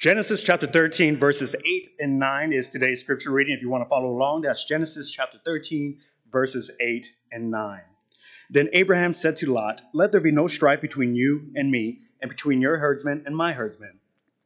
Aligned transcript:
Genesis 0.00 0.42
chapter 0.42 0.66
13, 0.66 1.18
verses 1.18 1.54
8 1.62 1.88
and 1.98 2.18
9 2.18 2.54
is 2.54 2.70
today's 2.70 3.02
scripture 3.02 3.32
reading. 3.32 3.54
If 3.54 3.60
you 3.60 3.68
want 3.68 3.84
to 3.84 3.88
follow 3.90 4.08
along, 4.08 4.40
that's 4.40 4.64
Genesis 4.64 5.10
chapter 5.10 5.36
13, 5.44 5.98
verses 6.32 6.70
8 6.80 7.06
and 7.32 7.50
9. 7.50 7.82
Then 8.48 8.70
Abraham 8.72 9.12
said 9.12 9.36
to 9.36 9.52
Lot, 9.52 9.82
Let 9.92 10.10
there 10.10 10.22
be 10.22 10.32
no 10.32 10.46
strife 10.46 10.80
between 10.80 11.14
you 11.14 11.50
and 11.54 11.70
me, 11.70 11.98
and 12.22 12.30
between 12.30 12.62
your 12.62 12.78
herdsmen 12.78 13.24
and 13.26 13.36
my 13.36 13.52
herdsmen, 13.52 13.98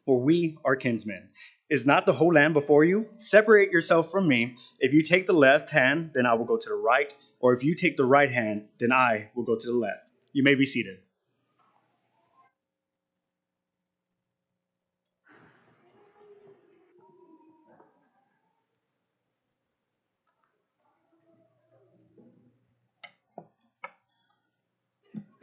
for 0.04 0.20
we 0.20 0.58
are 0.64 0.74
kinsmen. 0.74 1.28
Is 1.70 1.86
not 1.86 2.04
the 2.04 2.14
whole 2.14 2.32
land 2.32 2.52
before 2.52 2.82
you? 2.82 3.06
Separate 3.18 3.70
yourself 3.70 4.10
from 4.10 4.26
me. 4.26 4.56
If 4.80 4.92
you 4.92 5.02
take 5.02 5.28
the 5.28 5.34
left 5.34 5.70
hand, 5.70 6.10
then 6.14 6.26
I 6.26 6.34
will 6.34 6.46
go 6.46 6.56
to 6.56 6.68
the 6.68 6.74
right, 6.74 7.14
or 7.38 7.54
if 7.54 7.62
you 7.62 7.76
take 7.76 7.96
the 7.96 8.04
right 8.04 8.32
hand, 8.32 8.64
then 8.80 8.90
I 8.90 9.30
will 9.36 9.44
go 9.44 9.54
to 9.54 9.66
the 9.68 9.78
left. 9.78 10.00
You 10.32 10.42
may 10.42 10.56
be 10.56 10.66
seated. 10.66 10.98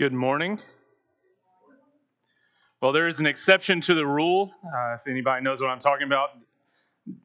Good 0.02 0.14
morning. 0.14 0.60
Well, 2.82 2.92
there 2.92 3.08
is 3.08 3.20
an 3.20 3.28
exception 3.28 3.82
to 3.82 3.94
the 3.94 4.04
rule. 4.04 4.52
Uh, 4.66 4.96
if 4.96 5.06
anybody 5.06 5.44
knows 5.44 5.62
what 5.62 5.70
I'm 5.70 5.80
talking 5.80 6.08
about, 6.08 6.30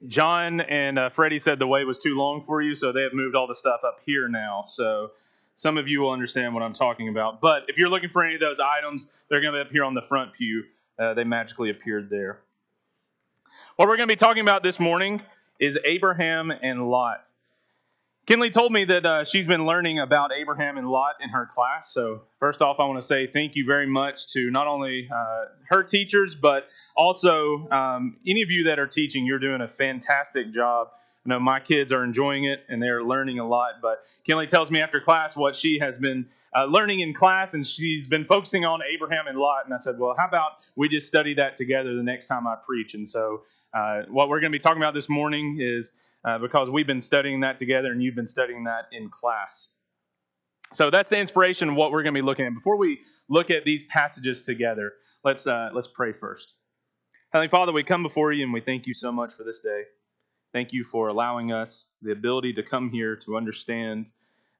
John 0.08 0.60
and 0.60 0.98
uh, 0.98 1.08
Freddie 1.08 1.38
said 1.38 1.58
the 1.58 1.66
wait 1.66 1.86
was 1.86 1.98
too 1.98 2.18
long 2.18 2.42
for 2.44 2.60
you, 2.60 2.74
so 2.74 2.92
they 2.92 3.00
have 3.00 3.14
moved 3.14 3.34
all 3.34 3.46
the 3.46 3.54
stuff 3.54 3.80
up 3.82 4.00
here 4.04 4.28
now. 4.28 4.62
So 4.66 5.12
some 5.54 5.78
of 5.78 5.88
you 5.88 6.02
will 6.02 6.10
understand 6.10 6.52
what 6.52 6.62
I'm 6.62 6.74
talking 6.74 7.08
about. 7.08 7.40
But 7.40 7.62
if 7.68 7.78
you're 7.78 7.88
looking 7.88 8.10
for 8.10 8.22
any 8.22 8.34
of 8.34 8.40
those 8.42 8.60
items, 8.60 9.06
they're 9.30 9.40
going 9.40 9.54
to 9.54 9.60
be 9.60 9.66
up 9.66 9.72
here 9.72 9.84
on 9.84 9.94
the 9.94 10.04
front 10.06 10.34
pew. 10.34 10.64
Uh, 10.98 11.14
they 11.14 11.24
magically 11.24 11.70
appeared 11.70 12.10
there. 12.10 12.40
What 13.76 13.88
we're 13.88 13.96
going 13.96 14.06
to 14.06 14.12
be 14.12 14.18
talking 14.18 14.42
about 14.42 14.62
this 14.62 14.78
morning 14.78 15.22
is 15.58 15.78
Abraham 15.82 16.50
and 16.50 16.90
Lot. 16.90 17.26
Kinley 18.26 18.50
told 18.50 18.72
me 18.72 18.84
that 18.84 19.06
uh, 19.06 19.24
she's 19.24 19.46
been 19.46 19.66
learning 19.66 20.00
about 20.00 20.32
Abraham 20.32 20.78
and 20.78 20.88
Lot 20.88 21.14
in 21.22 21.28
her 21.28 21.46
class. 21.46 21.94
So, 21.94 22.22
first 22.40 22.60
off, 22.60 22.80
I 22.80 22.84
want 22.84 23.00
to 23.00 23.06
say 23.06 23.28
thank 23.28 23.54
you 23.54 23.64
very 23.64 23.86
much 23.86 24.26
to 24.32 24.50
not 24.50 24.66
only 24.66 25.08
uh, 25.14 25.44
her 25.68 25.84
teachers, 25.84 26.34
but 26.34 26.66
also 26.96 27.68
um, 27.70 28.16
any 28.26 28.42
of 28.42 28.50
you 28.50 28.64
that 28.64 28.80
are 28.80 28.86
teaching. 28.88 29.24
You're 29.24 29.38
doing 29.38 29.60
a 29.60 29.68
fantastic 29.68 30.52
job. 30.52 30.88
I 31.24 31.28
know 31.28 31.38
my 31.38 31.60
kids 31.60 31.92
are 31.92 32.02
enjoying 32.02 32.46
it 32.46 32.64
and 32.68 32.82
they're 32.82 33.04
learning 33.04 33.38
a 33.38 33.46
lot. 33.46 33.74
But 33.80 34.02
Kinley 34.24 34.48
tells 34.48 34.72
me 34.72 34.80
after 34.80 35.00
class 35.00 35.36
what 35.36 35.54
she 35.54 35.78
has 35.78 35.96
been 35.96 36.26
uh, 36.56 36.64
learning 36.64 37.00
in 37.00 37.14
class, 37.14 37.54
and 37.54 37.64
she's 37.64 38.08
been 38.08 38.24
focusing 38.24 38.64
on 38.64 38.80
Abraham 38.92 39.28
and 39.28 39.38
Lot. 39.38 39.66
And 39.66 39.74
I 39.74 39.76
said, 39.76 40.00
well, 40.00 40.16
how 40.18 40.26
about 40.26 40.52
we 40.74 40.88
just 40.88 41.06
study 41.06 41.34
that 41.34 41.56
together 41.56 41.94
the 41.94 42.02
next 42.02 42.26
time 42.26 42.48
I 42.48 42.56
preach? 42.66 42.94
And 42.94 43.08
so, 43.08 43.42
uh, 43.72 44.02
what 44.08 44.28
we're 44.30 44.40
going 44.40 44.50
to 44.50 44.58
be 44.58 44.62
talking 44.62 44.80
about 44.80 44.94
this 44.94 45.08
morning 45.08 45.58
is 45.60 45.92
uh, 46.26 46.38
because 46.38 46.68
we've 46.68 46.86
been 46.86 47.00
studying 47.00 47.40
that 47.40 47.56
together 47.56 47.92
and 47.92 48.02
you've 48.02 48.16
been 48.16 48.26
studying 48.26 48.64
that 48.64 48.86
in 48.92 49.08
class. 49.08 49.68
So 50.72 50.90
that's 50.90 51.08
the 51.08 51.18
inspiration 51.18 51.70
of 51.70 51.76
what 51.76 51.92
we're 51.92 52.02
going 52.02 52.14
to 52.14 52.20
be 52.20 52.26
looking 52.26 52.44
at. 52.44 52.52
Before 52.52 52.76
we 52.76 53.00
look 53.28 53.50
at 53.50 53.64
these 53.64 53.84
passages 53.84 54.42
together, 54.42 54.92
let's 55.24 55.46
uh, 55.46 55.70
let's 55.72 55.88
pray 55.88 56.12
first. 56.12 56.54
Heavenly 57.30 57.48
Father, 57.48 57.72
we 57.72 57.84
come 57.84 58.02
before 58.02 58.32
you 58.32 58.44
and 58.44 58.52
we 58.52 58.60
thank 58.60 58.86
you 58.86 58.94
so 58.94 59.12
much 59.12 59.32
for 59.34 59.44
this 59.44 59.60
day. 59.60 59.82
Thank 60.52 60.72
you 60.72 60.84
for 60.84 61.08
allowing 61.08 61.52
us 61.52 61.86
the 62.02 62.12
ability 62.12 62.54
to 62.54 62.62
come 62.62 62.90
here 62.90 63.16
to 63.24 63.36
understand 63.36 64.10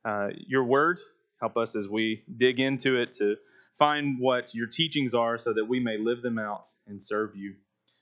uh, 0.05 0.29
your 0.47 0.65
word. 0.65 1.01
Help 1.41 1.57
us 1.57 1.75
as 1.75 1.89
we 1.89 2.23
dig 2.37 2.61
into 2.61 2.97
it 3.01 3.15
to 3.15 3.37
find 3.79 4.19
what 4.21 4.55
your 4.55 4.67
teachings 4.67 5.15
are 5.15 5.39
so 5.39 5.53
that 5.53 5.65
we 5.65 5.81
may 5.81 5.99
live 5.99 6.23
them 6.23 6.39
out 6.39 6.69
and 6.87 7.03
serve 7.03 7.35
you. 7.35 7.55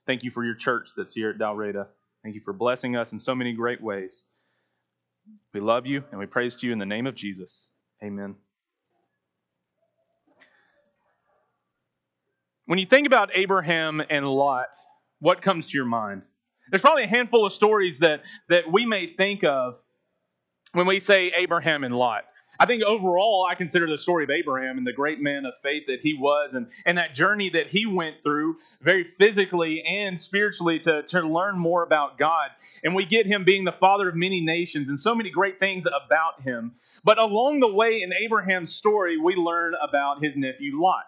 Thank 0.07 0.23
you 0.23 0.31
for 0.31 0.45
your 0.45 0.55
church 0.55 0.89
that's 0.97 1.15
here 1.15 1.31
at 1.31 1.39
Dalraida. 1.39 1.87
Thank 2.25 2.35
you 2.37 2.41
for 2.43 2.55
blessing 2.55 2.97
us 2.97 3.13
in 3.13 3.19
so 3.19 3.35
many 3.35 3.53
great 3.53 3.83
ways. 3.83 4.23
We 5.53 5.61
love 5.61 5.85
you 5.85 6.03
and 6.11 6.19
we 6.19 6.25
praise 6.25 6.57
to 6.57 6.67
you 6.67 6.73
in 6.73 6.79
the 6.79 6.87
name 6.87 7.07
of 7.07 7.15
Jesus. 7.15 7.69
Amen. 8.03 8.35
When 12.65 12.79
you 12.79 12.87
think 12.87 13.07
about 13.07 13.29
Abraham 13.35 14.01
and 14.09 14.27
Lot, 14.27 14.69
what 15.21 15.43
comes 15.43 15.67
to 15.67 15.73
your 15.75 15.85
mind? 15.85 16.23
There's 16.71 16.81
probably 16.81 17.05
a 17.05 17.09
handful 17.09 17.45
of 17.45 17.53
stories 17.53 17.99
that, 17.99 18.23
that 18.49 18.73
we 18.73 18.87
may 18.87 19.15
think 19.15 19.45
of 19.45 19.75
when 20.73 20.87
we 20.87 21.01
say 21.01 21.31
Abraham 21.37 21.85
and 21.85 21.95
Lot. 21.95 22.25
I 22.59 22.67
think 22.67 22.83
overall, 22.83 23.47
I 23.51 23.55
consider 23.55 23.89
the 23.89 23.99
story 23.99 24.25
of 24.25 24.31
Abraham 24.31 24.79
and 24.79 24.87
the 24.87 24.93
great 24.93 25.21
man 25.21 25.45
of 25.45 25.55
faith 25.63 25.85
that 25.89 26.01
he 26.01 26.15
was, 26.15 26.55
and, 26.55 26.69
and 26.87 26.99
that 26.99 27.15
journey 27.15 27.51
that 27.51 27.69
he 27.69 27.87
went 27.87 28.17
through, 28.23 28.59
very 28.81 29.05
physically 29.05 29.83
and 29.83 30.21
spiritually, 30.21 30.79
to, 30.81 31.03
to 31.03 31.23
learn 31.23 31.59
more 31.59 31.83
about 31.83 32.19
God. 32.19 32.51
And 32.83 32.95
we 32.95 33.05
get 33.05 33.27
him 33.27 33.45
being 33.45 33.65
the 33.65 33.73
father 33.73 34.09
of 34.09 34.15
many 34.15 34.41
nations 34.41 34.89
and 34.89 34.99
so 34.99 35.15
many 35.15 35.31
great 35.31 35.59
things 35.59 35.87
about 35.87 36.43
him. 36.43 36.73
But 37.03 37.19
along 37.19 37.61
the 37.61 37.73
way 37.73 38.03
in 38.03 38.13
Abraham's 38.13 38.75
story, 38.75 39.19
we 39.19 39.35
learn 39.35 39.75
about 39.83 40.23
his 40.23 40.37
nephew 40.37 40.81
Lot. 40.81 41.07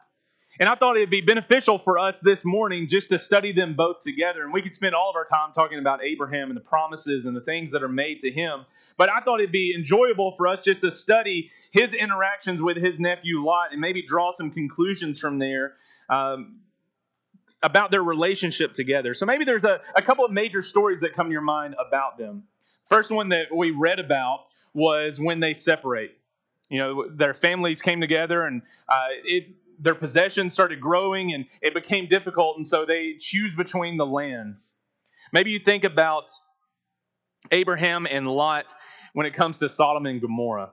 And 0.59 0.69
I 0.69 0.75
thought 0.75 0.97
it'd 0.97 1.11
be 1.11 1.21
beneficial 1.21 1.79
for 1.79 1.99
us 1.99 2.19
this 2.21 2.45
morning 2.45 2.89
just 2.89 3.11
to 3.11 3.19
study 3.19 3.53
them 3.53 3.75
both 3.75 4.01
together. 4.01 4.43
And 4.43 4.53
we 4.53 4.62
could 4.62 4.75
spend 4.75 4.95
all 4.95 5.11
of 5.11 5.17
our 5.17 5.27
time 5.27 5.53
talking 5.53 5.79
about 5.79 6.03
Abraham 6.03 6.49
and 6.49 6.56
the 6.56 6.62
promises 6.62 7.27
and 7.27 7.37
the 7.37 7.43
things 7.43 7.71
that 7.73 7.83
are 7.83 7.89
made 7.89 8.21
to 8.21 8.31
him. 8.31 8.65
But 8.99 9.11
I 9.11 9.21
thought 9.21 9.41
it'd 9.41 9.53
be 9.53 9.75
enjoyable 9.77 10.34
for 10.37 10.49
us 10.49 10.61
just 10.65 10.81
to 10.81 10.91
study 10.91 11.51
his 11.71 11.93
interactions 11.93 12.62
with 12.62 12.77
his 12.77 12.99
nephew 12.99 13.45
Lot 13.45 13.73
and 13.73 13.81
maybe 13.81 14.03
draw 14.03 14.33
some 14.33 14.51
conclusions 14.51 15.19
from 15.19 15.39
there 15.39 15.75
um, 16.09 16.61
about 17.62 17.91
their 17.91 18.03
relationship 18.03 18.75
together. 18.75 19.15
So 19.15 19.27
maybe 19.27 19.45
there's 19.45 19.65
a, 19.65 19.81
a 19.95 20.03
couple 20.03 20.25
of 20.25 20.33
major 20.33 20.62
stories 20.62 21.01
that 21.01 21.15
come 21.15 21.27
to 21.27 21.33
your 21.33 21.43
mind 21.43 21.75
about 21.75 22.17
them. 22.17 22.45
First 22.89 23.11
one 23.11 23.29
that 23.31 23.55
we 23.55 23.71
read 23.71 23.99
about 23.99 24.47
was 24.73 25.19
when 25.19 25.41
they 25.41 25.55
separate. 25.55 26.17
You 26.69 26.79
know, 26.79 27.09
their 27.09 27.35
families 27.35 27.83
came 27.83 28.01
together 28.01 28.45
and 28.45 28.62
uh, 28.89 29.09
it 29.25 29.49
their 29.79 29.95
possessions 29.95 30.55
started 30.55 30.81
growing 30.81 31.35
and 31.35 31.45
it 31.61 31.75
became 31.75 32.06
difficult, 32.06 32.56
and 32.56 32.67
so 32.67 32.87
they 32.87 33.17
choose 33.21 33.55
between 33.55 33.99
the 33.99 34.06
lands. 34.06 34.75
Maybe 35.33 35.51
you 35.51 35.59
think 35.59 35.85
about 35.85 36.31
Abraham 37.51 38.06
and 38.06 38.27
Lot 38.27 38.75
when 39.16 39.25
it 39.25 39.32
comes 39.32 39.56
to 39.56 39.66
Sodom 39.66 40.04
and 40.04 40.21
Gomorrah. 40.21 40.72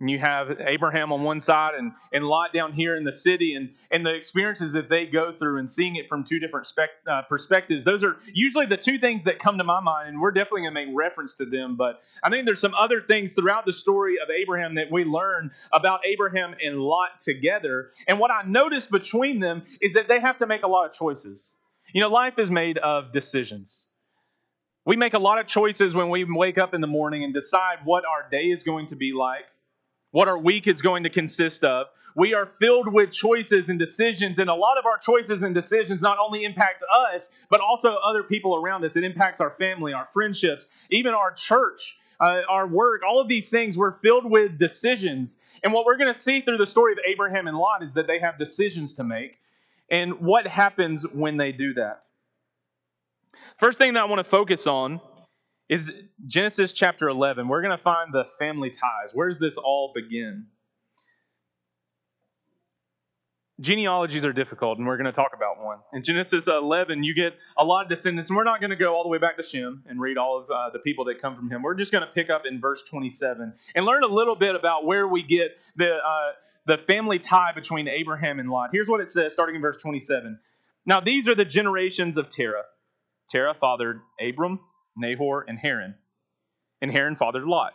And 0.00 0.10
you 0.10 0.18
have 0.18 0.60
Abraham 0.66 1.12
on 1.12 1.22
one 1.22 1.40
side 1.40 1.74
and, 1.78 1.92
and 2.12 2.24
Lot 2.24 2.52
down 2.52 2.72
here 2.72 2.96
in 2.96 3.04
the 3.04 3.12
city, 3.12 3.54
and, 3.54 3.70
and 3.92 4.04
the 4.04 4.12
experiences 4.12 4.72
that 4.72 4.88
they 4.88 5.06
go 5.06 5.32
through 5.38 5.60
and 5.60 5.70
seeing 5.70 5.94
it 5.94 6.08
from 6.08 6.24
two 6.24 6.40
different 6.40 6.66
spec, 6.66 6.88
uh, 7.08 7.22
perspectives. 7.28 7.84
Those 7.84 8.02
are 8.02 8.16
usually 8.32 8.66
the 8.66 8.76
two 8.76 8.98
things 8.98 9.22
that 9.22 9.38
come 9.38 9.56
to 9.56 9.62
my 9.62 9.78
mind, 9.78 10.08
and 10.08 10.20
we're 10.20 10.32
definitely 10.32 10.62
going 10.62 10.74
to 10.74 10.84
make 10.84 10.88
reference 10.96 11.34
to 11.34 11.44
them. 11.44 11.76
But 11.76 12.00
I 12.24 12.28
think 12.28 12.44
there's 12.44 12.60
some 12.60 12.74
other 12.74 13.00
things 13.00 13.34
throughout 13.34 13.66
the 13.66 13.72
story 13.72 14.16
of 14.20 14.30
Abraham 14.30 14.74
that 14.74 14.90
we 14.90 15.04
learn 15.04 15.52
about 15.72 16.04
Abraham 16.04 16.56
and 16.60 16.80
Lot 16.80 17.20
together. 17.20 17.90
And 18.08 18.18
what 18.18 18.32
I 18.32 18.42
notice 18.48 18.88
between 18.88 19.38
them 19.38 19.62
is 19.80 19.92
that 19.92 20.08
they 20.08 20.18
have 20.18 20.38
to 20.38 20.46
make 20.48 20.64
a 20.64 20.68
lot 20.68 20.86
of 20.86 20.92
choices. 20.92 21.54
You 21.92 22.00
know, 22.00 22.08
life 22.08 22.34
is 22.40 22.50
made 22.50 22.78
of 22.78 23.12
decisions. 23.12 23.86
We 24.90 24.96
make 24.96 25.14
a 25.14 25.20
lot 25.20 25.38
of 25.38 25.46
choices 25.46 25.94
when 25.94 26.10
we 26.10 26.24
wake 26.24 26.58
up 26.58 26.74
in 26.74 26.80
the 26.80 26.88
morning 26.88 27.22
and 27.22 27.32
decide 27.32 27.78
what 27.84 28.02
our 28.04 28.28
day 28.28 28.50
is 28.50 28.64
going 28.64 28.88
to 28.88 28.96
be 28.96 29.12
like 29.12 29.44
what 30.10 30.26
our 30.26 30.36
week 30.36 30.66
is 30.66 30.82
going 30.82 31.04
to 31.04 31.08
consist 31.08 31.62
of. 31.62 31.86
We 32.16 32.34
are 32.34 32.44
filled 32.44 32.92
with 32.92 33.12
choices 33.12 33.68
and 33.68 33.78
decisions, 33.78 34.40
and 34.40 34.50
a 34.50 34.54
lot 34.54 34.78
of 34.78 34.86
our 34.86 34.98
choices 34.98 35.44
and 35.44 35.54
decisions 35.54 36.02
not 36.02 36.18
only 36.18 36.42
impact 36.42 36.82
us, 37.14 37.28
but 37.50 37.60
also 37.60 37.98
other 38.04 38.24
people 38.24 38.56
around 38.56 38.84
us. 38.84 38.96
It 38.96 39.04
impacts 39.04 39.40
our 39.40 39.52
family, 39.52 39.92
our 39.92 40.08
friendships, 40.12 40.66
even 40.90 41.14
our 41.14 41.30
church. 41.34 41.96
Uh, 42.18 42.40
our 42.48 42.66
work, 42.66 43.02
all 43.08 43.20
of 43.20 43.28
these 43.28 43.48
things, 43.48 43.78
we're 43.78 43.92
filled 43.92 44.28
with 44.28 44.58
decisions. 44.58 45.38
And 45.62 45.72
what 45.72 45.86
we're 45.86 45.96
going 45.98 46.12
to 46.12 46.20
see 46.20 46.40
through 46.40 46.58
the 46.58 46.66
story 46.66 46.94
of 46.94 46.98
Abraham 47.08 47.46
and 47.46 47.56
Lot 47.56 47.84
is 47.84 47.92
that 47.92 48.08
they 48.08 48.18
have 48.18 48.40
decisions 48.40 48.92
to 48.94 49.04
make. 49.04 49.38
And 49.88 50.20
what 50.20 50.48
happens 50.48 51.04
when 51.04 51.36
they 51.36 51.52
do 51.52 51.74
that? 51.74 52.02
First 53.58 53.78
thing 53.78 53.94
that 53.94 54.00
I 54.00 54.04
want 54.06 54.20
to 54.20 54.30
focus 54.30 54.66
on 54.66 55.00
is 55.68 55.92
Genesis 56.26 56.72
chapter 56.72 57.08
11. 57.08 57.46
We're 57.48 57.62
going 57.62 57.76
to 57.76 57.82
find 57.82 58.12
the 58.12 58.24
family 58.38 58.70
ties. 58.70 59.10
Where 59.12 59.28
does 59.28 59.38
this 59.38 59.56
all 59.56 59.92
begin? 59.94 60.46
Genealogies 63.60 64.24
are 64.24 64.32
difficult, 64.32 64.78
and 64.78 64.86
we're 64.86 64.96
going 64.96 65.04
to 65.04 65.12
talk 65.12 65.32
about 65.36 65.62
one. 65.62 65.78
In 65.92 66.02
Genesis 66.02 66.46
11, 66.46 67.04
you 67.04 67.14
get 67.14 67.34
a 67.58 67.64
lot 67.64 67.84
of 67.84 67.90
descendants, 67.90 68.30
and 68.30 68.36
we're 68.36 68.44
not 68.44 68.58
going 68.58 68.70
to 68.70 68.76
go 68.76 68.94
all 68.94 69.02
the 69.02 69.10
way 69.10 69.18
back 69.18 69.36
to 69.36 69.42
Shem 69.42 69.84
and 69.86 70.00
read 70.00 70.16
all 70.16 70.38
of 70.38 70.50
uh, 70.50 70.70
the 70.70 70.78
people 70.78 71.04
that 71.04 71.20
come 71.20 71.36
from 71.36 71.50
him. 71.50 71.62
We're 71.62 71.74
just 71.74 71.92
going 71.92 72.02
to 72.02 72.10
pick 72.10 72.30
up 72.30 72.46
in 72.46 72.58
verse 72.58 72.82
27 72.88 73.52
and 73.74 73.86
learn 73.86 74.02
a 74.02 74.06
little 74.08 74.34
bit 74.34 74.56
about 74.56 74.86
where 74.86 75.06
we 75.06 75.22
get 75.22 75.58
the, 75.76 75.96
uh, 75.96 76.32
the 76.64 76.78
family 76.78 77.18
tie 77.18 77.52
between 77.54 77.86
Abraham 77.86 78.40
and 78.40 78.48
Lot. 78.48 78.70
Here's 78.72 78.88
what 78.88 79.02
it 79.02 79.10
says, 79.10 79.34
starting 79.34 79.56
in 79.56 79.60
verse 79.60 79.76
27. 79.76 80.38
Now, 80.86 81.00
these 81.00 81.28
are 81.28 81.34
the 81.34 81.44
generations 81.44 82.16
of 82.16 82.30
Terah. 82.30 82.64
Terah 83.30 83.54
fathered 83.54 84.00
Abram, 84.20 84.60
Nahor, 84.96 85.44
and 85.46 85.58
Haran. 85.58 85.94
And 86.82 86.90
Haran 86.90 87.16
fathered 87.16 87.44
Lot. 87.44 87.74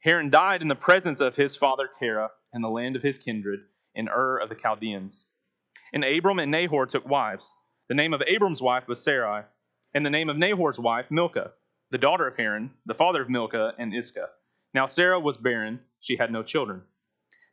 Haran 0.00 0.30
died 0.30 0.62
in 0.62 0.68
the 0.68 0.74
presence 0.74 1.20
of 1.20 1.36
his 1.36 1.56
father 1.56 1.88
Terah 1.98 2.30
in 2.54 2.62
the 2.62 2.68
land 2.68 2.96
of 2.96 3.02
his 3.02 3.18
kindred, 3.18 3.60
in 3.94 4.08
Ur 4.08 4.38
of 4.38 4.48
the 4.48 4.54
Chaldeans. 4.54 5.26
And 5.92 6.04
Abram 6.04 6.38
and 6.38 6.50
Nahor 6.50 6.86
took 6.86 7.06
wives. 7.06 7.50
The 7.88 7.94
name 7.94 8.14
of 8.14 8.22
Abram's 8.26 8.62
wife 8.62 8.88
was 8.88 9.02
Sarai, 9.02 9.42
and 9.94 10.04
the 10.04 10.10
name 10.10 10.28
of 10.28 10.38
Nahor's 10.38 10.78
wife, 10.78 11.06
Milcah, 11.10 11.52
the 11.90 11.98
daughter 11.98 12.26
of 12.26 12.36
Haran, 12.36 12.70
the 12.86 12.94
father 12.94 13.22
of 13.22 13.28
Milcah 13.28 13.72
and 13.78 13.94
Iscah. 13.94 14.28
Now 14.74 14.86
Sarah 14.86 15.20
was 15.20 15.36
barren, 15.36 15.80
she 16.00 16.16
had 16.16 16.32
no 16.32 16.42
children. 16.42 16.82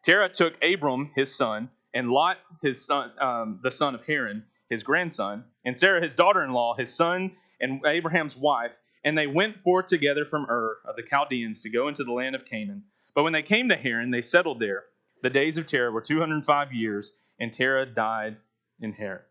Terah 0.04 0.30
took 0.30 0.54
Abram, 0.64 1.12
his 1.16 1.36
son, 1.36 1.70
and 1.94 2.10
Lot, 2.10 2.38
his 2.62 2.86
son, 2.86 3.12
um, 3.20 3.60
the 3.64 3.72
son 3.72 3.96
of 3.96 4.06
Haran, 4.06 4.46
his 4.70 4.84
grandson, 4.84 5.44
and 5.66 5.78
Sarah, 5.78 6.02
his 6.02 6.16
daughter 6.16 6.44
in 6.44 6.52
law, 6.52 6.76
his 6.76 6.94
son, 6.94 7.32
and 7.60 7.82
Abraham's 7.86 8.38
wife, 8.38 8.72
and 9.04 9.18
they 9.18 9.28
went 9.28 9.62
forth 9.64 9.88
together 9.88 10.26
from 10.26 10.46
Ur 10.50 10.78
of 10.86 10.96
the 10.96 11.04
Chaldeans 11.04 11.62
to 11.62 11.70
go 11.70 11.88
into 11.88 12.04
the 12.04 12.12
land 12.12 12.36
of 12.36 12.46
Canaan. 12.46 12.84
But 13.16 13.24
when 13.24 13.34
they 13.34 13.42
came 13.42 13.70
to 13.70 13.76
Haran, 13.76 14.12
they 14.12 14.22
settled 14.22 14.60
there. 14.60 14.86
The 15.24 15.30
days 15.30 15.58
of 15.58 15.66
Terah 15.68 15.92
were 15.92 16.02
205 16.02 16.74
years, 16.74 17.12
and 17.40 17.52
Terah 17.52 17.86
died 17.86 18.38
in 18.82 18.94
Haran. 18.94 19.22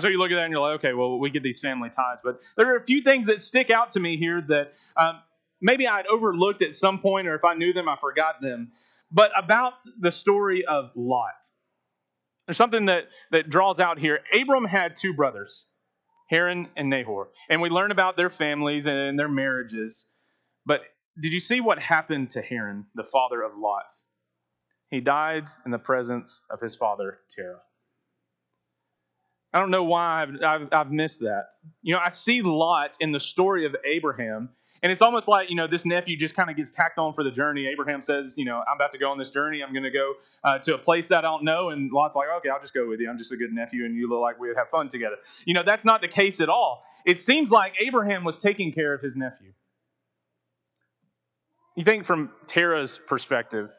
So 0.00 0.08
you 0.08 0.18
look 0.18 0.30
at 0.30 0.34
that 0.36 0.44
and 0.44 0.52
you're 0.52 0.60
like, 0.60 0.78
okay, 0.80 0.92
well, 0.92 1.18
we 1.18 1.30
get 1.30 1.42
these 1.42 1.58
family 1.58 1.88
ties. 1.88 2.18
But 2.22 2.40
there 2.56 2.72
are 2.72 2.76
a 2.76 2.84
few 2.84 3.02
things 3.02 3.26
that 3.26 3.40
stick 3.40 3.70
out 3.70 3.90
to 3.92 4.00
me 4.00 4.16
here 4.16 4.42
that 4.48 4.74
um, 4.96 5.20
maybe 5.60 5.88
I'd 5.88 6.06
overlooked 6.06 6.62
at 6.62 6.74
some 6.74 6.98
point, 7.00 7.26
or 7.26 7.34
if 7.34 7.44
I 7.44 7.54
knew 7.54 7.72
them, 7.72 7.88
I 7.88 7.96
forgot 8.00 8.40
them. 8.40 8.70
But 9.10 9.32
about 9.36 9.74
the 9.98 10.12
story 10.12 10.64
of 10.66 10.90
Lot, 10.94 11.48
there's 12.48 12.56
something 12.56 12.86
that, 12.86 13.04
that 13.30 13.50
draws 13.50 13.78
out 13.78 13.98
here. 13.98 14.20
Abram 14.32 14.64
had 14.64 14.96
two 14.96 15.12
brothers, 15.12 15.66
Haran 16.30 16.68
and 16.78 16.88
Nahor. 16.88 17.28
And 17.50 17.60
we 17.60 17.68
learn 17.68 17.90
about 17.90 18.16
their 18.16 18.30
families 18.30 18.86
and 18.86 19.18
their 19.18 19.28
marriages. 19.28 20.06
But 20.64 20.80
did 21.20 21.34
you 21.34 21.40
see 21.40 21.60
what 21.60 21.78
happened 21.78 22.30
to 22.30 22.40
Haran, 22.40 22.86
the 22.94 23.04
father 23.04 23.42
of 23.42 23.52
Lot? 23.54 23.84
He 24.90 25.00
died 25.00 25.44
in 25.66 25.70
the 25.70 25.78
presence 25.78 26.40
of 26.50 26.58
his 26.58 26.74
father, 26.74 27.18
Terah. 27.36 27.60
I 29.52 29.58
don't 29.58 29.70
know 29.70 29.84
why 29.84 30.22
I've, 30.22 30.42
I've, 30.42 30.68
I've, 30.72 30.90
missed 30.90 31.20
that. 31.20 31.48
You 31.82 31.94
know, 31.94 32.00
I 32.02 32.08
see 32.08 32.40
Lot 32.40 32.96
in 32.98 33.12
the 33.12 33.20
story 33.20 33.66
of 33.66 33.76
Abraham, 33.84 34.48
and 34.82 34.92
it's 34.92 35.02
almost 35.02 35.28
like, 35.28 35.50
you 35.50 35.56
know, 35.56 35.66
this 35.66 35.84
nephew 35.84 36.16
just 36.16 36.34
kind 36.34 36.50
of 36.50 36.56
gets 36.56 36.70
tacked 36.70 36.98
on 36.98 37.12
for 37.12 37.24
the 37.24 37.30
journey. 37.30 37.66
Abraham 37.66 38.00
says, 38.02 38.36
you 38.36 38.44
know, 38.44 38.62
I'm 38.68 38.76
about 38.76 38.92
to 38.92 38.98
go 38.98 39.10
on 39.10 39.18
this 39.18 39.30
journey. 39.30 39.62
I'm 39.62 39.72
going 39.72 39.84
to 39.84 39.90
go 39.90 40.14
uh, 40.44 40.58
to 40.58 40.74
a 40.74 40.78
place 40.78 41.08
that 41.08 41.18
I 41.18 41.20
don't 41.22 41.44
know. 41.44 41.70
And 41.70 41.90
Lot's 41.92 42.16
like, 42.16 42.28
okay, 42.38 42.48
I'll 42.48 42.60
just 42.60 42.74
go 42.74 42.88
with 42.88 43.00
you. 43.00 43.10
I'm 43.10 43.18
just 43.18 43.32
a 43.32 43.36
good 43.36 43.52
nephew, 43.52 43.84
and 43.84 43.94
you 43.94 44.08
look 44.08 44.20
like 44.20 44.38
we 44.38 44.48
would 44.48 44.56
have 44.56 44.68
fun 44.68 44.88
together. 44.88 45.16
You 45.44 45.54
know, 45.54 45.62
that's 45.64 45.84
not 45.84 46.00
the 46.00 46.08
case 46.08 46.40
at 46.40 46.48
all. 46.48 46.84
It 47.04 47.20
seems 47.20 47.50
like 47.50 47.74
Abraham 47.80 48.24
was 48.24 48.38
taking 48.38 48.72
care 48.72 48.94
of 48.94 49.00
his 49.00 49.16
nephew. 49.16 49.52
You 51.76 51.84
think 51.84 52.04
from 52.04 52.30
Terah's 52.46 52.98
perspective, 53.06 53.70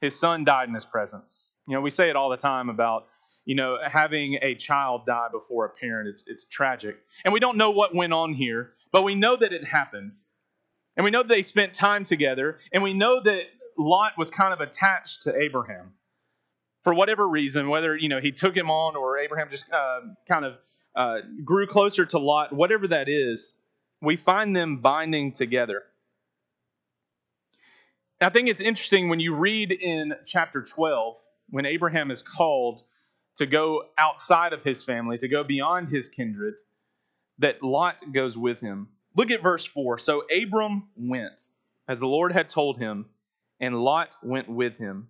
his 0.00 0.18
son 0.18 0.44
died 0.44 0.68
in 0.68 0.74
his 0.74 0.84
presence. 0.84 1.48
You 1.66 1.74
know, 1.74 1.80
we 1.80 1.90
say 1.90 2.10
it 2.10 2.16
all 2.16 2.30
the 2.30 2.36
time 2.36 2.68
about 2.68 3.06
you 3.48 3.54
know, 3.54 3.78
having 3.82 4.38
a 4.42 4.54
child 4.54 5.06
die 5.06 5.28
before 5.32 5.64
a 5.64 5.70
parent, 5.70 6.06
it's, 6.06 6.22
it's 6.26 6.44
tragic. 6.44 6.98
And 7.24 7.32
we 7.32 7.40
don't 7.40 7.56
know 7.56 7.70
what 7.70 7.94
went 7.94 8.12
on 8.12 8.34
here, 8.34 8.74
but 8.92 9.04
we 9.04 9.14
know 9.14 9.38
that 9.38 9.54
it 9.54 9.64
happened. 9.64 10.12
And 10.98 11.04
we 11.04 11.10
know 11.10 11.22
that 11.22 11.28
they 11.28 11.42
spent 11.42 11.72
time 11.72 12.04
together, 12.04 12.58
and 12.72 12.82
we 12.82 12.92
know 12.92 13.22
that 13.22 13.44
Lot 13.78 14.18
was 14.18 14.30
kind 14.30 14.52
of 14.52 14.60
attached 14.60 15.22
to 15.22 15.34
Abraham 15.40 15.92
for 16.82 16.92
whatever 16.92 17.28
reason, 17.28 17.68
whether, 17.68 17.96
you 17.96 18.08
know, 18.08 18.20
he 18.20 18.32
took 18.32 18.56
him 18.56 18.68
on 18.70 18.96
or 18.96 19.18
Abraham 19.18 19.48
just 19.48 19.64
uh, 19.72 20.00
kind 20.28 20.44
of 20.44 20.54
uh, 20.96 21.18
grew 21.44 21.66
closer 21.66 22.04
to 22.06 22.18
Lot, 22.18 22.52
whatever 22.52 22.88
that 22.88 23.08
is, 23.08 23.52
we 24.02 24.16
find 24.16 24.54
them 24.54 24.78
binding 24.78 25.32
together. 25.32 25.82
I 28.20 28.30
think 28.30 28.48
it's 28.48 28.60
interesting 28.60 29.08
when 29.08 29.20
you 29.20 29.34
read 29.34 29.70
in 29.70 30.14
chapter 30.26 30.62
12, 30.62 31.16
when 31.50 31.64
Abraham 31.64 32.10
is 32.10 32.22
called 32.22 32.82
to 33.36 33.46
go 33.46 33.84
outside 33.96 34.52
of 34.52 34.64
his 34.64 34.82
family, 34.82 35.16
to 35.18 35.28
go 35.28 35.44
beyond 35.44 35.90
his 35.90 36.08
kindred, 36.08 36.54
that 37.38 37.62
Lot 37.62 37.96
goes 38.12 38.36
with 38.36 38.58
him. 38.58 38.88
Look 39.18 39.32
at 39.32 39.42
verse 39.42 39.64
4. 39.64 39.98
So 39.98 40.22
Abram 40.30 40.84
went, 40.96 41.48
as 41.88 41.98
the 41.98 42.06
Lord 42.06 42.30
had 42.30 42.48
told 42.48 42.78
him, 42.78 43.06
and 43.58 43.76
Lot 43.76 44.10
went 44.22 44.48
with 44.48 44.78
him. 44.78 45.08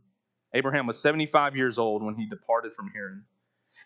Abraham 0.54 0.86
was 0.86 0.98
75 0.98 1.54
years 1.54 1.76
old 1.76 2.02
when 2.02 2.14
he 2.14 2.24
departed 2.24 2.74
from 2.74 2.90
Haran. 2.94 3.24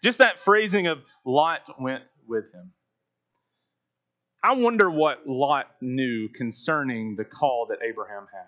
Just 0.04 0.18
that 0.18 0.38
phrasing 0.38 0.86
of 0.86 1.00
Lot 1.24 1.62
went 1.80 2.04
with 2.28 2.52
him. 2.54 2.70
I 4.44 4.52
wonder 4.52 4.88
what 4.88 5.26
Lot 5.26 5.66
knew 5.80 6.28
concerning 6.28 7.16
the 7.16 7.24
call 7.24 7.66
that 7.70 7.78
Abraham 7.82 8.28
had. 8.32 8.46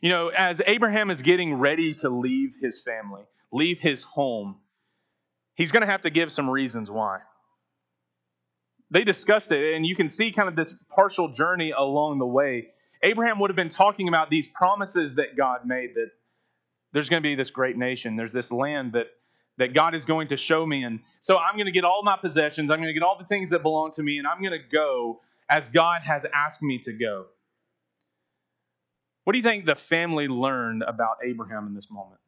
You 0.00 0.10
know, 0.10 0.28
as 0.30 0.60
Abraham 0.66 1.12
is 1.12 1.22
getting 1.22 1.54
ready 1.54 1.94
to 1.94 2.08
leave 2.08 2.56
his 2.60 2.80
family, 2.80 3.22
leave 3.52 3.78
his 3.78 4.02
home, 4.02 4.56
he's 5.54 5.70
going 5.70 5.82
to 5.82 5.90
have 5.90 6.02
to 6.02 6.10
give 6.10 6.32
some 6.32 6.50
reasons 6.50 6.90
why. 6.90 7.20
They 8.92 9.04
discussed 9.04 9.50
it, 9.52 9.74
and 9.74 9.86
you 9.86 9.96
can 9.96 10.10
see 10.10 10.32
kind 10.32 10.48
of 10.48 10.54
this 10.54 10.74
partial 10.94 11.32
journey 11.32 11.70
along 11.70 12.18
the 12.18 12.26
way. 12.26 12.68
Abraham 13.02 13.38
would 13.40 13.48
have 13.48 13.56
been 13.56 13.70
talking 13.70 14.06
about 14.06 14.28
these 14.28 14.46
promises 14.48 15.14
that 15.14 15.34
God 15.36 15.60
made 15.64 15.94
that 15.94 16.10
there's 16.92 17.08
going 17.08 17.22
to 17.22 17.26
be 17.26 17.34
this 17.34 17.50
great 17.50 17.78
nation, 17.78 18.16
there's 18.16 18.32
this 18.32 18.52
land 18.52 18.92
that 18.92 19.06
that 19.58 19.74
God 19.74 19.94
is 19.94 20.04
going 20.06 20.28
to 20.28 20.36
show 20.36 20.64
me. 20.64 20.82
And 20.84 21.00
so 21.20 21.36
I'm 21.36 21.56
going 21.56 21.66
to 21.66 21.72
get 21.72 21.84
all 21.84 22.02
my 22.02 22.16
possessions, 22.16 22.70
I'm 22.70 22.78
going 22.78 22.88
to 22.88 22.94
get 22.94 23.02
all 23.02 23.18
the 23.18 23.26
things 23.26 23.50
that 23.50 23.62
belong 23.62 23.92
to 23.92 24.02
me, 24.02 24.18
and 24.18 24.26
I'm 24.26 24.40
going 24.40 24.52
to 24.52 24.76
go 24.76 25.20
as 25.48 25.68
God 25.68 26.02
has 26.02 26.24
asked 26.32 26.62
me 26.62 26.78
to 26.80 26.92
go. 26.92 27.26
What 29.24 29.32
do 29.32 29.38
you 29.38 29.42
think 29.42 29.66
the 29.66 29.74
family 29.74 30.26
learned 30.26 30.82
about 30.82 31.18
Abraham 31.24 31.66
in 31.66 31.74
this 31.74 31.88
moment? 31.90 32.20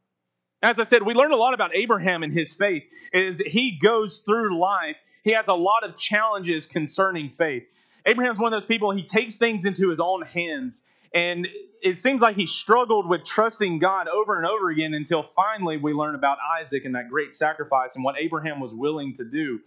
As 0.62 0.78
I 0.78 0.84
said, 0.84 1.02
we 1.02 1.12
learn 1.12 1.32
a 1.32 1.36
lot 1.36 1.52
about 1.52 1.74
Abraham 1.74 2.22
and 2.22 2.32
his 2.32 2.54
faith. 2.54 2.84
As 3.12 3.38
he 3.38 3.78
goes 3.82 4.22
through 4.24 4.58
life, 4.58 4.96
he 5.24 5.32
has 5.32 5.48
a 5.48 5.54
lot 5.54 5.82
of 5.82 5.96
challenges 5.96 6.66
concerning 6.66 7.30
faith. 7.30 7.64
Abraham's 8.06 8.38
one 8.38 8.52
of 8.52 8.60
those 8.60 8.68
people, 8.68 8.90
he 8.90 9.02
takes 9.02 9.38
things 9.38 9.64
into 9.64 9.88
his 9.88 9.98
own 9.98 10.22
hands. 10.22 10.82
And 11.14 11.48
it 11.80 11.98
seems 11.98 12.20
like 12.20 12.36
he 12.36 12.46
struggled 12.46 13.08
with 13.08 13.24
trusting 13.24 13.78
God 13.78 14.06
over 14.06 14.36
and 14.36 14.46
over 14.46 14.68
again 14.68 14.92
until 14.94 15.22
finally 15.34 15.78
we 15.78 15.94
learn 15.94 16.14
about 16.14 16.38
Isaac 16.60 16.84
and 16.84 16.94
that 16.94 17.08
great 17.08 17.34
sacrifice 17.34 17.94
and 17.94 18.04
what 18.04 18.16
Abraham 18.18 18.60
was 18.60 18.74
willing 18.74 19.14
to 19.14 19.24
do. 19.24 19.60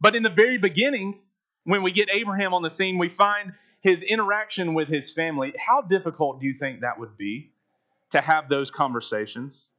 But 0.00 0.16
in 0.16 0.24
the 0.24 0.30
very 0.30 0.58
beginning, 0.58 1.20
when 1.64 1.82
we 1.82 1.92
get 1.92 2.08
Abraham 2.10 2.52
on 2.52 2.62
the 2.62 2.70
scene, 2.70 2.98
we 2.98 3.08
find 3.08 3.52
his 3.80 4.02
interaction 4.02 4.74
with 4.74 4.88
his 4.88 5.12
family. 5.12 5.54
How 5.58 5.82
difficult 5.82 6.40
do 6.40 6.46
you 6.46 6.54
think 6.54 6.80
that 6.80 6.98
would 6.98 7.16
be 7.16 7.52
to 8.10 8.20
have 8.20 8.48
those 8.48 8.70
conversations? 8.70 9.70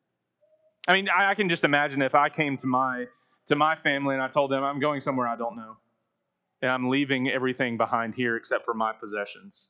I 0.88 0.94
mean, 0.94 1.10
I, 1.14 1.34
can 1.36 1.50
just 1.50 1.66
imagine 1.66 2.02
if 2.02 2.16
I 2.16 2.30
came 2.30 2.56
to 2.58 2.68
my 2.68 3.08
to 3.50 3.56
my 3.56 3.76
family 3.76 4.16
and 4.16 4.24
I 4.24 4.28
told 4.30 4.52
them 4.52 4.64
I'm 4.64 4.80
going 4.80 5.02
somewhere 5.02 5.28
I 5.28 5.36
don't 5.36 5.58
know, 5.58 5.78
and 6.62 6.72
I'm 6.72 6.90
leaving 6.90 7.30
everything 7.30 7.78
behind 7.78 8.16
here 8.16 8.36
except 8.36 8.64
for 8.66 8.74
my 8.74 8.94
possessions. 8.94 9.68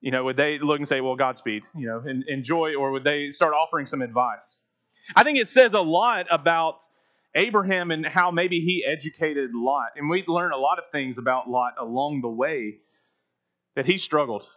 You 0.00 0.10
know, 0.10 0.24
would 0.24 0.36
they 0.36 0.58
look 0.58 0.78
and 0.78 0.88
say, 0.88 1.00
"Well, 1.00 1.14
Godspeed," 1.14 1.62
you 1.76 1.86
know, 1.86 2.02
and 2.04 2.24
enjoy, 2.26 2.74
or 2.74 2.90
would 2.90 3.04
they 3.04 3.30
start 3.30 3.54
offering 3.54 3.86
some 3.86 4.02
advice? 4.02 4.58
I 5.14 5.22
think 5.22 5.38
it 5.38 5.48
says 5.48 5.74
a 5.74 5.80
lot 5.80 6.26
about 6.30 6.80
Abraham 7.34 7.90
and 7.90 8.04
how 8.04 8.30
maybe 8.30 8.60
he 8.60 8.84
educated 8.84 9.50
Lot, 9.54 9.92
and 9.96 10.10
we 10.10 10.24
learn 10.26 10.52
a 10.52 10.56
lot 10.56 10.78
of 10.78 10.84
things 10.90 11.18
about 11.18 11.48
Lot 11.48 11.74
along 11.78 12.22
the 12.22 12.28
way 12.28 12.78
that 13.74 13.86
he 13.86 13.96
struggled 13.96 14.48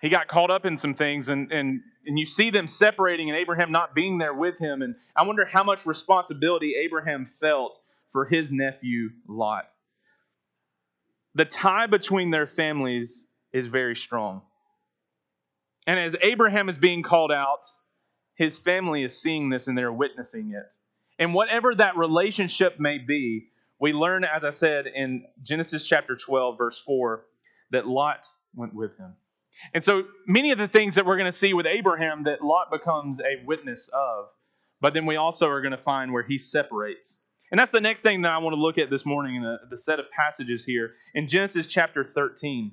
he 0.00 0.08
got 0.08 0.28
caught 0.28 0.50
up 0.50 0.64
in 0.64 0.76
some 0.76 0.94
things 0.94 1.28
and, 1.28 1.50
and, 1.52 1.80
and 2.06 2.18
you 2.18 2.26
see 2.26 2.50
them 2.50 2.66
separating 2.66 3.30
and 3.30 3.38
Abraham 3.38 3.72
not 3.72 3.94
being 3.94 4.18
there 4.18 4.34
with 4.34 4.58
him. 4.58 4.82
And 4.82 4.94
I 5.16 5.24
wonder 5.24 5.44
how 5.44 5.64
much 5.64 5.86
responsibility 5.86 6.74
Abraham 6.76 7.26
felt 7.26 7.80
for 8.12 8.24
his 8.24 8.50
nephew 8.50 9.10
Lot. 9.26 9.64
The 11.34 11.44
tie 11.44 11.86
between 11.86 12.30
their 12.30 12.46
families 12.46 13.26
is 13.52 13.66
very 13.66 13.96
strong. 13.96 14.42
And 15.86 15.98
as 15.98 16.14
Abraham 16.22 16.68
is 16.68 16.76
being 16.76 17.02
called 17.02 17.32
out, 17.32 17.60
his 18.34 18.56
family 18.56 19.04
is 19.04 19.20
seeing 19.20 19.48
this 19.48 19.66
and 19.66 19.76
they're 19.76 19.92
witnessing 19.92 20.52
it. 20.52 20.66
And 21.18 21.34
whatever 21.34 21.74
that 21.74 21.96
relationship 21.96 22.78
may 22.78 22.98
be, 22.98 23.48
we 23.80 23.92
learn, 23.92 24.24
as 24.24 24.44
I 24.44 24.50
said 24.50 24.86
in 24.86 25.24
Genesis 25.42 25.84
chapter 25.84 26.16
12, 26.16 26.56
verse 26.58 26.80
4, 26.84 27.24
that 27.70 27.86
Lot 27.86 28.26
went 28.54 28.74
with 28.74 28.96
him. 28.96 29.14
And 29.74 29.82
so 29.82 30.04
many 30.26 30.50
of 30.50 30.58
the 30.58 30.68
things 30.68 30.94
that 30.94 31.04
we're 31.04 31.16
going 31.16 31.30
to 31.30 31.36
see 31.36 31.52
with 31.52 31.66
Abraham 31.66 32.24
that 32.24 32.42
Lot 32.42 32.70
becomes 32.70 33.20
a 33.20 33.44
witness 33.44 33.88
of, 33.92 34.26
but 34.80 34.94
then 34.94 35.06
we 35.06 35.16
also 35.16 35.48
are 35.48 35.60
going 35.60 35.72
to 35.72 35.82
find 35.82 36.12
where 36.12 36.22
he 36.22 36.38
separates. 36.38 37.20
And 37.50 37.58
that's 37.58 37.72
the 37.72 37.80
next 37.80 38.02
thing 38.02 38.22
that 38.22 38.32
I 38.32 38.38
want 38.38 38.54
to 38.54 38.60
look 38.60 38.78
at 38.78 38.90
this 38.90 39.06
morning 39.06 39.36
in 39.36 39.42
the, 39.42 39.58
the 39.70 39.76
set 39.76 39.98
of 39.98 40.06
passages 40.10 40.64
here 40.64 40.92
in 41.14 41.26
Genesis 41.26 41.66
chapter 41.66 42.04
13, 42.04 42.72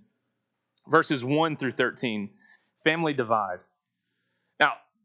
verses 0.88 1.24
1 1.24 1.58
through 1.58 1.72
13. 1.72 2.30
Family 2.84 3.14
divide. 3.14 3.60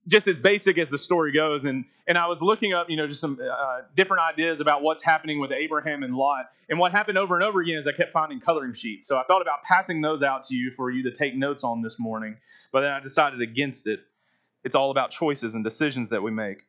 Just 0.08 0.26
as 0.26 0.38
basic 0.38 0.78
as 0.78 0.88
the 0.88 0.98
story 0.98 1.30
goes, 1.32 1.64
and, 1.66 1.84
and 2.08 2.16
I 2.16 2.26
was 2.26 2.40
looking 2.42 2.72
up, 2.72 2.88
you 2.88 2.96
know, 2.96 3.06
just 3.06 3.20
some 3.20 3.38
uh, 3.40 3.80
different 3.96 4.22
ideas 4.22 4.58
about 4.60 4.82
what's 4.82 5.02
happening 5.02 5.40
with 5.40 5.52
Abraham 5.52 6.02
and 6.02 6.16
Lot. 6.16 6.46
And 6.68 6.78
what 6.78 6.90
happened 6.92 7.18
over 7.18 7.34
and 7.36 7.44
over 7.44 7.60
again 7.60 7.78
is 7.78 7.86
I 7.86 7.92
kept 7.92 8.12
finding 8.12 8.40
coloring 8.40 8.72
sheets. 8.74 9.06
So 9.06 9.16
I 9.18 9.24
thought 9.28 9.42
about 9.42 9.62
passing 9.62 10.00
those 10.00 10.22
out 10.22 10.44
to 10.46 10.54
you 10.54 10.72
for 10.76 10.90
you 10.90 11.02
to 11.04 11.12
take 11.12 11.36
notes 11.36 11.64
on 11.64 11.82
this 11.82 11.98
morning, 11.98 12.36
but 12.72 12.80
then 12.80 12.90
I 12.90 13.00
decided 13.00 13.42
against 13.42 13.86
it. 13.86 14.00
It's 14.64 14.74
all 14.74 14.90
about 14.90 15.10
choices 15.10 15.54
and 15.54 15.62
decisions 15.62 16.10
that 16.10 16.22
we 16.22 16.30
make. 16.30 16.62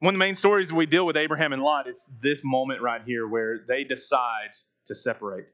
one 0.00 0.14
of 0.14 0.18
the 0.18 0.24
main 0.24 0.34
stories 0.34 0.72
we 0.72 0.84
deal 0.84 1.06
with 1.06 1.16
Abraham 1.16 1.52
and 1.52 1.62
Lot, 1.62 1.86
it's 1.86 2.08
this 2.20 2.40
moment 2.42 2.82
right 2.82 3.02
here 3.06 3.28
where 3.28 3.60
they 3.68 3.84
decide 3.84 4.50
to 4.86 4.96
separate. 4.96 5.46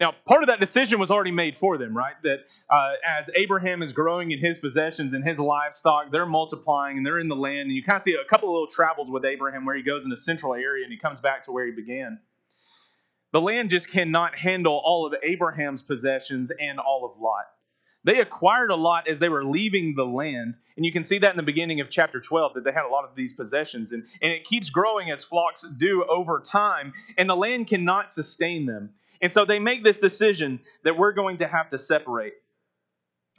Now, 0.00 0.14
part 0.26 0.44
of 0.44 0.48
that 0.48 0.60
decision 0.60 1.00
was 1.00 1.10
already 1.10 1.32
made 1.32 1.56
for 1.56 1.76
them, 1.76 1.96
right? 1.96 2.14
That 2.22 2.40
uh, 2.70 2.92
as 3.04 3.28
Abraham 3.34 3.82
is 3.82 3.92
growing 3.92 4.30
in 4.30 4.38
his 4.38 4.58
possessions 4.58 5.12
and 5.12 5.24
his 5.24 5.40
livestock, 5.40 6.12
they're 6.12 6.26
multiplying 6.26 6.98
and 6.98 7.04
they're 7.04 7.18
in 7.18 7.28
the 7.28 7.36
land. 7.36 7.62
And 7.62 7.72
you 7.72 7.82
kind 7.82 7.96
of 7.96 8.02
see 8.02 8.14
a 8.14 8.24
couple 8.30 8.48
of 8.48 8.52
little 8.52 8.68
travels 8.68 9.10
with 9.10 9.24
Abraham 9.24 9.64
where 9.64 9.74
he 9.74 9.82
goes 9.82 10.04
in 10.04 10.12
a 10.12 10.16
central 10.16 10.54
area 10.54 10.84
and 10.84 10.92
he 10.92 10.98
comes 10.98 11.20
back 11.20 11.42
to 11.44 11.52
where 11.52 11.66
he 11.66 11.72
began. 11.72 12.20
The 13.32 13.40
land 13.40 13.70
just 13.70 13.90
cannot 13.90 14.36
handle 14.36 14.80
all 14.84 15.04
of 15.04 15.14
Abraham's 15.22 15.82
possessions 15.82 16.52
and 16.60 16.78
all 16.78 17.04
of 17.04 17.20
Lot. 17.20 17.46
They 18.04 18.20
acquired 18.20 18.70
a 18.70 18.76
lot 18.76 19.08
as 19.08 19.18
they 19.18 19.28
were 19.28 19.44
leaving 19.44 19.94
the 19.96 20.06
land. 20.06 20.56
And 20.76 20.86
you 20.86 20.92
can 20.92 21.02
see 21.04 21.18
that 21.18 21.32
in 21.32 21.36
the 21.36 21.42
beginning 21.42 21.80
of 21.80 21.90
chapter 21.90 22.20
12 22.20 22.54
that 22.54 22.64
they 22.64 22.72
had 22.72 22.84
a 22.84 22.88
lot 22.88 23.04
of 23.04 23.14
these 23.16 23.32
possessions. 23.32 23.92
And, 23.92 24.04
and 24.22 24.32
it 24.32 24.44
keeps 24.44 24.70
growing 24.70 25.10
as 25.10 25.24
flocks 25.24 25.64
do 25.76 26.04
over 26.08 26.40
time. 26.40 26.92
And 27.18 27.28
the 27.28 27.36
land 27.36 27.66
cannot 27.66 28.12
sustain 28.12 28.64
them. 28.64 28.90
And 29.20 29.32
so 29.32 29.44
they 29.44 29.58
make 29.58 29.82
this 29.82 29.98
decision 29.98 30.60
that 30.84 30.96
we're 30.96 31.12
going 31.12 31.38
to 31.38 31.48
have 31.48 31.68
to 31.70 31.78
separate. 31.78 32.34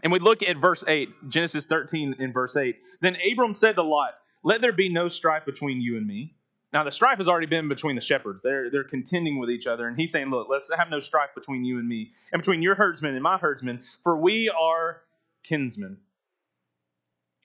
And 0.03 0.11
we 0.11 0.19
look 0.19 0.43
at 0.43 0.57
verse 0.57 0.83
8, 0.87 1.09
Genesis 1.29 1.65
13 1.65 2.15
in 2.19 2.33
verse 2.33 2.55
8. 2.55 2.75
Then 3.01 3.17
Abram 3.31 3.53
said 3.53 3.75
to 3.75 3.83
Lot, 3.83 4.13
Let 4.43 4.61
there 4.61 4.73
be 4.73 4.89
no 4.89 5.07
strife 5.07 5.45
between 5.45 5.81
you 5.81 5.97
and 5.97 6.07
me. 6.07 6.35
Now, 6.71 6.83
the 6.83 6.91
strife 6.91 7.17
has 7.17 7.27
already 7.27 7.47
been 7.47 7.67
between 7.67 7.95
the 7.95 8.01
shepherds. 8.01 8.41
They're, 8.43 8.69
they're 8.69 8.83
contending 8.83 9.39
with 9.39 9.49
each 9.49 9.65
other. 9.65 9.87
And 9.87 9.97
he's 9.97 10.11
saying, 10.11 10.29
Look, 10.29 10.47
let's 10.49 10.69
have 10.77 10.89
no 10.89 10.99
strife 10.99 11.29
between 11.35 11.63
you 11.63 11.79
and 11.79 11.87
me, 11.87 12.11
and 12.31 12.41
between 12.41 12.61
your 12.61 12.75
herdsmen 12.75 13.15
and 13.15 13.23
my 13.23 13.37
herdsmen, 13.37 13.81
for 14.03 14.17
we 14.17 14.49
are 14.49 15.01
kinsmen. 15.43 15.97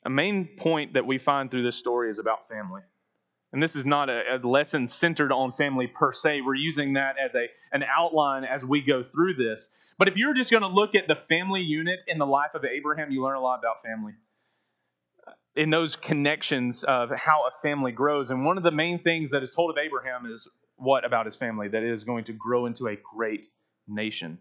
A 0.04 0.10
main 0.10 0.46
point 0.58 0.92
that 0.92 1.06
we 1.06 1.18
find 1.18 1.50
through 1.50 1.62
this 1.62 1.76
story 1.76 2.10
is 2.10 2.18
about 2.18 2.46
family. 2.48 2.82
And 3.54 3.62
this 3.62 3.76
is 3.76 3.87
not 3.87 4.11
a, 4.11 4.34
a, 4.34 4.38
lesson 4.44 4.88
centered 4.88 5.30
on 5.30 5.52
family 5.52 5.87
per 5.87 6.12
se. 6.12 6.40
We're 6.40 6.56
using 6.56 6.94
that 6.94 7.14
as 7.25 7.37
a, 7.37 7.46
an 7.70 7.84
outline 7.84 8.42
as 8.42 8.64
we 8.64 8.80
go 8.80 9.04
through 9.04 9.34
this. 9.34 9.68
But 9.96 10.08
if 10.08 10.16
you're 10.16 10.34
just 10.34 10.50
going 10.50 10.64
to 10.64 10.68
look 10.68 10.96
at 10.96 11.06
the 11.06 11.14
family 11.14 11.61
unit 11.61 12.00
in 12.08 12.18
the 12.18 12.26
life 12.26 12.50
of 12.54 12.64
Abraham, 12.64 13.12
you 13.12 13.23
learn 13.23 13.37
a 13.37 13.40
lot 13.40 13.61
about 13.61 13.80
family. 13.80 14.14
In 15.54 15.70
those 15.70 15.94
connections 15.94 16.82
of 16.82 17.11
how 17.11 17.42
a 17.46 17.52
family 17.62 17.92
grows. 17.92 18.30
And 18.30 18.44
one 18.44 18.58
of 18.58 18.64
the 18.64 18.73
main 18.73 18.99
things 18.99 19.30
that 19.30 19.44
is 19.44 19.52
told 19.52 19.70
of 19.70 19.78
Abraham 19.78 20.26
is 20.26 20.49
what 20.75 21.04
about 21.04 21.25
his 21.25 21.37
family? 21.37 21.68
That 21.68 21.84
is 21.84 22.02
going 22.02 22.25
to 22.25 22.32
grow 22.32 22.66
into 22.66 22.88
a 22.88 22.96
great 23.14 23.46
nation. 23.87 24.38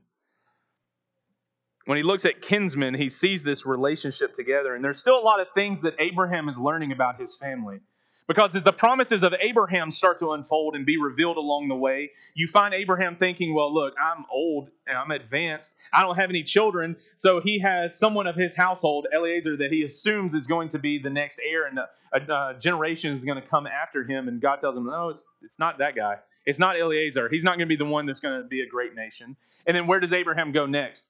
When 1.85 1.97
he 1.97 2.03
looks 2.03 2.25
at 2.25 2.41
kinsmen, 2.41 2.95
he 2.95 3.09
sees 3.09 3.43
this 3.43 3.63
relationship 3.63 4.33
together. 4.33 4.73
And 4.73 4.83
there's 4.83 4.97
still 4.97 5.19
a 5.19 5.21
lot 5.21 5.39
of 5.39 5.49
things 5.53 5.81
that 5.81 5.93
Abraham 5.99 6.49
is 6.49 6.57
learning 6.57 6.91
about 6.91 7.21
his 7.21 7.37
family. 7.37 7.79
Because 8.27 8.55
as 8.55 8.63
the 8.63 8.73
promises 8.73 9.23
of 9.23 9.33
Abraham 9.41 9.91
start 9.91 10.19
to 10.19 10.31
unfold 10.31 10.75
and 10.75 10.85
be 10.85 10.97
revealed 10.97 11.37
along 11.37 11.67
the 11.67 11.75
way, 11.75 12.11
you 12.33 12.47
find 12.47 12.73
Abraham 12.73 13.15
thinking, 13.15 13.53
well, 13.53 13.73
look, 13.73 13.93
I'm 14.01 14.25
old 14.31 14.69
and 14.87 14.97
I'm 14.97 15.11
advanced. 15.11 15.73
I 15.93 16.01
don't 16.01 16.15
have 16.15 16.29
any 16.29 16.43
children. 16.43 16.95
So 17.17 17.41
he 17.41 17.59
has 17.59 17.97
someone 17.97 18.27
of 18.27 18.35
his 18.35 18.55
household, 18.55 19.07
Eliezer, 19.13 19.57
that 19.57 19.71
he 19.71 19.83
assumes 19.83 20.33
is 20.33 20.47
going 20.47 20.69
to 20.69 20.79
be 20.79 20.99
the 20.99 21.09
next 21.09 21.39
heir 21.45 21.67
and 21.67 21.79
uh, 21.79 21.85
a, 22.13 22.19
a, 22.19 22.55
a 22.55 22.59
generation 22.59 23.11
is 23.11 23.23
going 23.23 23.41
to 23.41 23.47
come 23.47 23.67
after 23.67 24.03
him. 24.03 24.27
And 24.27 24.41
God 24.41 24.61
tells 24.61 24.77
him, 24.77 24.85
no, 24.85 25.09
it's, 25.09 25.23
it's 25.41 25.59
not 25.59 25.77
that 25.79 25.95
guy. 25.95 26.17
It's 26.45 26.59
not 26.59 26.77
Eliezer. 26.77 27.29
He's 27.29 27.43
not 27.43 27.51
going 27.51 27.67
to 27.67 27.73
be 27.73 27.77
the 27.77 27.85
one 27.85 28.05
that's 28.05 28.19
going 28.19 28.41
to 28.41 28.47
be 28.47 28.61
a 28.61 28.67
great 28.67 28.95
nation. 28.95 29.35
And 29.65 29.75
then 29.75 29.87
where 29.87 29.99
does 29.99 30.13
Abraham 30.13 30.51
go 30.51 30.65
next? 30.65 31.05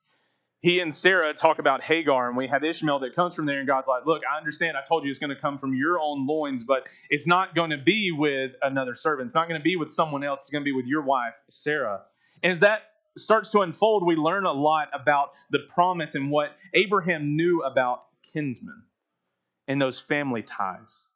He 0.64 0.80
and 0.80 0.94
Sarah 0.96 1.34
talk 1.34 1.60
about 1.60 1.82
Hagar, 1.82 2.30
and 2.30 2.38
we 2.38 2.48
have 2.48 2.64
Ishmael 2.64 3.00
that 3.00 3.14
comes 3.14 3.36
from 3.36 3.46
there, 3.46 3.60
and 3.60 3.68
God's 3.68 3.90
like, 3.90 4.06
Look, 4.06 4.22
I 4.34 4.38
understand. 4.38 4.78
I 4.78 4.82
told 4.88 5.04
you 5.04 5.10
it's 5.10 5.20
going 5.20 5.30
to 5.30 5.36
come 5.36 5.60
from 5.60 5.76
your 5.76 6.00
own 6.00 6.26
loins, 6.26 6.64
but 6.64 6.88
it's 7.10 7.28
not 7.28 7.54
going 7.54 7.70
to 7.72 7.78
be 7.78 8.14
with 8.14 8.54
another 8.62 8.96
servant. 8.96 9.28
It's 9.28 9.36
not 9.36 9.50
going 9.50 9.60
to 9.60 9.64
be 9.64 9.76
with 9.76 9.92
someone 9.92 10.24
else. 10.24 10.44
It's 10.44 10.50
going 10.50 10.64
to 10.64 10.66
be 10.66 10.72
with 10.72 10.86
your 10.86 11.02
wife, 11.02 11.34
Sarah. 11.50 12.04
And 12.44 12.54
as 12.54 12.60
that 12.62 12.84
starts 13.18 13.50
to 13.52 13.60
unfold, 13.60 14.06
we 14.06 14.16
learn 14.16 14.46
a 14.46 14.54
lot 14.54 14.88
about 14.94 15.32
the 15.52 15.60
promise 15.70 16.16
and 16.16 16.32
what 16.32 16.56
Abraham 16.74 17.36
knew 17.36 17.62
about 17.64 18.06
kinsmen 18.32 18.84
and 19.68 19.82
those 19.82 20.00
family 20.00 20.44
ties. 20.44 21.08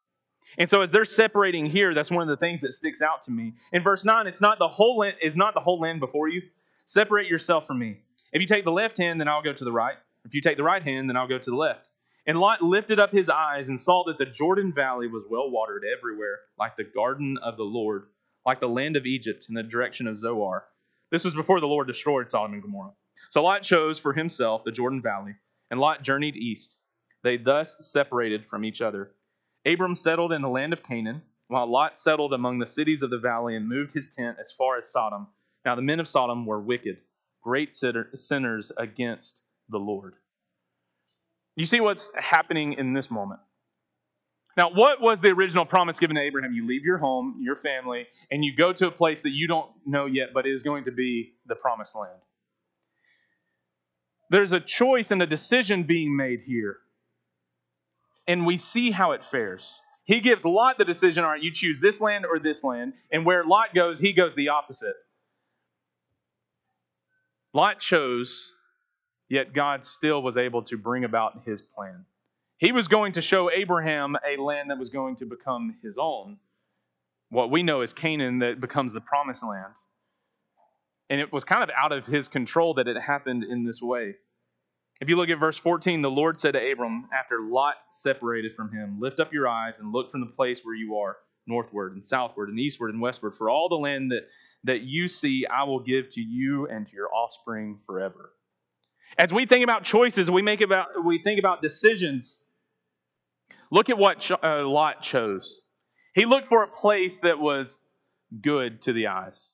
And 0.58 0.68
so 0.68 0.82
as 0.82 0.90
they're 0.90 1.06
separating 1.06 1.64
here, 1.64 1.94
that's 1.94 2.10
one 2.10 2.22
of 2.22 2.28
the 2.28 2.36
things 2.36 2.60
that 2.60 2.72
sticks 2.72 3.00
out 3.00 3.22
to 3.22 3.30
me. 3.30 3.54
In 3.72 3.82
verse 3.82 4.04
9, 4.04 4.26
it's 4.26 4.42
not 4.42 4.58
the 4.58 4.68
whole 4.68 4.98
land, 4.98 5.16
is 5.22 5.36
not 5.36 5.54
the 5.54 5.60
whole 5.60 5.80
land 5.80 6.00
before 6.00 6.28
you. 6.28 6.42
Separate 6.84 7.28
yourself 7.28 7.66
from 7.66 7.78
me. 7.78 8.02
If 8.32 8.42
you 8.42 8.46
take 8.46 8.64
the 8.64 8.72
left 8.72 8.98
hand, 8.98 9.20
then 9.20 9.28
I'll 9.28 9.42
go 9.42 9.52
to 9.52 9.64
the 9.64 9.72
right. 9.72 9.96
If 10.24 10.34
you 10.34 10.42
take 10.42 10.56
the 10.56 10.62
right 10.62 10.82
hand, 10.82 11.08
then 11.08 11.16
I'll 11.16 11.28
go 11.28 11.38
to 11.38 11.50
the 11.50 11.56
left. 11.56 11.88
And 12.26 12.38
Lot 12.38 12.60
lifted 12.60 13.00
up 13.00 13.10
his 13.10 13.30
eyes 13.30 13.70
and 13.70 13.80
saw 13.80 14.04
that 14.04 14.18
the 14.18 14.26
Jordan 14.26 14.70
Valley 14.72 15.08
was 15.08 15.24
well 15.30 15.50
watered 15.50 15.82
everywhere, 15.84 16.40
like 16.58 16.76
the 16.76 16.84
garden 16.84 17.38
of 17.42 17.56
the 17.56 17.64
Lord, 17.64 18.08
like 18.44 18.60
the 18.60 18.68
land 18.68 18.96
of 18.96 19.06
Egypt 19.06 19.46
in 19.48 19.54
the 19.54 19.62
direction 19.62 20.06
of 20.06 20.16
Zoar. 20.16 20.66
This 21.10 21.24
was 21.24 21.34
before 21.34 21.60
the 21.60 21.66
Lord 21.66 21.86
destroyed 21.86 22.30
Sodom 22.30 22.52
and 22.52 22.62
Gomorrah. 22.62 22.92
So 23.30 23.42
Lot 23.42 23.62
chose 23.62 23.98
for 23.98 24.12
himself 24.12 24.62
the 24.64 24.72
Jordan 24.72 25.00
Valley, 25.00 25.36
and 25.70 25.80
Lot 25.80 26.02
journeyed 26.02 26.36
east. 26.36 26.76
They 27.24 27.38
thus 27.38 27.76
separated 27.80 28.44
from 28.44 28.62
each 28.62 28.82
other. 28.82 29.12
Abram 29.64 29.96
settled 29.96 30.32
in 30.32 30.42
the 30.42 30.48
land 30.50 30.74
of 30.74 30.82
Canaan, 30.82 31.22
while 31.46 31.66
Lot 31.66 31.96
settled 31.96 32.34
among 32.34 32.58
the 32.58 32.66
cities 32.66 33.00
of 33.00 33.08
the 33.08 33.18
valley 33.18 33.56
and 33.56 33.66
moved 33.66 33.92
his 33.92 34.06
tent 34.06 34.36
as 34.38 34.52
far 34.52 34.76
as 34.76 34.92
Sodom. 34.92 35.28
Now 35.64 35.74
the 35.74 35.82
men 35.82 35.98
of 35.98 36.08
Sodom 36.08 36.44
were 36.44 36.60
wicked 36.60 36.98
great 37.42 37.74
sinners 37.74 38.72
against 38.76 39.42
the 39.68 39.78
Lord. 39.78 40.14
You 41.56 41.66
see 41.66 41.80
what's 41.80 42.10
happening 42.14 42.74
in 42.74 42.92
this 42.92 43.10
moment. 43.10 43.40
Now, 44.56 44.70
what 44.70 45.00
was 45.00 45.20
the 45.20 45.28
original 45.28 45.64
promise 45.64 45.98
given 45.98 46.16
to 46.16 46.22
Abraham? 46.22 46.52
You 46.52 46.66
leave 46.66 46.84
your 46.84 46.98
home, 46.98 47.38
your 47.40 47.56
family, 47.56 48.06
and 48.30 48.44
you 48.44 48.56
go 48.56 48.72
to 48.72 48.88
a 48.88 48.90
place 48.90 49.20
that 49.20 49.30
you 49.30 49.46
don't 49.46 49.70
know 49.86 50.06
yet, 50.06 50.28
but 50.34 50.46
is 50.46 50.62
going 50.62 50.84
to 50.84 50.90
be 50.90 51.34
the 51.46 51.54
promised 51.54 51.94
land. 51.94 52.18
There's 54.30 54.52
a 54.52 54.60
choice 54.60 55.10
and 55.10 55.22
a 55.22 55.26
decision 55.26 55.84
being 55.84 56.16
made 56.16 56.40
here. 56.44 56.78
And 58.26 58.44
we 58.44 58.56
see 58.56 58.90
how 58.90 59.12
it 59.12 59.24
fares. 59.24 59.64
He 60.04 60.20
gives 60.20 60.44
Lot 60.44 60.76
the 60.76 60.84
decision 60.84 61.24
all 61.24 61.30
right, 61.30 61.42
you 61.42 61.52
choose 61.52 61.80
this 61.80 62.00
land 62.00 62.26
or 62.26 62.38
this 62.38 62.64
land. 62.64 62.94
And 63.12 63.24
where 63.24 63.44
Lot 63.44 63.74
goes, 63.74 64.00
he 64.00 64.12
goes 64.12 64.34
the 64.34 64.48
opposite. 64.48 64.94
Lot 67.58 67.80
chose, 67.80 68.52
yet 69.28 69.52
God 69.52 69.84
still 69.84 70.22
was 70.22 70.36
able 70.36 70.62
to 70.62 70.78
bring 70.78 71.02
about 71.02 71.42
his 71.44 71.60
plan. 71.60 72.04
He 72.58 72.70
was 72.70 72.86
going 72.86 73.14
to 73.14 73.20
show 73.20 73.50
Abraham 73.50 74.14
a 74.24 74.40
land 74.40 74.70
that 74.70 74.78
was 74.78 74.90
going 74.90 75.16
to 75.16 75.26
become 75.26 75.74
his 75.82 75.98
own. 75.98 76.36
What 77.30 77.50
we 77.50 77.64
know 77.64 77.80
as 77.80 77.92
Canaan 77.92 78.38
that 78.38 78.60
becomes 78.60 78.92
the 78.92 79.00
promised 79.00 79.42
land. 79.42 79.74
And 81.10 81.20
it 81.20 81.32
was 81.32 81.42
kind 81.42 81.64
of 81.64 81.70
out 81.76 81.90
of 81.90 82.06
his 82.06 82.28
control 82.28 82.74
that 82.74 82.86
it 82.86 82.96
happened 82.96 83.42
in 83.42 83.64
this 83.64 83.82
way. 83.82 84.14
If 85.00 85.08
you 85.08 85.16
look 85.16 85.28
at 85.28 85.40
verse 85.40 85.56
14, 85.56 86.00
the 86.00 86.08
Lord 86.08 86.38
said 86.38 86.52
to 86.52 86.70
Abram, 86.70 87.08
after 87.12 87.40
Lot 87.40 87.74
separated 87.90 88.54
from 88.54 88.70
him, 88.70 89.00
Lift 89.00 89.18
up 89.18 89.32
your 89.32 89.48
eyes 89.48 89.80
and 89.80 89.92
look 89.92 90.12
from 90.12 90.20
the 90.20 90.26
place 90.36 90.60
where 90.62 90.76
you 90.76 90.96
are, 90.98 91.16
northward 91.48 91.94
and 91.94 92.06
southward 92.06 92.50
and 92.50 92.60
eastward 92.60 92.92
and 92.92 93.00
westward, 93.00 93.34
for 93.34 93.50
all 93.50 93.68
the 93.68 93.74
land 93.74 94.12
that 94.12 94.28
that 94.64 94.82
you 94.82 95.08
see 95.08 95.46
I 95.46 95.64
will 95.64 95.80
give 95.80 96.10
to 96.10 96.20
you 96.20 96.66
and 96.68 96.86
to 96.86 96.92
your 96.94 97.12
offspring 97.12 97.78
forever. 97.86 98.32
As 99.16 99.32
we 99.32 99.46
think 99.46 99.64
about 99.64 99.84
choices, 99.84 100.30
we 100.30 100.42
make 100.42 100.60
about 100.60 101.04
we 101.04 101.22
think 101.22 101.38
about 101.38 101.62
decisions. 101.62 102.40
Look 103.70 103.88
at 103.88 103.98
what 103.98 104.30
uh, 104.30 104.66
Lot 104.66 105.02
chose. 105.02 105.60
He 106.14 106.24
looked 106.24 106.48
for 106.48 106.62
a 106.62 106.68
place 106.68 107.18
that 107.18 107.38
was 107.38 107.78
good 108.42 108.82
to 108.82 108.92
the 108.92 109.06
eyes. 109.08 109.48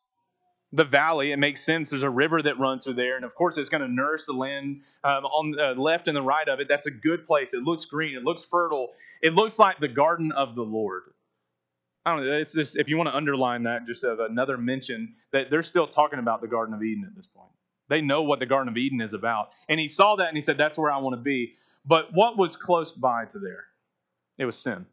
The 0.72 0.84
valley, 0.84 1.30
it 1.30 1.38
makes 1.38 1.64
sense. 1.64 1.90
There's 1.90 2.02
a 2.02 2.10
river 2.10 2.42
that 2.42 2.58
runs 2.58 2.84
through 2.84 2.94
there, 2.94 3.14
and 3.16 3.24
of 3.24 3.34
course, 3.34 3.56
it's 3.58 3.68
going 3.68 3.82
to 3.82 3.88
nourish 3.88 4.24
the 4.24 4.32
land 4.32 4.80
um, 5.04 5.24
on 5.24 5.52
the 5.52 5.80
left 5.80 6.08
and 6.08 6.16
the 6.16 6.22
right 6.22 6.48
of 6.48 6.58
it. 6.58 6.66
That's 6.68 6.86
a 6.86 6.90
good 6.90 7.26
place. 7.26 7.54
It 7.54 7.62
looks 7.62 7.84
green. 7.84 8.16
It 8.16 8.24
looks 8.24 8.44
fertile. 8.44 8.88
It 9.22 9.34
looks 9.34 9.58
like 9.58 9.78
the 9.78 9.88
garden 9.88 10.32
of 10.32 10.56
the 10.56 10.62
Lord. 10.62 11.13
I 12.06 12.14
don't 12.14 12.26
know. 12.26 12.32
It's 12.32 12.52
just 12.52 12.76
if 12.76 12.88
you 12.88 12.96
want 12.96 13.08
to 13.08 13.16
underline 13.16 13.62
that, 13.62 13.86
just 13.86 14.04
another 14.04 14.58
mention 14.58 15.14
that 15.32 15.50
they're 15.50 15.62
still 15.62 15.86
talking 15.86 16.18
about 16.18 16.40
the 16.40 16.48
Garden 16.48 16.74
of 16.74 16.82
Eden 16.82 17.04
at 17.06 17.16
this 17.16 17.26
point. 17.26 17.50
They 17.88 18.00
know 18.00 18.22
what 18.22 18.40
the 18.40 18.46
Garden 18.46 18.68
of 18.68 18.76
Eden 18.76 19.00
is 19.00 19.12
about, 19.12 19.50
and 19.68 19.80
he 19.80 19.88
saw 19.88 20.16
that 20.16 20.28
and 20.28 20.36
he 20.36 20.40
said, 20.40 20.58
"That's 20.58 20.78
where 20.78 20.90
I 20.90 20.98
want 20.98 21.14
to 21.14 21.22
be." 21.22 21.54
But 21.86 22.08
what 22.12 22.36
was 22.38 22.56
close 22.56 22.92
by 22.92 23.26
to 23.26 23.38
there? 23.38 23.64
It 24.38 24.46
was 24.46 24.56
sin. 24.56 24.86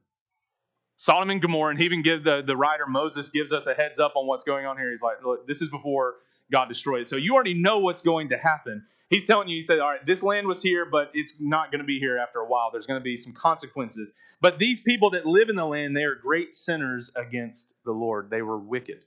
Sodom 0.98 1.30
and 1.32 1.41
Gomorrah, 1.41 1.72
and 1.72 1.80
he 1.80 1.86
even 1.86 2.03
give 2.03 2.24
the, 2.24 2.44
the 2.46 2.56
writer 2.56 2.86
Moses 2.86 3.30
gives 3.30 3.51
us 3.51 3.65
a 3.65 3.74
heads 3.74 3.98
up 3.98 4.13
on 4.15 4.27
what's 4.27 4.44
going 4.44 4.68
on 4.68 4.77
here. 4.77 4.91
He's 4.91 5.01
like, 5.01 5.24
look, 5.24 5.48
this 5.48 5.62
is 5.62 5.70
before 5.70 6.18
God 6.51 6.68
destroyed 6.68 7.01
it. 7.01 7.10
So 7.10 7.15
you 7.15 7.34
already 7.34 7.56
know 7.56 7.80
what's 7.80 8.01
going 8.01 8.30
to 8.30 8.38
happen. 8.38 8.84
He's 9.12 9.25
telling 9.25 9.50
you, 9.50 9.58
he 9.58 9.62
said, 9.62 9.80
all 9.80 9.89
right, 9.89 10.06
this 10.06 10.24
land 10.24 10.48
was 10.48 10.63
here, 10.63 10.86
but 10.89 11.12
it's 11.13 11.34
not 11.38 11.70
going 11.70 11.80
to 11.80 11.86
be 11.86 12.00
here 12.00 12.18
after 12.18 12.39
a 12.39 12.48
while. 12.48 12.70
There's 12.72 12.86
going 12.86 13.00
to 13.00 13.03
be 13.03 13.18
some 13.18 13.34
consequences. 13.34 14.10
But 14.39 14.58
these 14.58 14.80
people 14.80 15.10
that 15.12 15.25
live 15.25 15.50
in 15.50 15.58
the 15.58 15.65
land, 15.65 15.98
they 15.98 16.03
are 16.03 16.15
great 16.15 16.53
sinners 16.53 17.12
against 17.18 17.74
the 17.84 17.91
Lord. 17.91 18.30
They 18.30 18.41
were 18.41 18.58
wicked. 18.58 19.03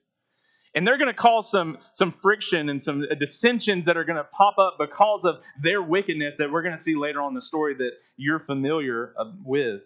And 0.75 0.87
they're 0.87 0.99
going 0.99 1.09
to 1.09 1.15
cause 1.15 1.51
some, 1.51 1.79
some 1.93 2.13
friction 2.13 2.69
and 2.69 2.83
some 2.83 3.03
dissensions 3.19 3.87
that 3.87 3.97
are 3.97 4.05
going 4.05 4.19
to 4.19 4.25
pop 4.25 4.59
up 4.59 4.77
because 4.79 5.25
of 5.25 5.37
their 5.63 5.81
wickedness 5.81 6.37
that 6.37 6.53
we're 6.53 6.63
going 6.63 6.77
to 6.77 6.83
see 6.83 6.97
later 6.97 7.23
on 7.23 7.29
in 7.29 7.35
the 7.35 7.41
story 7.41 7.73
that 7.75 7.93
you're 8.19 8.41
familiar 8.41 9.15
uh, 9.19 9.25
with. 9.43 9.81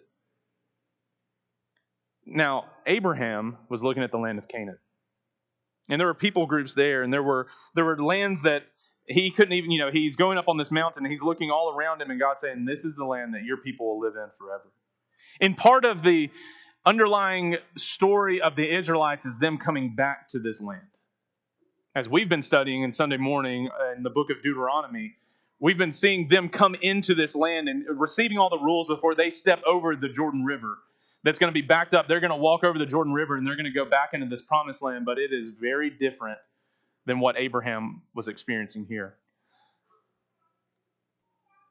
Now, 2.25 2.65
Abraham 2.85 3.55
was 3.69 3.81
looking 3.81 4.03
at 4.03 4.11
the 4.11 4.17
land 4.17 4.37
of 4.37 4.49
Canaan. 4.49 4.79
And 5.87 5.97
there 5.97 6.07
were 6.07 6.13
people 6.13 6.45
groups 6.45 6.73
there, 6.73 7.03
and 7.03 7.11
there 7.11 7.23
were 7.23 7.47
there 7.73 7.83
were 7.83 7.97
lands 7.97 8.43
that 8.43 8.69
he 9.09 9.31
couldn't 9.31 9.53
even, 9.53 9.71
you 9.71 9.79
know, 9.79 9.89
he's 9.91 10.15
going 10.15 10.37
up 10.37 10.47
on 10.47 10.57
this 10.57 10.69
mountain 10.69 11.03
and 11.03 11.11
he's 11.11 11.23
looking 11.23 11.49
all 11.49 11.73
around 11.75 12.01
him, 12.01 12.11
and 12.11 12.19
God's 12.19 12.41
saying, 12.41 12.65
This 12.65 12.85
is 12.85 12.95
the 12.95 13.05
land 13.05 13.33
that 13.33 13.43
your 13.43 13.57
people 13.57 13.87
will 13.87 13.99
live 13.99 14.15
in 14.15 14.29
forever. 14.37 14.71
And 15.41 15.57
part 15.57 15.83
of 15.83 16.03
the 16.03 16.29
underlying 16.85 17.57
story 17.75 18.39
of 18.41 18.55
the 18.55 18.77
Israelites 18.77 19.25
is 19.25 19.35
them 19.37 19.57
coming 19.57 19.95
back 19.95 20.29
to 20.29 20.39
this 20.39 20.61
land. 20.61 20.81
As 21.95 22.07
we've 22.07 22.29
been 22.29 22.43
studying 22.43 22.83
in 22.83 22.93
Sunday 22.93 23.17
morning 23.17 23.69
uh, 23.69 23.95
in 23.95 24.03
the 24.03 24.11
book 24.11 24.29
of 24.29 24.43
Deuteronomy, 24.43 25.15
we've 25.59 25.77
been 25.77 25.91
seeing 25.91 26.27
them 26.27 26.47
come 26.47 26.75
into 26.81 27.15
this 27.15 27.35
land 27.35 27.67
and 27.67 27.85
receiving 27.99 28.37
all 28.37 28.49
the 28.49 28.59
rules 28.59 28.87
before 28.87 29.15
they 29.15 29.31
step 29.31 29.61
over 29.65 29.95
the 29.95 30.09
Jordan 30.09 30.45
River. 30.45 30.77
That's 31.23 31.39
going 31.39 31.51
to 31.51 31.53
be 31.53 31.65
backed 31.65 31.95
up. 31.95 32.07
They're 32.07 32.21
going 32.21 32.29
to 32.29 32.37
walk 32.37 32.63
over 32.63 32.77
the 32.77 32.85
Jordan 32.85 33.11
River 33.11 33.37
and 33.37 33.45
they're 33.45 33.55
going 33.55 33.65
to 33.65 33.71
go 33.71 33.85
back 33.85 34.11
into 34.13 34.27
this 34.27 34.41
promised 34.43 34.83
land, 34.83 35.03
but 35.05 35.17
it 35.17 35.33
is 35.33 35.49
very 35.59 35.89
different 35.89 36.37
than 37.09 37.19
what 37.19 37.35
Abraham 37.39 38.03
was 38.13 38.27
experiencing 38.27 38.85
here. 38.87 39.15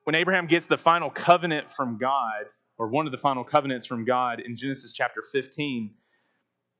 When 0.03 0.17
Abraham 0.17 0.49
gets 0.49 0.67
the 0.67 0.77
final 0.77 1.11
covenant 1.11 1.71
from 1.71 1.97
God, 1.97 2.47
or 2.77 2.89
one 2.89 3.07
of 3.07 3.13
the 3.13 3.19
final 3.19 3.45
covenants 3.45 3.87
from 3.87 4.05
God 4.05 4.41
in 4.41 4.57
Genesis 4.57 4.93
chapter 4.93 5.23
15, 5.31 5.95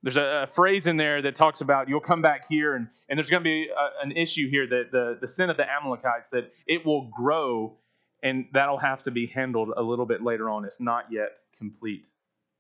there's 0.03 0.17
a, 0.17 0.43
a 0.43 0.47
phrase 0.49 0.89
in 0.89 0.97
there 0.97 1.23
that 1.23 1.37
talks 1.37 1.61
about 1.61 1.89
you'll 1.89 2.01
come 2.01 2.21
back 2.21 2.47
here, 2.49 2.75
and, 2.75 2.89
and 3.09 3.17
there's 3.17 3.31
going 3.31 3.45
to 3.45 3.49
be 3.49 3.69
a, 3.69 4.05
an 4.05 4.11
issue 4.11 4.51
here 4.51 4.67
that 4.67 4.91
the, 4.91 5.19
the 5.21 5.29
sin 5.29 5.51
of 5.51 5.57
the 5.57 5.71
Amalekites, 5.71 6.27
that 6.33 6.51
it 6.67 6.85
will 6.85 7.09
grow, 7.17 7.77
and 8.25 8.47
that'll 8.53 8.79
have 8.79 9.05
to 9.05 9.13
be 9.13 9.29
handled 9.29 9.69
a 9.77 9.83
little 9.83 10.07
bit 10.07 10.21
later 10.21 10.51
on. 10.51 10.65
It's 10.65 10.81
not 10.81 11.05
yet 11.13 11.31
complete. 11.57 12.09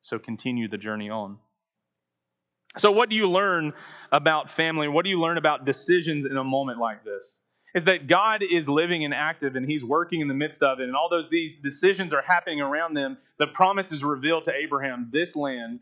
So 0.03 0.21
continue 0.21 0.69
the 0.69 0.79
journey 0.79 1.11
on. 1.11 1.39
So, 2.77 2.91
what 2.91 3.09
do 3.09 3.17
you 3.17 3.29
learn 3.29 3.73
about 4.13 4.51
family? 4.51 4.89
What 4.89 5.05
do 5.05 5.11
you 5.11 5.21
learn 5.21 5.39
about 5.39 5.65
decisions 5.65 6.27
in 6.27 6.37
a 6.37 6.45
moment 6.45 6.79
like 6.79 7.05
this? 7.05 7.41
Is 7.75 7.85
that 7.85 8.07
God 8.07 8.43
is 8.43 8.69
living 8.69 9.05
and 9.05 9.15
active 9.15 9.57
and 9.57 9.69
He's 9.69 9.85
working 9.85 10.21
in 10.21 10.29
the 10.29 10.35
midst 10.35 10.63
of 10.63 10.81
it, 10.81 10.85
and 10.85 10.95
all 10.95 11.09
those 11.09 11.29
these 11.29 11.55
decisions 11.55 12.13
are 12.13 12.23
happening 12.23 12.61
around 12.61 12.95
them. 12.95 13.17
The 13.39 13.47
promise 13.47 13.93
is 13.93 14.05
revealed 14.05 14.45
to 14.45 14.55
Abraham 14.55 15.09
this 15.13 15.35
land 15.35 15.81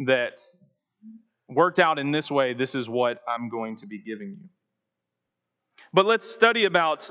that 0.00 0.40
worked 1.48 1.78
out 1.78 1.98
in 1.98 2.10
this 2.10 2.30
way, 2.30 2.54
this 2.54 2.74
is 2.74 2.88
what 2.88 3.22
I'm 3.26 3.48
going 3.48 3.76
to 3.78 3.86
be 3.86 3.98
giving 3.98 4.30
you. 4.30 4.48
But 5.92 6.06
let's 6.06 6.28
study 6.28 6.66
about 6.66 7.10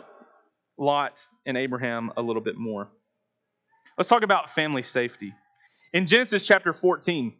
Lot 0.78 1.20
and 1.46 1.58
Abraham 1.58 2.12
a 2.18 2.22
little 2.22 2.42
bit 2.42 2.58
more. 2.58 2.88
Let's 3.98 4.10
talk 4.10 4.22
about 4.22 4.54
family 4.54 4.84
safety. 4.84 5.34
In 5.94 6.06
Genesis 6.06 6.46
chapter 6.46 6.74
14, 6.74 7.34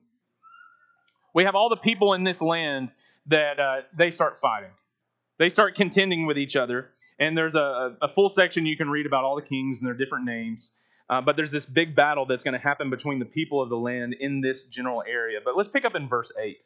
we 1.38 1.44
have 1.44 1.54
all 1.54 1.70
the 1.70 1.78
people 1.78 2.14
in 2.14 2.24
this 2.24 2.42
land 2.42 2.96
that 3.28 3.60
uh, 3.60 3.82
they 3.96 4.10
start 4.10 4.40
fighting. 4.40 4.72
They 5.38 5.50
start 5.50 5.76
contending 5.76 6.26
with 6.26 6.36
each 6.36 6.56
other. 6.56 6.90
And 7.20 7.38
there's 7.38 7.54
a, 7.54 7.96
a, 8.02 8.08
full 8.08 8.30
section 8.30 8.66
you 8.66 8.76
can 8.76 8.90
read 8.90 9.06
about 9.06 9.24
all 9.24 9.36
the 9.36 9.44
kings 9.44 9.78
and 9.78 9.86
their 9.86 9.94
different 9.94 10.26
names. 10.26 10.72
Uh, 11.12 11.22
but 11.22 11.36
there's 11.36 11.52
this 11.52 11.68
big 11.68 11.96
battle 11.96 12.26
that's 12.26 12.42
going 12.42 12.56
to 12.56 12.60
happen 12.60 12.90
between 12.90 13.20
the 13.20 13.26
people 13.26 13.62
of 13.62 13.70
the 13.70 13.78
land 13.78 14.16
in 14.20 14.42
this 14.42 14.64
general 14.64 15.04
area. 15.08 15.38
But 15.46 15.56
let's 15.56 15.70
pick 15.70 15.86
up 15.86 15.94
in 15.94 16.10
verse 16.10 16.32
8. 16.40 16.64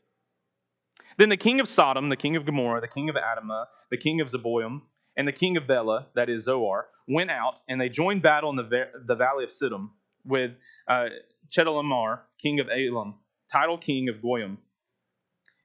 Then 1.18 1.28
the 1.28 1.36
king 1.36 1.60
of 1.60 1.68
Sodom, 1.68 2.08
the 2.08 2.16
king 2.16 2.38
of 2.38 2.46
Gomorrah, 2.46 2.80
the 2.80 2.88
king 2.88 3.10
of 3.10 3.16
Admah, 3.16 3.66
the 3.90 3.98
king 3.98 4.22
of 4.22 4.30
Zeboim, 4.30 4.84
and 5.18 5.28
the 5.28 5.34
king 5.34 5.58
of 5.58 5.68
Bela, 5.68 6.08
that 6.16 6.30
is 6.30 6.46
Zoar, 6.46 6.88
went 7.10 7.30
out 7.30 7.60
and 7.68 7.82
they 7.82 7.90
joined 7.90 8.22
battle 8.22 8.50
in 8.52 8.56
the, 8.56 8.88
the 9.06 9.16
valley 9.16 9.44
of 9.44 9.50
Siddim 9.50 9.90
with 10.26 10.52
uh, 10.88 11.08
Chedorlaomer, 11.52 12.20
king 12.42 12.62
of 12.62 12.68
Elam, 12.70 13.16
Tidal, 13.52 13.78
king 13.78 14.08
of 14.10 14.22
Goyim, 14.22 14.58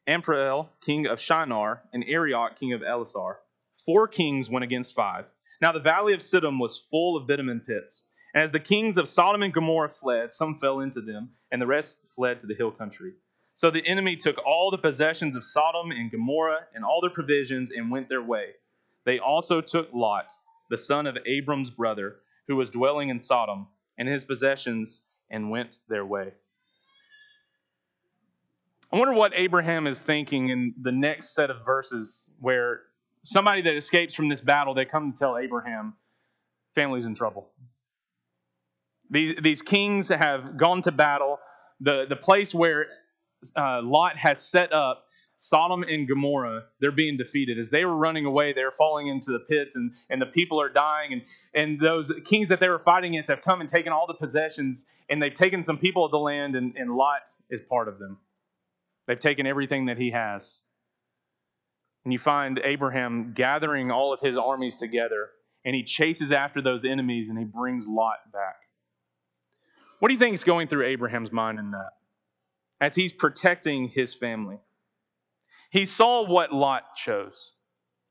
Amraphel, 0.09 0.69
king 0.85 1.07
of 1.07 1.20
Shinar, 1.20 1.83
and 1.92 2.05
Arioch, 2.09 2.59
king 2.59 2.72
of 2.72 2.81
Ellasar. 2.81 3.37
Four 3.85 4.09
kings 4.09 4.51
went 4.51 4.64
against 4.64 4.94
five. 4.94 5.27
Now 5.61 5.72
the 5.72 5.81
valley 5.81 6.12
of 6.12 6.20
Siddim 6.20 6.59
was 6.61 6.85
full 6.90 7.16
of 7.16 7.27
bitumen 7.27 7.61
pits. 7.61 8.05
And 8.35 8.42
as 8.42 8.51
the 8.51 8.61
kings 8.61 8.99
of 8.99 9.09
Sodom 9.09 9.42
and 9.42 9.55
Gomorrah 9.55 9.88
fled, 9.88 10.35
some 10.35 10.59
fell 10.59 10.81
into 10.81 11.01
them, 11.01 11.31
and 11.51 11.62
the 11.62 11.66
rest 11.66 11.96
fled 12.14 12.40
to 12.40 12.46
the 12.46 12.55
hill 12.55 12.70
country. 12.70 13.12
So 13.55 13.70
the 13.70 13.87
enemy 13.87 14.16
took 14.16 14.37
all 14.44 14.70
the 14.70 14.79
possessions 14.79 15.35
of 15.35 15.44
Sodom 15.44 15.90
and 15.90 16.11
Gomorrah 16.11 16.66
and 16.75 16.85
all 16.85 17.01
their 17.01 17.11
provisions 17.11 17.70
and 17.70 17.90
went 17.90 18.09
their 18.09 18.22
way. 18.22 18.51
They 19.07 19.18
also 19.18 19.61
took 19.61 19.88
Lot, 19.94 20.31
the 20.68 20.77
son 20.77 21.07
of 21.07 21.16
Abram's 21.25 21.70
brother, 21.70 22.16
who 22.49 22.57
was 22.57 22.68
dwelling 22.68 23.09
in 23.09 23.20
Sodom, 23.20 23.68
and 23.96 24.09
his 24.09 24.25
possessions, 24.25 25.03
and 25.31 25.51
went 25.51 25.79
their 25.88 26.05
way. 26.05 26.33
I 28.92 28.96
wonder 28.99 29.14
what 29.14 29.33
Abraham 29.35 29.87
is 29.87 29.99
thinking 29.99 30.49
in 30.51 30.75
the 30.81 30.92
next 30.92 31.35
set 31.35 31.51
of 31.51 31.64
verses 31.64 32.31
where 32.40 32.83
somebody 33.25 33.62
that 33.62 33.75
escapes 33.75 34.14
from 34.14 34.29
this 34.29 34.40
battle, 34.40 34.75
they 34.75 34.85
come 34.85 35.12
to 35.12 35.18
tell 35.18 35.37
Abraham, 35.37 35.94
family's 36.75 37.05
in 37.05 37.14
trouble. 37.14 37.49
These, 39.11 39.35
these 39.42 39.62
kings 39.62 40.09
have 40.09 40.57
gone 40.57 40.83
to 40.83 40.92
battle. 40.92 41.38
The, 41.81 42.07
the 42.09 42.16
place 42.16 42.55
where 42.55 42.87
uh, 43.57 43.83
Lot 43.83 44.16
has 44.18 44.40
set 44.40 44.72
up, 44.72 45.05
Sodom 45.37 45.83
and 45.83 46.09
Gomorrah, 46.09 46.64
they're 46.81 46.90
being 46.92 47.16
defeated. 47.16 47.59
As 47.59 47.68
they 47.68 47.85
were 47.85 47.96
running 47.96 48.25
away, 48.25 48.53
they're 48.53 48.70
falling 48.70 49.09
into 49.09 49.33
the 49.33 49.40
pits, 49.40 49.77
and, 49.77 49.92
and 50.09 50.22
the 50.22 50.27
people 50.27 50.61
are 50.61 50.70
dying. 50.70 51.12
And, 51.12 51.22
and 51.55 51.81
those 51.81 52.11
kings 52.25 52.49
that 52.49 52.61
they 52.61 52.68
were 52.68 52.79
fighting 52.79 53.14
against 53.14 53.29
have 53.31 53.42
come 53.42 53.61
and 53.61 53.68
taken 53.68 53.92
all 53.92 54.07
the 54.07 54.14
possessions, 54.14 54.87
and 55.11 55.20
they've 55.20 55.35
taken 55.35 55.62
some 55.62 55.77
people 55.77 56.05
of 56.05 56.11
the 56.11 56.18
land, 56.18 56.57
and, 56.57 56.75
and 56.77 56.94
Lot 56.94 57.22
is 57.51 57.61
part 57.68 57.88
of 57.88 57.99
them. 57.99 58.18
They've 59.07 59.19
taken 59.19 59.47
everything 59.47 59.87
that 59.87 59.99
he 59.99 60.11
has. 60.11 60.61
And 62.05 62.12
you 62.12 62.19
find 62.19 62.61
Abraham 62.62 63.33
gathering 63.35 63.90
all 63.90 64.12
of 64.12 64.21
his 64.21 64.37
armies 64.37 64.77
together, 64.77 65.31
and 65.64 65.75
he 65.75 65.83
chases 65.83 66.31
after 66.31 66.62
those 66.62 66.85
enemies 66.85 67.29
and 67.29 67.38
he 67.38 67.45
brings 67.45 67.85
Lot 67.87 68.19
back. 68.33 68.57
What 69.99 70.09
do 70.09 70.14
you 70.14 70.21
think 70.21 70.35
is 70.35 70.45
going 70.45 70.69
through 70.69 70.87
Abraham's 70.87 71.33
mind 71.33 71.59
in 71.59 71.73
that? 71.73 71.90
As 72.81 72.95
he's 72.95 73.12
protecting 73.12 73.88
his 73.88 74.14
family. 74.14 74.59
He 75.71 75.87
saw 75.87 76.27
what 76.27 76.53
Lot 76.53 76.83
chose. 76.97 77.35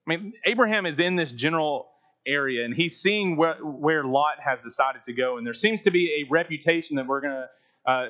I 0.08 0.16
mean, 0.16 0.34
Abraham 0.46 0.86
is 0.86 1.00
in 1.00 1.16
this 1.16 1.32
general 1.32 1.88
area 2.28 2.66
and 2.66 2.74
he's 2.74 3.00
seeing 3.00 3.38
where, 3.38 3.56
where 3.64 4.04
Lot 4.04 4.40
has 4.44 4.62
decided 4.62 5.04
to 5.06 5.14
go. 5.14 5.38
And 5.38 5.46
there 5.46 5.54
seems 5.54 5.82
to 5.84 5.92
be 5.92 6.22
a 6.22 6.30
reputation 6.30 6.96
that 6.98 7.08
we're 7.08 7.22
going 7.22 7.34
to 7.34 7.92
uh, 7.92 8.08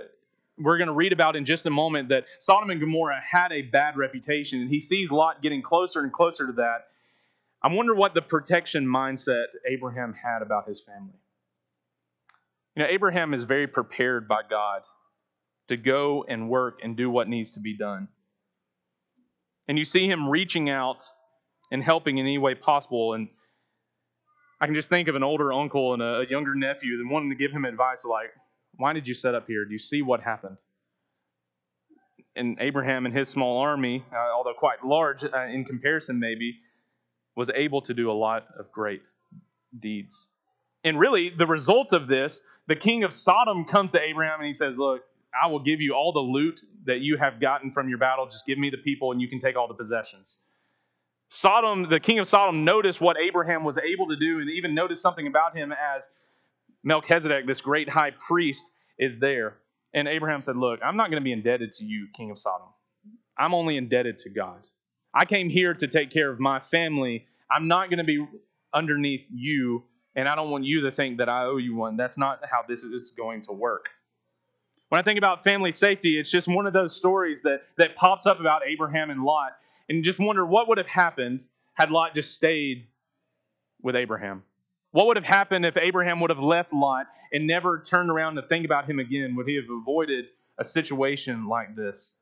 we're 0.57 0.77
going 0.77 0.87
to 0.87 0.93
read 0.93 1.13
about 1.13 1.35
in 1.35 1.45
just 1.45 1.65
a 1.65 1.69
moment 1.69 2.09
that 2.09 2.25
Sodom 2.39 2.69
and 2.69 2.79
Gomorrah 2.79 3.21
had 3.21 3.51
a 3.51 3.61
bad 3.61 3.97
reputation, 3.97 4.61
and 4.61 4.69
he 4.69 4.79
sees 4.79 5.11
Lot 5.11 5.41
getting 5.41 5.61
closer 5.61 6.01
and 6.01 6.13
closer 6.13 6.47
to 6.47 6.53
that. 6.53 6.87
I 7.61 7.73
wonder 7.73 7.95
what 7.95 8.13
the 8.13 8.21
protection 8.21 8.85
mindset 8.85 9.45
Abraham 9.67 10.13
had 10.13 10.41
about 10.41 10.67
his 10.67 10.79
family. 10.81 11.19
You 12.75 12.83
know, 12.83 12.89
Abraham 12.89 13.33
is 13.33 13.43
very 13.43 13.67
prepared 13.67 14.27
by 14.27 14.41
God 14.49 14.81
to 15.69 15.77
go 15.77 16.25
and 16.27 16.49
work 16.49 16.79
and 16.83 16.95
do 16.95 17.09
what 17.09 17.27
needs 17.27 17.53
to 17.53 17.59
be 17.59 17.75
done. 17.75 18.07
And 19.67 19.79
you 19.79 19.85
see 19.85 20.07
him 20.07 20.29
reaching 20.29 20.69
out 20.69 21.03
and 21.71 21.83
helping 21.83 22.17
in 22.17 22.25
any 22.25 22.37
way 22.37 22.53
possible. 22.53 23.13
And 23.13 23.29
I 24.61 24.67
can 24.67 24.75
just 24.75 24.89
think 24.89 25.07
of 25.07 25.15
an 25.15 25.23
older 25.23 25.51
uncle 25.51 25.93
and 25.93 26.03
a 26.03 26.25
younger 26.29 26.53
nephew 26.53 26.97
that 26.97 27.11
wanting 27.11 27.29
to 27.29 27.35
give 27.35 27.51
him 27.51 27.65
advice 27.65 28.05
like, 28.05 28.31
why 28.77 28.93
did 28.93 29.07
you 29.07 29.13
set 29.13 29.35
up 29.35 29.47
here? 29.47 29.65
Do 29.65 29.73
you 29.73 29.79
see 29.79 30.01
what 30.01 30.21
happened? 30.21 30.57
And 32.35 32.57
Abraham 32.59 33.05
and 33.05 33.15
his 33.15 33.29
small 33.29 33.59
army, 33.59 34.03
uh, 34.11 34.35
although 34.35 34.53
quite 34.53 34.83
large 34.83 35.23
uh, 35.23 35.45
in 35.45 35.63
comparison, 35.63 36.19
maybe, 36.19 36.57
was 37.35 37.49
able 37.55 37.81
to 37.81 37.93
do 37.93 38.11
a 38.11 38.13
lot 38.13 38.45
of 38.59 38.71
great 38.71 39.03
deeds. 39.79 40.27
And 40.83 40.99
really, 40.99 41.29
the 41.29 41.47
result 41.47 41.93
of 41.93 42.07
this, 42.07 42.41
the 42.67 42.75
king 42.75 43.03
of 43.03 43.13
Sodom 43.13 43.65
comes 43.65 43.91
to 43.93 44.01
Abraham 44.01 44.39
and 44.39 44.47
he 44.47 44.53
says, 44.53 44.77
Look, 44.77 45.01
I 45.41 45.47
will 45.47 45.59
give 45.59 45.81
you 45.81 45.93
all 45.93 46.11
the 46.11 46.19
loot 46.19 46.61
that 46.85 46.99
you 46.99 47.17
have 47.17 47.41
gotten 47.41 47.71
from 47.71 47.89
your 47.89 47.97
battle. 47.97 48.27
Just 48.27 48.45
give 48.45 48.57
me 48.57 48.69
the 48.69 48.77
people 48.77 49.11
and 49.11 49.21
you 49.21 49.27
can 49.27 49.39
take 49.39 49.55
all 49.55 49.67
the 49.67 49.73
possessions. 49.73 50.37
Sodom, 51.29 51.89
the 51.89 51.99
king 51.99 52.19
of 52.19 52.27
Sodom, 52.27 52.63
noticed 52.63 53.01
what 53.01 53.17
Abraham 53.17 53.63
was 53.63 53.77
able 53.77 54.07
to 54.07 54.15
do 54.15 54.39
and 54.39 54.49
even 54.49 54.75
noticed 54.75 55.01
something 55.01 55.27
about 55.27 55.57
him 55.57 55.71
as 55.71 56.07
Melchizedek, 56.85 57.47
this 57.47 57.59
great 57.59 57.89
high 57.89 58.11
priest, 58.11 58.71
is 58.97 59.17
there. 59.17 59.57
And 59.93 60.07
Abraham 60.07 60.41
said, 60.41 60.55
Look, 60.55 60.79
I'm 60.83 60.95
not 60.95 61.09
going 61.09 61.21
to 61.21 61.23
be 61.23 61.33
indebted 61.33 61.73
to 61.73 61.83
you, 61.83 62.07
king 62.15 62.31
of 62.31 62.39
Sodom. 62.39 62.67
I'm 63.37 63.53
only 63.53 63.75
indebted 63.75 64.19
to 64.19 64.29
God. 64.29 64.67
I 65.13 65.25
came 65.25 65.49
here 65.49 65.73
to 65.73 65.87
take 65.87 66.11
care 66.11 66.29
of 66.29 66.39
my 66.39 66.59
family. 66.59 67.25
I'm 67.51 67.67
not 67.67 67.89
going 67.89 67.97
to 67.97 68.05
be 68.05 68.25
underneath 68.73 69.25
you, 69.33 69.83
and 70.15 70.27
I 70.27 70.35
don't 70.35 70.51
want 70.51 70.65
you 70.65 70.81
to 70.81 70.91
think 70.91 71.17
that 71.17 71.27
I 71.27 71.45
owe 71.45 71.57
you 71.57 71.75
one. 71.75 71.97
That's 71.97 72.17
not 72.17 72.39
how 72.49 72.63
this 72.67 72.83
is 72.83 73.11
going 73.17 73.41
to 73.43 73.51
work. 73.51 73.87
When 74.89 74.99
I 74.99 75.03
think 75.03 75.17
about 75.17 75.43
family 75.43 75.71
safety, 75.71 76.19
it's 76.19 76.29
just 76.29 76.47
one 76.47 76.67
of 76.67 76.73
those 76.73 76.95
stories 76.95 77.41
that, 77.41 77.63
that 77.77 77.95
pops 77.95 78.25
up 78.25 78.39
about 78.39 78.61
Abraham 78.67 79.09
and 79.09 79.23
Lot, 79.23 79.53
and 79.89 80.03
just 80.03 80.19
wonder 80.19 80.45
what 80.45 80.67
would 80.67 80.77
have 80.77 80.87
happened 80.87 81.47
had 81.73 81.91
Lot 81.91 82.13
just 82.13 82.33
stayed 82.33 82.87
with 83.81 83.95
Abraham. 83.95 84.43
What 84.95 85.07
would 85.07 85.17
have 85.17 85.25
happened 85.25 85.65
if 85.65 85.75
Abraham 85.75 86.21
would 86.21 86.29
have 86.29 86.39
left 86.39 86.71
Lot 86.71 87.07
and 87.33 87.45
never 87.45 87.83
turned 87.85 88.09
around 88.09 88.35
to 88.35 88.43
think 88.43 88.63
about 88.63 88.89
him 88.89 88.97
again? 88.97 89.35
Would 89.35 89.45
he 89.45 89.55
have 89.55 89.65
avoided 89.69 90.27
a 90.57 90.63
situation 90.63 91.49
like 91.49 91.75
this? 91.75 92.13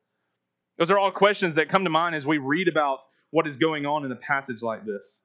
Those 0.76 0.90
are 0.90 0.98
all 0.98 1.12
questions 1.12 1.54
that 1.54 1.68
come 1.68 1.84
to 1.84 1.90
mind 1.90 2.16
as 2.16 2.26
we 2.26 2.38
read 2.38 2.66
about 2.66 2.98
what 3.30 3.46
is 3.46 3.56
going 3.56 3.86
on 3.86 4.04
in 4.04 4.10
a 4.10 4.16
passage 4.16 4.60
like 4.60 4.84
this. 4.84 5.20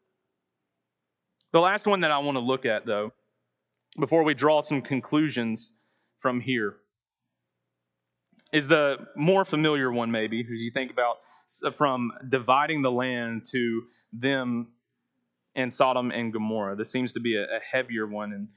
The 1.52 1.60
last 1.60 1.88
one 1.88 2.02
that 2.02 2.12
I 2.12 2.20
want 2.20 2.36
to 2.36 2.40
look 2.40 2.68
at, 2.68 2.86
though, 2.86 3.14
before 4.00 4.22
we 4.22 4.36
draw 4.36 4.62
some 4.62 4.84
conclusions 4.84 5.74
from 6.20 6.42
here, 6.42 6.76
is 8.54 8.68
the 8.68 9.08
more 9.16 9.44
familiar 9.44 9.92
one, 9.92 10.12
maybe, 10.12 10.42
as 10.42 10.62
you 10.62 10.70
think 10.70 10.92
about 10.92 11.16
from 11.80 12.12
dividing 12.30 12.84
the 12.84 12.92
land 12.92 13.48
to 13.54 13.86
them 14.14 14.68
and 15.56 15.72
Sodom 15.72 16.12
and 16.12 16.32
Gomorrah. 16.32 16.76
This 16.76 16.92
seems 16.92 17.14
to 17.14 17.20
be 17.20 17.36
a, 17.36 17.44
a 17.44 17.60
heavier 17.72 18.08
one. 18.08 18.34
And 18.34 18.48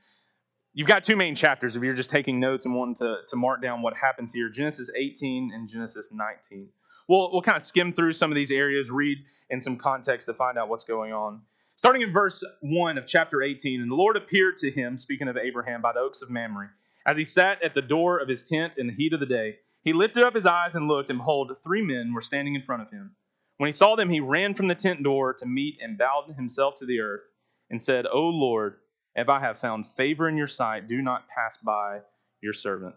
you've 0.75 0.89
got 0.89 1.05
two 1.05 1.17
main 1.17 1.35
chapters 1.35 1.77
if 1.77 1.83
you're 1.83 1.95
just 1.95 2.11
taking 2.11 2.39
notes 2.39 2.65
and 2.65 2.75
wanting 2.75 2.97
to, 2.97 3.17
to 3.29 3.37
mark 3.37 3.63
down 3.63 3.83
what 3.83 3.95
happens 3.97 4.33
here 4.33 4.49
Genesis 4.49 4.89
18 4.97 5.53
and 5.55 5.69
Genesis 5.69 6.09
19. 6.13 6.69
We'll, 7.09 7.33
we'll 7.33 7.43
kind 7.43 7.57
of 7.57 7.65
skim 7.65 7.93
through 7.93 8.13
some 8.13 8.31
of 8.31 8.37
these 8.37 8.51
areas, 8.51 8.91
read 8.91 9.19
in 9.51 9.61
some 9.61 9.77
context 9.77 10.27
to 10.27 10.35
find 10.35 10.57
out 10.59 10.69
what's 10.69 10.85
going 10.85 11.13
on. 11.13 11.41
Starting 11.75 12.03
in 12.03 12.13
verse 12.13 12.45
1 12.61 12.99
of 12.99 13.07
chapter 13.07 13.43
18, 13.43 13.81
and 13.81 13.91
the 13.91 13.95
Lord 13.95 14.17
appeared 14.17 14.57
to 14.59 14.71
him, 14.71 14.97
speaking 14.97 15.27
of 15.27 15.37
Abraham, 15.37 15.83
by 15.83 15.93
the 15.93 16.01
oaks 16.01 16.23
of 16.23 16.31
Mamre, 16.31 16.71
as 17.07 17.17
he 17.17 17.25
sat 17.25 17.63
at 17.63 17.75
the 17.75 17.83
door 17.83 18.19
of 18.19 18.29
his 18.29 18.43
tent 18.43 18.75
in 18.77 18.87
the 18.87 18.93
heat 18.93 19.13
of 19.13 19.21
the 19.21 19.27
day. 19.27 19.57
He 19.83 19.93
lifted 19.93 20.25
up 20.25 20.35
his 20.35 20.47
eyes 20.47 20.75
and 20.75 20.87
looked, 20.87 21.11
and 21.11 21.19
behold, 21.19 21.51
three 21.65 21.83
men 21.83 22.13
were 22.15 22.21
standing 22.21 22.55
in 22.55 22.63
front 22.63 22.83
of 22.83 22.91
him. 22.91 23.17
When 23.59 23.69
he 23.69 23.73
saw 23.73 23.97
them, 23.97 24.11
he 24.11 24.21
ran 24.21 24.55
from 24.55 24.69
the 24.69 24.75
tent 24.75 25.03
door 25.03 25.35
to 25.35 25.47
meet 25.47 25.79
and 25.81 25.99
bowed 25.99 26.35
himself 26.37 26.77
to 26.79 26.87
the 26.87 27.01
earth 27.01 27.23
and 27.71 27.83
said, 27.83 28.07
O 28.07 28.21
Lord, 28.21 28.77
if 29.15 29.29
I 29.29 29.41
have 29.41 29.59
found 29.59 29.87
favor 29.87 30.29
in 30.29 30.37
your 30.37 30.49
sight, 30.49 30.89
do 30.89 31.03
not 31.03 31.29
pass 31.29 31.59
by 31.59 32.01
your 32.41 32.55
servant. 32.55 32.97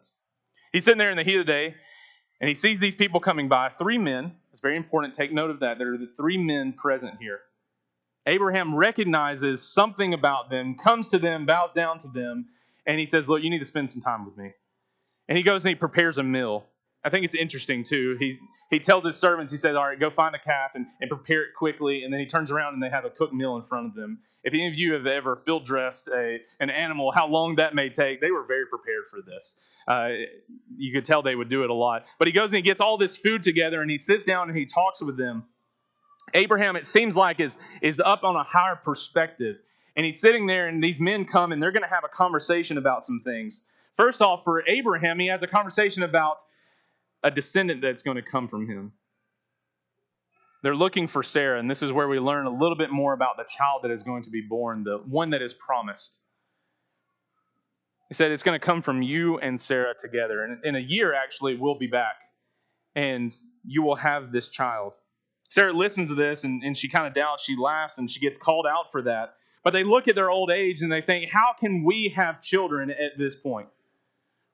He's 0.72 0.84
sitting 0.84 0.98
there 0.98 1.12
in 1.12 1.18
the 1.18 1.24
heat 1.24 1.40
of 1.40 1.46
the 1.46 1.52
day, 1.52 1.76
and 2.42 2.48
he 2.48 2.56
sees 2.56 2.80
these 2.80 2.96
people 2.96 3.20
coming 3.20 3.48
by. 3.48 3.70
Three 3.78 3.98
men. 3.98 4.34
It's 4.52 4.62
very 4.62 4.78
important. 4.78 5.14
Take 5.14 5.34
note 5.34 5.50
of 5.50 5.60
that. 5.60 5.78
There 5.78 5.94
are 5.94 5.98
the 5.98 6.12
three 6.18 6.38
men 6.38 6.74
present 6.74 7.16
here. 7.20 7.42
Abraham 8.28 8.76
recognizes 8.76 9.62
something 9.62 10.14
about 10.14 10.50
them, 10.50 10.76
comes 10.76 11.10
to 11.10 11.20
them, 11.20 11.46
bows 11.46 11.72
down 11.74 12.00
to 12.00 12.08
them, 12.08 12.48
and 12.88 13.00
he 13.00 13.06
says, 13.06 13.30
Look, 13.30 13.44
you 13.44 13.50
need 13.50 13.60
to 13.60 13.66
spend 13.66 13.90
some 13.90 14.02
time 14.02 14.26
with 14.26 14.38
me. 14.38 14.52
And 15.28 15.38
he 15.38 15.44
goes 15.44 15.64
and 15.64 15.70
he 15.70 15.76
prepares 15.76 16.18
a 16.18 16.24
meal. 16.24 16.66
I 17.06 17.10
think 17.10 17.24
it's 17.24 17.36
interesting 17.36 17.84
too. 17.84 18.18
He 18.20 18.40
he 18.72 18.80
tells 18.80 19.06
his 19.06 19.16
servants, 19.16 19.52
he 19.52 19.58
says, 19.58 19.76
All 19.76 19.86
right, 19.86 20.00
go 20.00 20.10
find 20.10 20.36
a 20.36 20.40
calf 20.40 20.72
and, 20.74 20.88
and 21.00 21.10
prepare 21.10 21.44
it 21.44 21.50
quickly. 21.56 22.04
And 22.04 22.12
then 22.12 22.20
he 22.20 22.26
turns 22.26 22.50
around 22.50 22.74
and 22.74 22.82
they 22.82 22.90
have 22.90 23.06
a 23.06 23.12
cooked 23.12 23.34
meal 23.34 23.56
in 23.56 23.64
front 23.64 23.86
of 23.86 23.94
them. 23.94 24.20
If 24.44 24.54
any 24.54 24.68
of 24.68 24.76
you 24.76 24.94
have 24.94 25.06
ever 25.06 25.36
field 25.36 25.66
dressed 25.66 26.08
a, 26.08 26.40
an 26.60 26.70
animal, 26.70 27.12
how 27.12 27.28
long 27.28 27.56
that 27.56 27.74
may 27.74 27.90
take, 27.90 28.22
they 28.22 28.32
were 28.32 28.44
very 28.44 28.66
prepared 28.66 29.04
for 29.10 29.22
this. 29.22 29.56
Uh, 29.88 30.10
you 30.76 30.94
could 30.94 31.06
tell 31.06 31.22
they 31.22 31.36
would 31.36 31.50
do 31.50 31.64
it 31.64 31.70
a 31.70 31.74
lot. 31.74 32.06
But 32.20 32.28
he 32.28 32.32
goes 32.32 32.50
and 32.50 32.58
he 32.58 32.62
gets 32.62 32.82
all 32.82 32.98
this 32.98 33.18
food 33.18 33.44
together 33.44 33.82
and 33.82 33.90
he 33.90 33.98
sits 33.98 34.26
down 34.26 34.50
and 34.50 34.58
he 34.58 34.66
talks 34.66 35.02
with 35.02 35.18
them. 35.18 35.46
Abraham, 36.34 36.76
it 36.76 36.86
seems 36.86 37.16
like, 37.16 37.40
is, 37.40 37.58
is 37.82 38.00
up 38.00 38.24
on 38.24 38.36
a 38.36 38.44
higher 38.44 38.76
perspective. 38.76 39.58
And 39.96 40.06
he's 40.06 40.20
sitting 40.20 40.46
there, 40.46 40.68
and 40.68 40.84
these 40.84 41.00
men 41.00 41.24
come 41.24 41.52
and 41.52 41.64
they're 41.64 41.72
going 41.72 41.84
to 41.84 41.90
have 41.90 42.04
a 42.04 42.10
conversation 42.10 42.78
about 42.78 43.06
some 43.06 43.22
things. 43.24 43.62
First 43.96 44.22
off, 44.22 44.44
for 44.44 44.68
Abraham, 44.68 45.20
he 45.20 45.28
has 45.28 45.42
a 45.42 45.48
conversation 45.48 46.04
about 46.04 46.40
a 47.24 47.32
descendant 47.32 47.82
that's 47.82 48.02
going 48.02 48.18
to 48.18 48.24
come 48.24 48.48
from 48.48 48.68
him. 48.68 48.94
They're 50.64 50.76
looking 50.76 51.08
for 51.08 51.22
Sarah, 51.22 51.60
and 51.60 51.70
this 51.70 51.84
is 51.84 51.92
where 51.92 52.08
we 52.08 52.20
learn 52.20 52.48
a 52.48 52.50
little 52.50 52.76
bit 52.76 52.90
more 52.90 53.14
about 53.14 53.38
the 53.38 53.46
child 53.56 53.82
that 53.84 53.92
is 53.92 54.02
going 54.02 54.24
to 54.24 54.32
be 54.32 54.42
born, 54.42 54.84
the 54.84 54.98
one 54.98 55.30
that 55.30 55.42
is 55.42 55.54
promised. 55.54 56.20
He 58.10 58.16
said, 58.16 58.32
It's 58.32 58.44
going 58.44 58.60
to 58.60 58.66
come 58.66 58.82
from 58.82 59.02
you 59.02 59.38
and 59.40 59.60
Sarah 59.60 59.94
together. 60.00 60.44
And 60.44 60.64
in 60.66 60.76
a 60.76 60.80
year, 60.80 61.14
actually, 61.14 61.56
we'll 61.56 61.78
be 61.78 61.88
back, 61.88 62.16
and 62.96 63.36
you 63.64 63.84
will 63.84 63.96
have 63.96 64.32
this 64.32 64.48
child. 64.48 64.94
Sarah 65.50 65.74
listens 65.74 66.10
to 66.10 66.16
this, 66.16 66.44
and, 66.44 66.64
and 66.64 66.76
she 66.76 66.90
kind 66.90 67.06
of 67.06 67.14
doubts. 67.14 67.44
She 67.44 67.56
laughs, 67.56 67.98
and 67.98 68.10
she 68.10 68.20
gets 68.20 68.38
called 68.38 68.66
out 68.66 68.92
for 68.92 69.04
that. 69.04 69.36
But 69.64 69.74
they 69.74 69.84
look 69.84 70.08
at 70.08 70.16
their 70.16 70.30
old 70.30 70.52
age 70.52 70.82
and 70.82 70.92
they 70.92 71.02
think, 71.02 71.30
How 71.32 71.54
can 71.60 71.84
we 71.84 72.14
have 72.16 72.42
children 72.42 72.90
at 72.92 73.18
this 73.18 73.36
point? 73.36 73.68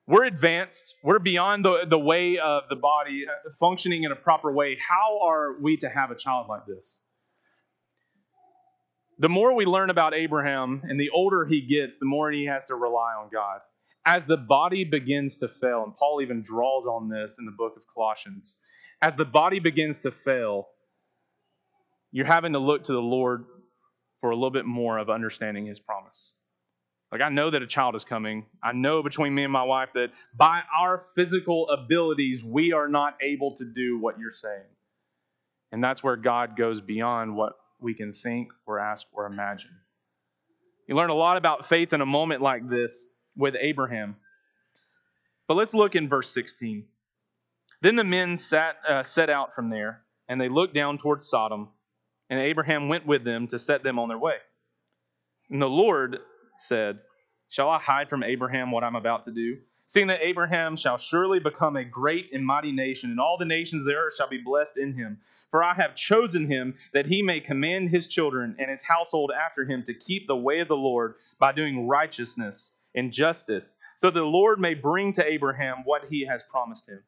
We're 0.06 0.24
advanced. 0.24 0.94
We're 1.04 1.20
beyond 1.20 1.64
the, 1.64 1.86
the 1.88 1.98
way 1.98 2.38
of 2.38 2.64
the 2.68 2.76
body 2.76 3.24
uh, 3.28 3.50
functioning 3.60 4.02
in 4.02 4.12
a 4.12 4.16
proper 4.16 4.52
way. 4.52 4.76
How 4.76 5.20
are 5.22 5.60
we 5.60 5.76
to 5.78 5.88
have 5.88 6.10
a 6.10 6.16
child 6.16 6.46
like 6.48 6.66
this? 6.66 7.00
The 9.18 9.28
more 9.28 9.54
we 9.54 9.64
learn 9.64 9.90
about 9.90 10.14
Abraham 10.14 10.82
and 10.84 10.98
the 10.98 11.10
older 11.10 11.46
he 11.46 11.60
gets, 11.60 11.98
the 11.98 12.06
more 12.06 12.32
he 12.32 12.46
has 12.46 12.64
to 12.64 12.74
rely 12.74 13.12
on 13.12 13.28
God. 13.32 13.60
As 14.04 14.22
the 14.26 14.36
body 14.36 14.82
begins 14.82 15.36
to 15.36 15.48
fail, 15.48 15.84
and 15.84 15.96
Paul 15.96 16.20
even 16.20 16.42
draws 16.42 16.86
on 16.86 17.08
this 17.08 17.36
in 17.38 17.44
the 17.44 17.52
book 17.52 17.74
of 17.76 17.82
Colossians, 17.94 18.56
as 19.00 19.12
the 19.16 19.24
body 19.24 19.60
begins 19.60 20.00
to 20.00 20.10
fail, 20.10 20.66
you're 22.10 22.26
having 22.26 22.54
to 22.54 22.58
look 22.58 22.84
to 22.84 22.92
the 22.92 22.98
Lord 22.98 23.44
for 24.20 24.30
a 24.30 24.34
little 24.34 24.50
bit 24.50 24.66
more 24.66 24.98
of 24.98 25.08
understanding 25.08 25.66
his 25.66 25.78
promise. 25.78 26.32
Like, 27.12 27.20
I 27.20 27.28
know 27.28 27.50
that 27.50 27.62
a 27.62 27.66
child 27.66 27.94
is 27.94 28.04
coming. 28.04 28.46
I 28.64 28.72
know 28.72 29.02
between 29.02 29.34
me 29.34 29.44
and 29.44 29.52
my 29.52 29.62
wife 29.62 29.90
that 29.94 30.12
by 30.34 30.62
our 30.74 31.04
physical 31.14 31.68
abilities, 31.68 32.42
we 32.42 32.72
are 32.72 32.88
not 32.88 33.18
able 33.20 33.54
to 33.56 33.66
do 33.66 33.98
what 33.98 34.18
you're 34.18 34.32
saying. 34.32 34.64
And 35.72 35.84
that's 35.84 36.02
where 36.02 36.16
God 36.16 36.56
goes 36.56 36.80
beyond 36.80 37.36
what 37.36 37.52
we 37.80 37.92
can 37.92 38.14
think 38.14 38.48
or 38.66 38.78
ask 38.78 39.06
or 39.12 39.26
imagine. 39.26 39.72
You 40.88 40.94
learn 40.94 41.10
a 41.10 41.14
lot 41.14 41.36
about 41.36 41.68
faith 41.68 41.92
in 41.92 42.00
a 42.00 42.06
moment 42.06 42.40
like 42.40 42.68
this 42.68 43.06
with 43.36 43.56
Abraham. 43.60 44.16
But 45.48 45.58
let's 45.58 45.74
look 45.74 45.94
in 45.94 46.08
verse 46.08 46.30
16. 46.30 46.84
Then 47.82 47.96
the 47.96 48.04
men 48.04 48.38
sat, 48.38 48.76
uh, 48.88 49.02
set 49.02 49.28
out 49.28 49.54
from 49.54 49.68
there, 49.68 50.02
and 50.28 50.40
they 50.40 50.48
looked 50.48 50.74
down 50.74 50.96
towards 50.96 51.28
Sodom, 51.28 51.68
and 52.30 52.40
Abraham 52.40 52.88
went 52.88 53.06
with 53.06 53.22
them 53.22 53.48
to 53.48 53.58
set 53.58 53.82
them 53.82 53.98
on 53.98 54.08
their 54.08 54.18
way. 54.18 54.36
And 55.50 55.60
the 55.60 55.66
Lord 55.66 56.20
said, 56.62 56.98
Shall 57.48 57.68
I 57.68 57.78
hide 57.78 58.08
from 58.08 58.22
Abraham 58.22 58.70
what 58.70 58.84
I'm 58.84 58.96
about 58.96 59.24
to 59.24 59.30
do? 59.30 59.58
Seeing 59.88 60.06
that 60.06 60.22
Abraham 60.22 60.76
shall 60.76 60.96
surely 60.96 61.38
become 61.38 61.76
a 61.76 61.84
great 61.84 62.32
and 62.32 62.46
mighty 62.46 62.72
nation, 62.72 63.10
and 63.10 63.20
all 63.20 63.36
the 63.38 63.44
nations 63.44 63.82
of 63.82 63.86
the 63.86 63.94
earth 63.94 64.14
shall 64.16 64.28
be 64.28 64.40
blessed 64.42 64.78
in 64.78 64.94
him. 64.94 65.18
For 65.50 65.62
I 65.62 65.74
have 65.74 65.94
chosen 65.94 66.46
him 66.46 66.74
that 66.94 67.04
he 67.04 67.20
may 67.20 67.40
command 67.40 67.90
his 67.90 68.08
children 68.08 68.56
and 68.58 68.70
his 68.70 68.82
household 68.82 69.32
after 69.38 69.66
him 69.66 69.82
to 69.82 69.92
keep 69.92 70.26
the 70.26 70.34
way 70.34 70.60
of 70.60 70.68
the 70.68 70.76
Lord 70.76 71.16
by 71.38 71.52
doing 71.52 71.86
righteousness 71.86 72.72
and 72.94 73.12
justice, 73.12 73.76
so 73.96 74.10
the 74.10 74.22
Lord 74.22 74.58
may 74.58 74.74
bring 74.74 75.12
to 75.14 75.26
Abraham 75.26 75.82
what 75.84 76.06
he 76.08 76.26
has 76.26 76.42
promised 76.42 76.88
him. 76.88 77.02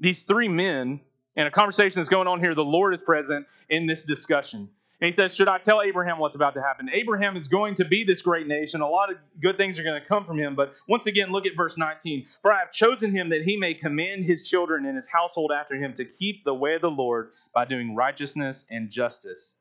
These 0.00 0.22
three 0.22 0.48
men, 0.48 1.00
and 1.36 1.48
a 1.48 1.50
conversation 1.50 2.00
that's 2.00 2.08
going 2.08 2.28
on 2.28 2.40
here, 2.40 2.54
the 2.54 2.64
Lord 2.64 2.94
is 2.94 3.02
present 3.02 3.46
in 3.68 3.86
this 3.86 4.02
discussion. 4.02 4.70
And 5.00 5.06
he 5.06 5.12
says, 5.12 5.34
Should 5.34 5.48
I 5.48 5.58
tell 5.58 5.82
Abraham 5.82 6.18
what's 6.18 6.36
about 6.36 6.54
to 6.54 6.62
happen? 6.62 6.88
Abraham 6.92 7.36
is 7.36 7.48
going 7.48 7.74
to 7.76 7.84
be 7.84 8.02
this 8.02 8.22
great 8.22 8.46
nation. 8.46 8.80
A 8.80 8.88
lot 8.88 9.10
of 9.10 9.18
good 9.42 9.58
things 9.58 9.78
are 9.78 9.82
going 9.82 10.00
to 10.00 10.06
come 10.06 10.24
from 10.24 10.38
him. 10.38 10.54
But 10.54 10.72
once 10.88 11.06
again, 11.06 11.30
look 11.30 11.44
at 11.44 11.52
verse 11.54 11.76
19. 11.76 12.26
For 12.40 12.52
I 12.52 12.60
have 12.60 12.72
chosen 12.72 13.10
him 13.14 13.28
that 13.28 13.42
he 13.42 13.58
may 13.58 13.74
command 13.74 14.24
his 14.24 14.48
children 14.48 14.86
and 14.86 14.96
his 14.96 15.06
household 15.06 15.52
after 15.52 15.74
him 15.74 15.92
to 15.94 16.04
keep 16.04 16.44
the 16.44 16.54
way 16.54 16.74
of 16.74 16.80
the 16.80 16.90
Lord 16.90 17.32
by 17.52 17.66
doing 17.66 17.94
righteousness 17.94 18.64
and 18.70 18.90
justice, 18.90 19.54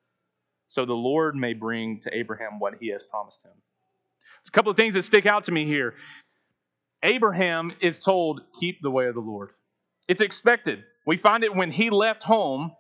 so 0.67 0.86
the 0.86 0.93
Lord 0.93 1.36
may 1.36 1.54
bring 1.54 2.00
to 2.02 2.15
Abraham 2.15 2.60
what 2.60 2.76
he 2.80 2.89
has 2.89 3.04
promised 3.04 3.43
him. 3.43 3.52
There's 3.54 4.50
a 4.50 4.52
couple 4.52 4.71
of 4.71 4.78
things 4.78 4.93
that 4.93 5.04
stick 5.04 5.26
out 5.26 5.43
to 5.45 5.52
me 5.52 5.65
here. 5.65 5.95
Abraham 7.04 7.74
is 7.82 8.00
told, 8.00 8.41
Keep 8.60 8.82
the 8.82 8.89
way 8.89 9.08
of 9.08 9.15
the 9.15 9.21
Lord. 9.21 9.50
It's 10.08 10.21
expected. 10.21 10.84
We 11.06 11.17
find 11.17 11.43
it 11.43 11.54
when 11.54 11.71
he 11.71 11.89
left 11.89 12.24
home 12.24 12.71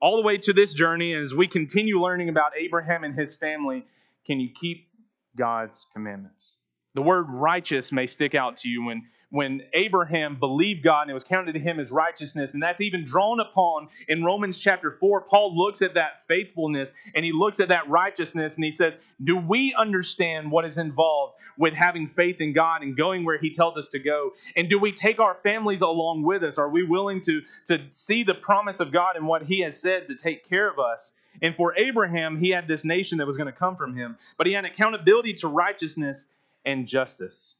all 0.00 0.16
the 0.16 0.22
way 0.22 0.38
to 0.38 0.52
this 0.52 0.72
journey, 0.74 1.14
as 1.14 1.34
we 1.34 1.46
continue 1.46 2.00
learning 2.00 2.28
about 2.28 2.52
Abraham 2.58 3.04
and 3.04 3.14
his 3.14 3.34
family, 3.34 3.84
can 4.26 4.40
you 4.40 4.50
keep 4.58 4.88
God's 5.36 5.86
commandments? 5.92 6.56
The 6.94 7.02
word 7.02 7.26
righteous 7.28 7.92
may 7.92 8.06
stick 8.06 8.34
out 8.34 8.56
to 8.58 8.68
you 8.68 8.84
when, 8.84 9.02
when 9.30 9.62
Abraham 9.74 10.38
believed 10.38 10.82
God 10.82 11.02
and 11.02 11.10
it 11.10 11.14
was 11.14 11.24
counted 11.24 11.52
to 11.52 11.58
him 11.58 11.78
as 11.78 11.90
righteousness. 11.90 12.54
And 12.54 12.62
that's 12.62 12.80
even 12.80 13.04
drawn 13.04 13.40
upon 13.40 13.88
in 14.08 14.24
Romans 14.24 14.56
chapter 14.56 14.96
4. 14.98 15.22
Paul 15.22 15.56
looks 15.56 15.82
at 15.82 15.94
that 15.94 16.22
faithfulness 16.28 16.90
and 17.14 17.24
he 17.24 17.32
looks 17.32 17.60
at 17.60 17.68
that 17.68 17.88
righteousness 17.88 18.56
and 18.56 18.64
he 18.64 18.70
says, 18.70 18.94
Do 19.22 19.36
we 19.36 19.74
understand 19.78 20.50
what 20.50 20.64
is 20.64 20.78
involved 20.78 21.34
with 21.58 21.74
having 21.74 22.08
faith 22.08 22.40
in 22.40 22.52
God 22.52 22.82
and 22.82 22.96
going 22.96 23.24
where 23.24 23.38
He 23.38 23.50
tells 23.50 23.76
us 23.76 23.88
to 23.88 23.98
go? 23.98 24.32
And 24.56 24.70
do 24.70 24.78
we 24.78 24.92
take 24.92 25.18
our 25.18 25.36
families 25.42 25.82
along 25.82 26.22
with 26.22 26.42
us? 26.42 26.56
Are 26.56 26.68
we 26.68 26.84
willing 26.84 27.20
to, 27.22 27.42
to 27.66 27.80
see 27.90 28.22
the 28.22 28.34
promise 28.34 28.80
of 28.80 28.92
God 28.92 29.16
and 29.16 29.26
what 29.26 29.42
He 29.42 29.60
has 29.60 29.78
said 29.78 30.08
to 30.08 30.14
take 30.14 30.48
care 30.48 30.70
of 30.70 30.78
us? 30.78 31.12
And 31.42 31.54
for 31.54 31.76
Abraham, 31.76 32.38
he 32.38 32.50
had 32.50 32.66
this 32.66 32.84
nation 32.84 33.18
that 33.18 33.26
was 33.26 33.36
going 33.36 33.46
to 33.46 33.52
come 33.52 33.76
from 33.76 33.94
him, 33.94 34.16
but 34.36 34.46
he 34.46 34.52
had 34.52 34.64
accountability 34.64 35.34
to 35.34 35.48
righteousness 35.48 36.26
and 36.64 36.86
justice. 36.86 37.54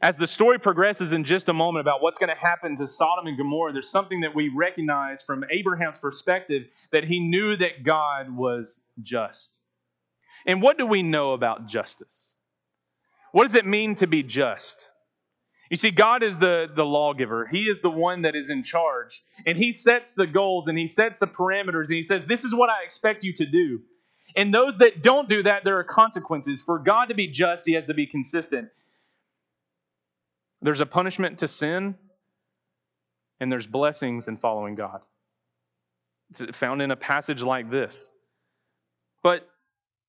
As 0.00 0.16
the 0.16 0.26
story 0.26 0.60
progresses 0.60 1.12
in 1.12 1.24
just 1.24 1.48
a 1.48 1.52
moment 1.52 1.80
about 1.80 2.02
what's 2.02 2.18
going 2.18 2.30
to 2.30 2.40
happen 2.40 2.76
to 2.76 2.86
Sodom 2.86 3.26
and 3.26 3.36
Gomorrah, 3.36 3.72
there's 3.72 3.90
something 3.90 4.20
that 4.20 4.34
we 4.34 4.48
recognize 4.48 5.22
from 5.22 5.44
Abraham's 5.50 5.98
perspective 5.98 6.66
that 6.92 7.04
he 7.04 7.18
knew 7.18 7.56
that 7.56 7.82
God 7.82 8.30
was 8.30 8.78
just. 9.02 9.58
And 10.46 10.62
what 10.62 10.78
do 10.78 10.86
we 10.86 11.02
know 11.02 11.32
about 11.32 11.66
justice? 11.66 12.34
What 13.32 13.44
does 13.44 13.56
it 13.56 13.66
mean 13.66 13.96
to 13.96 14.06
be 14.06 14.22
just? 14.22 14.88
You 15.68 15.76
see, 15.76 15.90
God 15.90 16.22
is 16.22 16.38
the, 16.38 16.68
the 16.74 16.84
lawgiver. 16.84 17.46
He 17.46 17.64
is 17.64 17.80
the 17.80 17.90
one 17.90 18.22
that 18.22 18.34
is 18.34 18.50
in 18.50 18.62
charge. 18.62 19.22
And 19.46 19.58
He 19.58 19.72
sets 19.72 20.12
the 20.12 20.26
goals 20.26 20.68
and 20.68 20.78
He 20.78 20.86
sets 20.86 21.16
the 21.20 21.26
parameters 21.26 21.86
and 21.86 21.96
He 21.96 22.02
says, 22.02 22.22
This 22.26 22.44
is 22.44 22.54
what 22.54 22.70
I 22.70 22.84
expect 22.84 23.24
you 23.24 23.34
to 23.34 23.44
do. 23.44 23.80
And 24.36 24.54
those 24.54 24.78
that 24.78 25.02
don't 25.02 25.28
do 25.28 25.42
that, 25.42 25.64
there 25.64 25.78
are 25.78 25.84
consequences. 25.84 26.62
For 26.62 26.78
God 26.78 27.06
to 27.06 27.14
be 27.14 27.26
just, 27.26 27.64
He 27.66 27.74
has 27.74 27.84
to 27.86 27.94
be 27.94 28.06
consistent. 28.06 28.68
There's 30.60 30.80
a 30.80 30.86
punishment 30.86 31.38
to 31.38 31.48
sin, 31.48 31.94
and 33.40 33.50
there's 33.50 33.66
blessings 33.66 34.28
in 34.28 34.36
following 34.36 34.74
God. 34.74 35.02
It's 36.30 36.56
found 36.56 36.82
in 36.82 36.90
a 36.90 36.96
passage 36.96 37.40
like 37.40 37.70
this. 37.70 38.12
But 39.22 39.48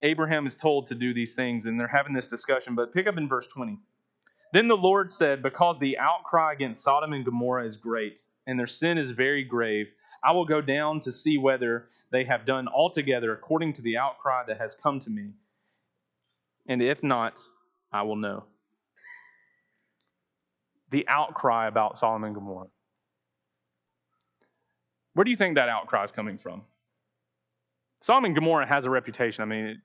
Abraham 0.02 0.48
is 0.48 0.56
told 0.56 0.88
to 0.88 0.96
do 0.96 1.14
these 1.14 1.34
things, 1.34 1.66
and 1.66 1.80
they're 1.80 1.88
having 1.88 2.14
this 2.14 2.28
discussion. 2.28 2.76
But 2.76 2.94
pick 2.94 3.08
up 3.08 3.18
in 3.18 3.28
verse 3.28 3.48
20. 3.48 3.78
Then 4.52 4.68
the 4.68 4.78
Lord 4.78 5.12
said, 5.12 5.44
Because 5.44 5.78
the 5.80 5.98
outcry 5.98 6.54
against 6.54 6.84
Sodom 6.84 7.14
and 7.14 7.24
Gomorrah 7.24 7.66
is 7.66 7.78
great, 7.78 8.22
and 8.48 8.60
their 8.60 8.68
sin 8.68 8.98
is 8.98 9.12
very 9.12 9.44
grave, 9.44 9.88
I 10.24 10.32
will 10.32 10.46
go 10.46 10.62
down 10.62 11.00
to 11.02 11.12
see 11.12 11.38
whether 11.38 11.90
they 12.12 12.24
have 12.24 12.46
done 12.46 12.68
altogether 12.68 13.34
according 13.34 13.74
to 13.74 13.82
the 13.82 13.98
outcry 13.98 14.44
that 14.48 14.58
has 14.58 14.76
come 14.76 15.00
to 15.02 15.10
me. 15.10 15.30
And 16.68 16.82
if 16.82 17.04
not, 17.04 17.40
I 17.92 18.02
will 18.02 18.16
know. 18.16 18.44
The 20.92 21.08
outcry 21.08 21.68
about 21.68 21.98
Sodom 21.98 22.24
and 22.24 22.34
Gomorrah. 22.34 22.68
Where 25.14 25.24
do 25.24 25.32
you 25.32 25.38
think 25.38 25.56
that 25.56 25.70
outcry 25.70 26.04
is 26.04 26.12
coming 26.12 26.38
from? 26.38 26.64
Sodom 28.02 28.26
and 28.26 28.36
Gomorrah 28.36 28.66
has 28.66 28.86
a 28.86 28.90
reputation. 28.90 29.42
I 29.42 29.46
mean, 29.46 29.82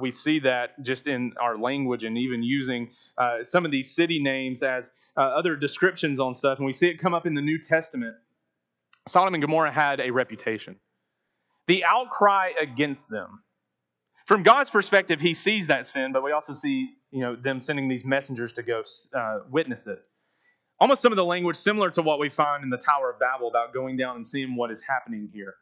we 0.00 0.12
see 0.12 0.38
that 0.40 0.82
just 0.82 1.06
in 1.06 1.32
our 1.40 1.58
language 1.58 2.04
and 2.04 2.16
even 2.16 2.42
using 2.42 2.90
uh, 3.18 3.42
some 3.42 3.64
of 3.64 3.70
these 3.70 3.94
city 3.94 4.22
names 4.22 4.62
as 4.62 4.90
uh, 5.16 5.20
other 5.20 5.56
descriptions 5.56 6.20
on 6.20 6.34
stuff. 6.34 6.58
And 6.58 6.66
we 6.66 6.72
see 6.72 6.88
it 6.88 6.98
come 6.98 7.14
up 7.14 7.26
in 7.26 7.34
the 7.34 7.40
New 7.40 7.58
Testament. 7.58 8.14
Sodom 9.08 9.34
and 9.34 9.42
Gomorrah 9.42 9.72
had 9.72 10.00
a 10.00 10.10
reputation. 10.10 10.76
The 11.66 11.84
outcry 11.84 12.50
against 12.60 13.08
them. 13.08 13.42
From 14.26 14.42
God's 14.42 14.70
perspective, 14.70 15.20
He 15.20 15.34
sees 15.34 15.66
that 15.68 15.86
sin, 15.86 16.12
but 16.12 16.22
we 16.22 16.32
also 16.32 16.52
see 16.52 16.90
you 17.10 17.20
know, 17.20 17.36
them 17.36 17.60
sending 17.60 17.88
these 17.88 18.04
messengers 18.04 18.52
to 18.52 18.62
go 18.62 18.82
uh, 19.16 19.38
witness 19.50 19.86
it. 19.86 20.04
Almost 20.78 21.00
some 21.00 21.12
of 21.12 21.16
the 21.16 21.24
language 21.24 21.56
similar 21.56 21.90
to 21.92 22.02
what 22.02 22.18
we 22.18 22.28
find 22.28 22.62
in 22.62 22.70
the 22.70 22.76
Tower 22.76 23.10
of 23.10 23.18
Babel 23.18 23.48
about 23.48 23.72
going 23.72 23.96
down 23.96 24.16
and 24.16 24.26
seeing 24.26 24.56
what 24.56 24.70
is 24.70 24.82
happening 24.82 25.30
here. 25.32 25.54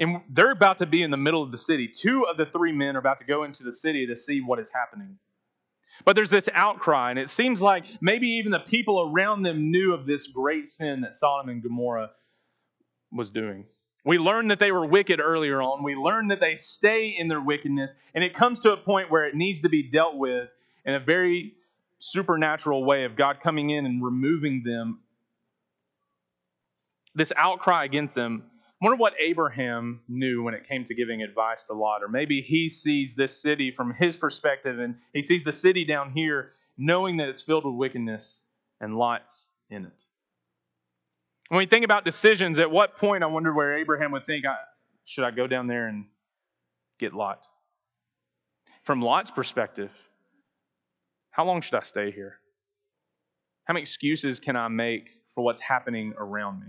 And 0.00 0.20
they're 0.30 0.52
about 0.52 0.78
to 0.78 0.86
be 0.86 1.02
in 1.02 1.10
the 1.10 1.16
middle 1.16 1.42
of 1.42 1.52
the 1.52 1.58
city. 1.58 1.88
Two 1.88 2.24
of 2.26 2.36
the 2.36 2.46
three 2.46 2.72
men 2.72 2.96
are 2.96 3.00
about 3.00 3.18
to 3.18 3.24
go 3.24 3.44
into 3.44 3.62
the 3.62 3.72
city 3.72 4.06
to 4.06 4.16
see 4.16 4.40
what 4.40 4.58
is 4.58 4.70
happening. 4.70 5.18
But 6.04 6.14
there's 6.14 6.30
this 6.30 6.48
outcry, 6.54 7.10
and 7.10 7.18
it 7.18 7.28
seems 7.28 7.60
like 7.60 7.84
maybe 8.00 8.28
even 8.28 8.52
the 8.52 8.60
people 8.60 9.10
around 9.12 9.42
them 9.42 9.70
knew 9.70 9.92
of 9.92 10.06
this 10.06 10.28
great 10.28 10.68
sin 10.68 11.00
that 11.00 11.14
Sodom 11.14 11.48
and 11.48 11.62
Gomorrah 11.62 12.10
was 13.10 13.30
doing. 13.30 13.64
We 14.04 14.18
learned 14.18 14.50
that 14.52 14.60
they 14.60 14.70
were 14.70 14.86
wicked 14.86 15.20
earlier 15.20 15.60
on. 15.60 15.82
We 15.82 15.96
learned 15.96 16.30
that 16.30 16.40
they 16.40 16.54
stay 16.54 17.08
in 17.08 17.26
their 17.26 17.40
wickedness, 17.40 17.94
and 18.14 18.22
it 18.22 18.34
comes 18.34 18.60
to 18.60 18.72
a 18.72 18.76
point 18.76 19.10
where 19.10 19.26
it 19.26 19.34
needs 19.34 19.60
to 19.62 19.68
be 19.68 19.82
dealt 19.82 20.16
with 20.16 20.48
in 20.84 20.94
a 20.94 21.00
very 21.00 21.54
supernatural 21.98 22.84
way 22.84 23.04
of 23.04 23.16
God 23.16 23.38
coming 23.42 23.70
in 23.70 23.86
and 23.86 24.02
removing 24.02 24.62
them. 24.64 25.00
This 27.14 27.32
outcry 27.36 27.84
against 27.84 28.14
them 28.14 28.44
I 28.80 28.84
wonder 28.84 29.00
what 29.00 29.14
Abraham 29.18 30.02
knew 30.06 30.44
when 30.44 30.54
it 30.54 30.68
came 30.68 30.84
to 30.84 30.94
giving 30.94 31.22
advice 31.22 31.64
to 31.64 31.72
Lot. 31.72 32.04
Or 32.04 32.08
maybe 32.08 32.40
he 32.40 32.68
sees 32.68 33.12
this 33.12 33.36
city 33.36 33.72
from 33.72 33.92
his 33.92 34.16
perspective 34.16 34.78
and 34.78 34.94
he 35.12 35.20
sees 35.20 35.42
the 35.42 35.50
city 35.50 35.84
down 35.84 36.12
here 36.12 36.52
knowing 36.76 37.16
that 37.16 37.28
it's 37.28 37.42
filled 37.42 37.64
with 37.64 37.74
wickedness 37.74 38.42
and 38.80 38.96
Lot's 38.96 39.48
in 39.68 39.84
it. 39.84 40.04
When 41.48 41.58
we 41.58 41.66
think 41.66 41.84
about 41.84 42.04
decisions, 42.04 42.60
at 42.60 42.70
what 42.70 42.96
point 42.98 43.24
I 43.24 43.26
wonder 43.26 43.52
where 43.52 43.76
Abraham 43.76 44.12
would 44.12 44.24
think, 44.24 44.44
should 45.04 45.24
I 45.24 45.32
go 45.32 45.48
down 45.48 45.66
there 45.66 45.88
and 45.88 46.04
get 47.00 47.14
Lot? 47.14 47.40
From 48.84 49.02
Lot's 49.02 49.32
perspective, 49.32 49.90
how 51.38 51.44
long 51.44 51.62
should 51.62 51.76
I 51.76 51.84
stay 51.84 52.10
here? 52.10 52.40
How 53.66 53.72
many 53.72 53.82
excuses 53.82 54.40
can 54.40 54.56
I 54.56 54.66
make 54.66 55.10
for 55.36 55.44
what's 55.44 55.60
happening 55.60 56.12
around 56.18 56.58
me? 56.58 56.66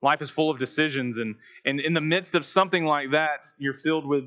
Life 0.00 0.22
is 0.22 0.30
full 0.30 0.50
of 0.50 0.58
decisions, 0.58 1.18
and, 1.18 1.34
and 1.66 1.80
in 1.80 1.92
the 1.92 2.00
midst 2.00 2.34
of 2.34 2.46
something 2.46 2.86
like 2.86 3.10
that, 3.10 3.40
you're 3.58 3.74
filled 3.74 4.06
with 4.06 4.24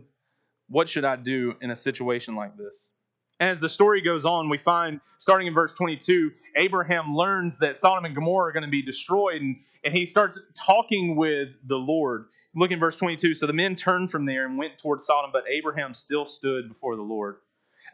what 0.69 0.87
should 0.87 1.05
I 1.05 1.15
do 1.15 1.55
in 1.61 1.71
a 1.71 1.75
situation 1.75 2.35
like 2.35 2.55
this? 2.55 2.91
And 3.39 3.49
as 3.49 3.59
the 3.59 3.67
story 3.67 3.99
goes 3.99 4.25
on, 4.25 4.47
we 4.47 4.59
find, 4.59 5.01
starting 5.17 5.47
in 5.47 5.53
verse 5.55 5.73
22, 5.73 6.31
Abraham 6.55 7.15
learns 7.15 7.57
that 7.57 7.77
Sodom 7.77 8.05
and 8.05 8.13
Gomorrah 8.13 8.49
are 8.49 8.53
going 8.53 8.61
to 8.61 8.69
be 8.69 8.83
destroyed, 8.83 9.41
and, 9.41 9.55
and 9.83 9.91
he 9.91 10.05
starts 10.05 10.37
talking 10.55 11.15
with 11.15 11.49
the 11.67 11.77
Lord. 11.77 12.27
Look 12.53 12.69
in 12.69 12.79
verse 12.79 12.95
22. 12.95 13.33
So 13.33 13.47
the 13.47 13.53
men 13.53 13.75
turned 13.75 14.11
from 14.11 14.23
there 14.23 14.45
and 14.45 14.55
went 14.55 14.77
towards 14.77 15.07
Sodom, 15.07 15.31
but 15.33 15.45
Abraham 15.49 15.95
still 15.95 16.25
stood 16.25 16.69
before 16.69 16.95
the 16.95 17.01
Lord. 17.01 17.37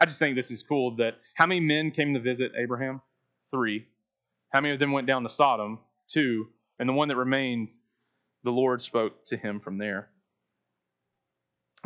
I 0.01 0.05
just 0.05 0.17
think 0.17 0.35
this 0.35 0.49
is 0.49 0.63
cool 0.63 0.95
that 0.95 1.17
how 1.35 1.45
many 1.45 1.61
men 1.61 1.91
came 1.91 2.15
to 2.15 2.19
visit 2.19 2.53
Abraham? 2.57 3.01
Three. 3.51 3.85
How 4.49 4.59
many 4.59 4.73
of 4.73 4.79
them 4.79 4.91
went 4.91 5.05
down 5.05 5.21
to 5.21 5.29
Sodom? 5.29 5.79
Two. 6.09 6.47
And 6.79 6.89
the 6.89 6.93
one 6.93 7.07
that 7.09 7.17
remained, 7.17 7.69
the 8.43 8.49
Lord 8.49 8.81
spoke 8.81 9.25
to 9.27 9.37
him 9.37 9.59
from 9.59 9.77
there. 9.77 10.09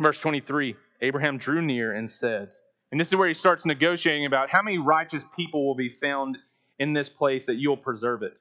Verse 0.00 0.18
23 0.18 0.76
Abraham 1.02 1.36
drew 1.36 1.60
near 1.60 1.92
and 1.92 2.10
said, 2.10 2.48
and 2.90 2.98
this 2.98 3.08
is 3.08 3.16
where 3.16 3.28
he 3.28 3.34
starts 3.34 3.66
negotiating 3.66 4.26
about 4.26 4.48
how 4.48 4.62
many 4.62 4.78
righteous 4.78 5.24
people 5.34 5.66
will 5.66 5.74
be 5.74 5.88
found 5.88 6.38
in 6.78 6.94
this 6.94 7.10
place 7.10 7.44
that 7.44 7.56
you'll 7.56 7.76
preserve 7.76 8.22
it. 8.22 8.38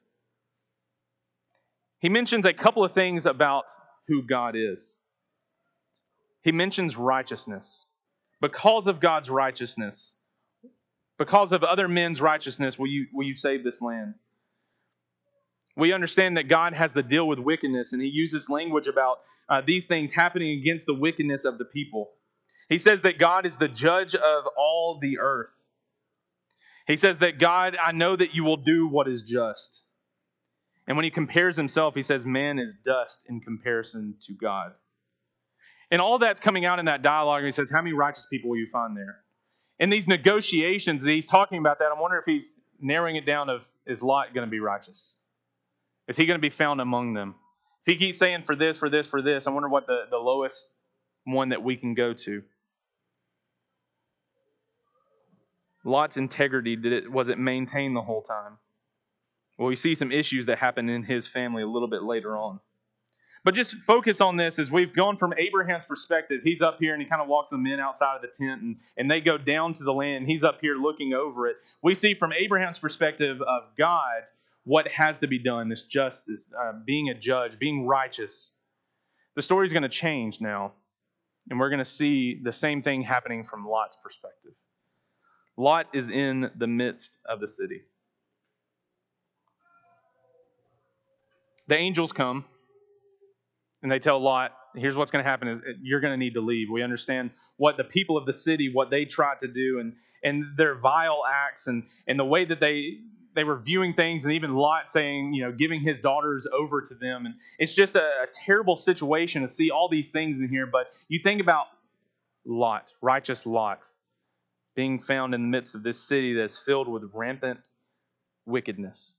He 2.00 2.10
mentions 2.10 2.46
a 2.46 2.54
couple 2.54 2.84
of 2.84 2.94
things 2.94 3.26
about 3.26 3.66
who 4.08 4.22
God 4.22 4.56
is. 4.56 4.98
He 6.44 6.52
mentions 6.52 6.96
righteousness. 6.96 7.85
Because 8.41 8.88
of 8.88 9.00
God's 9.00 9.30
righteousness, 9.30 10.13
because 11.17 11.52
of 11.52 11.63
other 11.63 11.88
men's 11.88 12.19
righteousness, 12.19 12.78
will 12.78 12.88
you, 12.88 13.08
will 13.13 13.26
you 13.26 13.36
save 13.36 13.63
this 13.63 13.82
land? 13.82 14.15
We 15.78 15.93
understand 15.93 16.38
that 16.38 16.48
God 16.48 16.74
has 16.74 16.93
to 16.93 17.04
deal 17.04 17.28
with 17.28 17.39
wickedness, 17.39 17.93
and 17.93 18.02
he 18.02 18.08
uses 18.08 18.50
language 18.50 18.88
about 18.88 19.19
uh, 19.50 19.62
these 19.65 19.86
things 19.86 20.12
happening 20.12 20.60
against 20.60 20.86
the 20.86 20.93
wickedness 20.93 21.45
of 21.45 21.58
the 21.58 21.65
people. 21.65 22.12
He 22.69 22.78
says 22.78 23.02
that 23.02 23.19
God 23.19 23.45
is 23.45 23.58
the 23.58 23.67
judge 23.67 24.15
of 24.15 24.43
all 24.58 25.00
the 25.02 25.19
earth. 25.19 25.54
He 26.88 26.98
says 26.98 27.19
that 27.19 27.39
God, 27.39 27.78
I 27.84 27.91
know 27.91 28.15
that 28.15 28.34
you 28.34 28.43
will 28.43 28.58
do 28.58 28.88
what 28.88 29.08
is 29.08 29.24
just. 29.24 29.84
And 30.88 30.98
when 30.98 31.04
he 31.04 31.12
compares 31.12 31.58
himself, 31.58 31.95
he 31.95 32.04
says, 32.04 32.26
Man 32.26 32.60
is 32.60 32.76
dust 32.86 33.21
in 33.28 33.41
comparison 33.41 34.15
to 34.28 34.34
God. 34.34 34.74
And 35.95 36.01
all 36.01 36.19
that's 36.19 36.41
coming 36.41 36.65
out 36.65 36.77
in 36.77 36.88
that 36.88 37.03
dialogue. 37.03 37.38
And 37.38 37.45
He 37.45 37.53
says, 37.53 37.71
How 37.73 37.81
many 37.81 37.93
righteous 37.93 38.27
people 38.29 38.49
will 38.49 38.58
you 38.58 38.67
find 38.69 38.97
there? 38.97 39.19
In 39.79 39.89
these 39.89 40.10
negotiations, 40.10 41.05
he's 41.05 41.25
talking 41.25 41.58
about 41.58 41.79
that. 41.79 41.86
I 41.86 41.97
wonder 41.97 42.17
if 42.17 42.25
he's 42.25 42.53
narrowing 42.81 43.15
it 43.15 43.25
down 43.25 43.49
of 43.49 43.62
is 43.88 44.03
Lot 44.03 44.34
going 44.34 44.45
to 44.45 44.51
be 44.51 44.60
righteous? 44.60 45.15
Is 46.10 46.17
he 46.17 46.25
going 46.25 46.38
to 46.38 46.41
be 46.41 46.49
found 46.49 46.81
among 46.81 47.13
them? 47.13 47.36
If 47.86 47.93
he 47.93 47.97
keeps 47.97 48.17
saying 48.17 48.43
for 48.45 48.58
this, 48.58 48.75
for 48.75 48.89
this, 48.89 49.08
for 49.08 49.21
this, 49.21 49.47
I 49.47 49.51
wonder 49.51 49.69
what 49.69 49.88
the, 49.88 50.01
the 50.12 50.17
lowest 50.17 50.67
one 51.23 51.47
that 51.47 51.63
we 51.63 51.77
can 51.77 51.93
go 51.93 52.12
to. 52.12 52.43
Lot's 55.86 56.17
integrity, 56.17 56.75
did 56.75 56.91
it 56.91 57.10
was 57.10 57.29
it 57.29 57.39
maintained 57.39 57.95
the 57.95 58.01
whole 58.01 58.21
time? 58.21 58.58
Well, 59.58 59.69
we 59.69 59.77
see 59.77 59.95
some 59.95 60.12
issues 60.12 60.47
that 60.47 60.58
happen 60.58 60.89
in 60.89 61.03
his 61.03 61.25
family 61.25 61.63
a 61.63 61.67
little 61.67 61.88
bit 61.88 62.03
later 62.03 62.36
on. 62.36 62.60
But 63.45 63.53
just 63.53 63.75
focus 63.86 64.21
on 64.21 64.38
this 64.38 64.58
as 64.58 64.71
we've 64.71 64.93
gone 64.93 65.17
from 65.17 65.31
Abraham's 65.38 65.86
perspective. 65.86 66.41
He's 66.43 66.63
up 66.63 66.77
here 66.79 66.93
and 66.93 67.01
he 67.01 67.08
kind 67.08 67.21
of 67.21 67.27
walks 67.27 67.51
the 67.51 67.60
men 67.60 67.79
outside 67.79 68.15
of 68.15 68.23
the 68.23 68.27
tent 68.27 68.63
and, 68.63 68.77
and 68.97 69.10
they 69.10 69.21
go 69.21 69.38
down 69.38 69.75
to 69.75 69.84
the 69.84 69.93
land. 69.93 70.25
He's 70.25 70.43
up 70.43 70.58
here 70.62 70.75
looking 70.75 71.13
over 71.13 71.45
it. 71.47 71.58
We 71.84 71.93
see 71.93 72.15
from 72.15 72.34
Abraham's 72.34 72.79
perspective 72.79 73.39
of 73.43 73.65
God 73.77 74.23
what 74.63 74.88
has 74.88 75.19
to 75.19 75.27
be 75.27 75.38
done, 75.38 75.69
this 75.69 75.84
justice, 75.84 76.47
uh, 76.60 76.71
being 76.88 77.10
a 77.10 77.13
judge, 77.13 77.60
being 77.60 77.86
righteous. 77.86 78.49
The 79.36 79.43
story 79.43 79.67
is 79.67 79.73
going 79.73 79.84
to 79.84 79.89
change 79.89 80.41
now, 80.41 80.73
and 81.51 81.60
we're 81.60 81.69
going 81.69 81.77
to 81.77 81.86
see 81.86 82.41
the 82.43 82.51
same 82.51 82.81
thing 82.81 83.03
happening 83.03 83.43
from 83.43 83.67
Lot's 83.67 83.95
perspective. 84.03 84.53
Lot 85.55 85.86
is 85.93 86.10
in 86.10 86.49
the 86.58 86.65
midst 86.65 87.19
of 87.29 87.39
the 87.39 87.47
city. 87.47 87.84
The 91.67 91.75
angels 91.75 92.12
come 92.12 92.45
and 93.86 93.91
they 93.91 94.00
tell 94.00 94.19
Lot, 94.19 94.52
here's 94.74 94.95
what's 94.95 95.12
going 95.12 95.24
to 95.24 95.30
happen 95.30 95.48
is 95.48 95.60
you're 95.80 96.00
going 96.00 96.12
to 96.12 96.17
need 96.17 96.34
to 96.34 96.41
leave. 96.41 96.71
We 96.71 96.82
understand 96.82 97.30
what 97.58 97.78
the 97.78 97.84
people 97.84 98.17
of 98.17 98.26
the 98.26 98.34
city, 98.34 98.71
what 98.74 98.89
they 98.89 99.06
tried 99.06 99.39
to 99.41 99.48
do 99.48 99.78
and, 99.80 99.93
and 100.24 100.58
their 100.58 100.74
vile 100.74 101.21
acts 101.32 101.67
and, 101.67 101.84
and 102.08 102.17
the 102.17 102.26
way 102.26 102.45
that 102.45 102.60
they 102.60 102.98
they 103.36 103.43
were 103.43 103.60
viewing 103.60 103.93
things, 103.93 104.24
and 104.24 104.34
even 104.34 104.56
Lot 104.56 104.89
saying, 104.89 105.36
you 105.36 105.43
know, 105.43 105.52
giving 105.52 105.82
his 105.82 106.00
daughters 106.00 106.48
over 106.52 106.82
to 106.82 106.95
them. 106.95 107.28
And 107.28 107.36
it's 107.60 107.76
just 107.76 107.95
a, 107.95 108.00
a 108.00 108.26
terrible 108.34 108.76
situation 108.76 109.43
to 109.43 109.50
see 109.50 109.69
all 109.69 109.88
these 109.88 110.10
things 110.10 110.39
in 110.39 110.50
here. 110.50 110.65
But 110.65 110.88
you 111.10 111.19
think 111.21 111.39
about 111.39 111.67
Lot, 112.43 112.91
righteous 113.04 113.45
Lot, 113.45 113.82
being 114.76 115.00
found 115.00 115.36
in 115.36 115.43
the 115.43 115.48
midst 115.48 115.76
of 115.76 115.84
this 115.84 116.00
city 116.00 116.34
that's 116.34 116.58
filled 116.58 116.88
with 116.88 117.04
rampant 117.13 117.60
wickedness. 118.48 119.13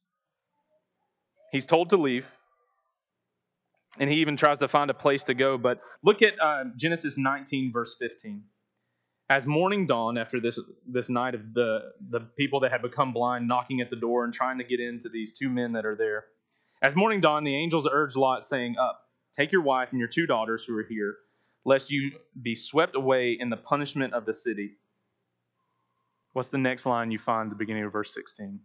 He's 1.53 1.67
told 1.67 1.91
to 1.91 1.97
leave, 1.97 2.27
and 3.99 4.11
he 4.11 4.17
even 4.17 4.37
tries 4.37 4.59
to 4.59 4.69
find 4.69 4.91
a 4.91 4.95
place 4.95 5.25
to 5.25 5.35
go. 5.35 5.59
But 5.59 5.81
look 6.03 6.23
at 6.23 6.35
uh, 6.41 6.65
Genesis 6.77 7.17
19, 7.17 7.73
verse 7.73 7.97
15. 7.99 8.43
As 9.29 9.47
morning 9.47 9.87
dawned 9.87 10.19
after 10.19 10.41
this, 10.41 10.59
this 10.87 11.09
night 11.09 11.35
of 11.35 11.53
the, 11.53 11.93
the 12.11 12.21
people 12.37 12.61
that 12.61 12.71
had 12.71 12.83
become 12.83 13.13
blind 13.13 13.49
knocking 13.49 13.81
at 13.81 13.91
the 13.91 13.97
door 13.97 14.25
and 14.25 14.33
trying 14.33 14.59
to 14.59 14.65
get 14.65 14.79
into 14.79 15.09
these 15.09 15.33
two 15.33 15.49
men 15.49 15.73
that 15.73 15.85
are 15.85 15.97
there, 15.97 16.27
as 16.83 16.95
morning 16.95 17.21
dawned, 17.21 17.47
the 17.47 17.57
angels 17.57 17.89
urged 17.91 18.17
Lot, 18.17 18.45
saying, 18.45 18.77
Up, 18.79 19.09
take 19.37 19.51
your 19.51 19.63
wife 19.63 19.89
and 19.91 19.99
your 19.99 20.09
two 20.09 20.27
daughters 20.27 20.65
who 20.65 20.77
are 20.77 20.83
here, 20.85 21.17
lest 21.65 21.91
you 21.91 22.13
be 22.43 22.55
swept 22.55 22.95
away 22.95 23.37
in 23.39 23.49
the 23.49 23.57
punishment 23.57 24.13
of 24.13 24.27
the 24.27 24.35
city. 24.35 24.73
What's 26.33 26.49
the 26.49 26.59
next 26.59 26.85
line 26.85 27.11
you 27.11 27.19
find 27.19 27.47
at 27.47 27.51
the 27.51 27.57
beginning 27.57 27.85
of 27.85 27.93
verse 27.93 28.13
16? 28.13 28.61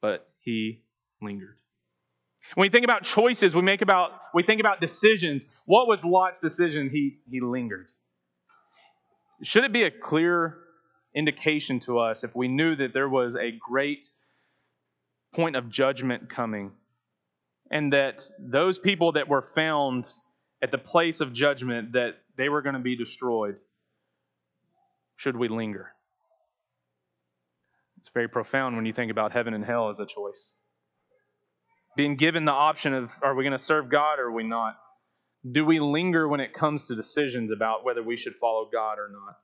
But 0.00 0.28
he 0.40 0.82
lingered. 1.22 1.56
When 2.54 2.64
we 2.64 2.70
think 2.70 2.84
about 2.84 3.04
choices, 3.04 3.54
we 3.54 3.62
make 3.62 3.82
about 3.82 4.12
we 4.34 4.42
think 4.42 4.60
about 4.60 4.80
decisions. 4.80 5.44
What 5.66 5.86
was 5.86 6.04
Lot's 6.04 6.40
decision? 6.40 6.88
He 6.90 7.18
he 7.30 7.40
lingered. 7.40 7.88
Should 9.42 9.64
it 9.64 9.72
be 9.72 9.84
a 9.84 9.90
clear 9.90 10.58
indication 11.14 11.80
to 11.80 11.98
us 11.98 12.24
if 12.24 12.34
we 12.34 12.48
knew 12.48 12.76
that 12.76 12.92
there 12.92 13.08
was 13.08 13.34
a 13.34 13.52
great 13.68 14.10
point 15.34 15.56
of 15.56 15.68
judgment 15.68 16.30
coming 16.30 16.72
and 17.70 17.92
that 17.92 18.26
those 18.38 18.78
people 18.78 19.12
that 19.12 19.28
were 19.28 19.42
found 19.42 20.10
at 20.62 20.70
the 20.70 20.78
place 20.78 21.20
of 21.20 21.32
judgment 21.32 21.92
that 21.92 22.14
they 22.36 22.48
were 22.48 22.62
going 22.62 22.74
to 22.74 22.80
be 22.80 22.96
destroyed 22.96 23.56
should 25.16 25.36
we 25.36 25.48
linger 25.48 25.92
it's 27.98 28.10
very 28.14 28.28
profound 28.28 28.76
when 28.76 28.86
you 28.86 28.92
think 28.92 29.10
about 29.10 29.32
heaven 29.32 29.54
and 29.54 29.64
hell 29.64 29.90
as 29.90 29.98
a 29.98 30.06
choice 30.06 30.54
being 31.98 32.16
given 32.16 32.46
the 32.46 32.52
option 32.52 32.94
of 32.94 33.10
are 33.22 33.34
we 33.34 33.44
going 33.44 33.52
to 33.52 33.62
serve 33.62 33.90
god 33.90 34.18
or 34.18 34.28
are 34.28 34.32
we 34.32 34.44
not 34.44 34.78
do 35.52 35.66
we 35.66 35.78
linger 35.78 36.26
when 36.26 36.40
it 36.40 36.54
comes 36.54 36.84
to 36.84 36.96
decisions 36.96 37.52
about 37.52 37.84
whether 37.84 38.02
we 38.02 38.16
should 38.16 38.34
follow 38.40 38.66
god 38.72 38.98
or 38.98 39.10
not 39.10 39.36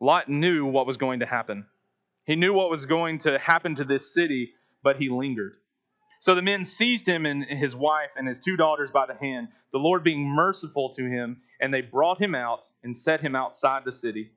lot 0.00 0.28
knew 0.28 0.64
what 0.64 0.86
was 0.86 0.96
going 0.96 1.18
to 1.18 1.26
happen 1.26 1.66
he 2.24 2.36
knew 2.36 2.52
what 2.52 2.70
was 2.70 2.86
going 2.86 3.18
to 3.18 3.38
happen 3.38 3.74
to 3.74 3.84
this 3.84 4.14
city 4.14 4.52
but 4.82 4.96
he 4.96 5.08
lingered. 5.08 5.56
So 6.20 6.34
the 6.34 6.42
men 6.42 6.64
seized 6.64 7.06
him 7.06 7.26
and 7.26 7.44
his 7.44 7.74
wife 7.74 8.10
and 8.16 8.28
his 8.28 8.38
two 8.38 8.56
daughters 8.56 8.90
by 8.92 9.06
the 9.06 9.14
hand, 9.14 9.48
the 9.72 9.78
Lord 9.78 10.04
being 10.04 10.28
merciful 10.28 10.90
to 10.90 11.04
him, 11.04 11.42
and 11.60 11.74
they 11.74 11.80
brought 11.80 12.20
him 12.20 12.34
out 12.34 12.70
and 12.84 12.96
set 12.96 13.20
him 13.20 13.34
outside 13.34 13.84
the 13.84 13.92
city. 13.92 14.30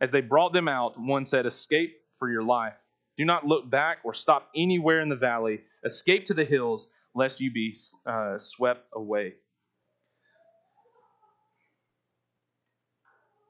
As 0.00 0.10
they 0.10 0.20
brought 0.20 0.52
them 0.52 0.68
out, 0.68 1.00
one 1.00 1.24
said, 1.24 1.46
Escape 1.46 1.96
for 2.18 2.30
your 2.30 2.42
life. 2.42 2.74
Do 3.16 3.24
not 3.24 3.46
look 3.46 3.68
back 3.70 3.98
or 4.04 4.14
stop 4.14 4.48
anywhere 4.54 5.00
in 5.00 5.08
the 5.08 5.16
valley. 5.16 5.60
Escape 5.84 6.26
to 6.26 6.34
the 6.34 6.44
hills, 6.44 6.88
lest 7.14 7.40
you 7.40 7.50
be 7.50 7.74
uh, 8.04 8.38
swept 8.38 8.86
away. 8.94 9.34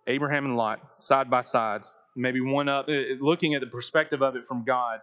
Abraham 0.07 0.45
and 0.45 0.57
Lot, 0.57 0.81
side 1.01 1.29
by 1.29 1.43
side, 1.43 1.83
maybe 2.15 2.41
one 2.41 2.69
up, 2.69 2.89
uh, 2.89 2.93
looking 3.21 3.55
at 3.55 3.61
the 3.61 3.67
perspective 3.67 4.23
of 4.23 4.37
it 4.37 4.47
from 4.47 4.65
God 4.65 5.01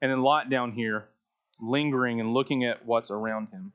and 0.00 0.10
then 0.10 0.22
Lot 0.22 0.50
down 0.50 0.72
here, 0.72 1.08
lingering 1.60 2.20
and 2.20 2.32
looking 2.32 2.64
at 2.64 2.84
what's 2.86 3.10
around 3.10 3.48
him. 3.48 3.72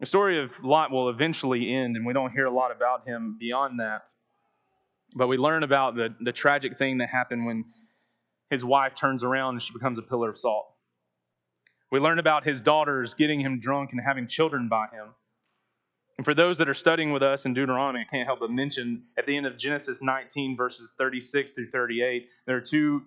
The 0.00 0.06
story 0.06 0.42
of 0.42 0.50
Lot 0.62 0.90
will 0.90 1.08
eventually 1.08 1.72
end, 1.72 1.96
and 1.96 2.04
we 2.04 2.12
don't 2.12 2.32
hear 2.32 2.44
a 2.44 2.50
lot 2.50 2.70
about 2.70 3.06
him 3.06 3.36
beyond 3.40 3.80
that. 3.80 4.02
But 5.14 5.28
we 5.28 5.38
learn 5.38 5.62
about 5.62 5.94
the, 5.94 6.14
the 6.20 6.32
tragic 6.32 6.76
thing 6.76 6.98
that 6.98 7.08
happened 7.08 7.46
when 7.46 7.64
his 8.50 8.64
wife 8.64 8.94
turns 8.94 9.24
around 9.24 9.54
and 9.54 9.62
she 9.62 9.72
becomes 9.72 9.98
a 9.98 10.02
pillar 10.02 10.30
of 10.30 10.38
salt. 10.38 10.66
We 11.90 12.00
learn 12.00 12.18
about 12.18 12.44
his 12.44 12.60
daughters 12.60 13.14
getting 13.14 13.40
him 13.40 13.60
drunk 13.60 13.90
and 13.92 14.00
having 14.04 14.26
children 14.26 14.68
by 14.68 14.86
him. 14.92 15.14
And 16.18 16.24
for 16.24 16.34
those 16.34 16.58
that 16.58 16.68
are 16.68 16.74
studying 16.74 17.12
with 17.12 17.22
us 17.22 17.44
in 17.44 17.54
Deuteronomy, 17.54 18.00
I 18.00 18.10
can't 18.10 18.26
help 18.26 18.40
but 18.40 18.50
mention 18.50 19.02
at 19.18 19.26
the 19.26 19.36
end 19.36 19.46
of 19.46 19.56
Genesis 19.58 20.00
19, 20.00 20.56
verses 20.56 20.92
36 20.98 21.52
through 21.52 21.70
38, 21.70 22.28
there 22.46 22.56
are 22.56 22.60
two 22.60 23.02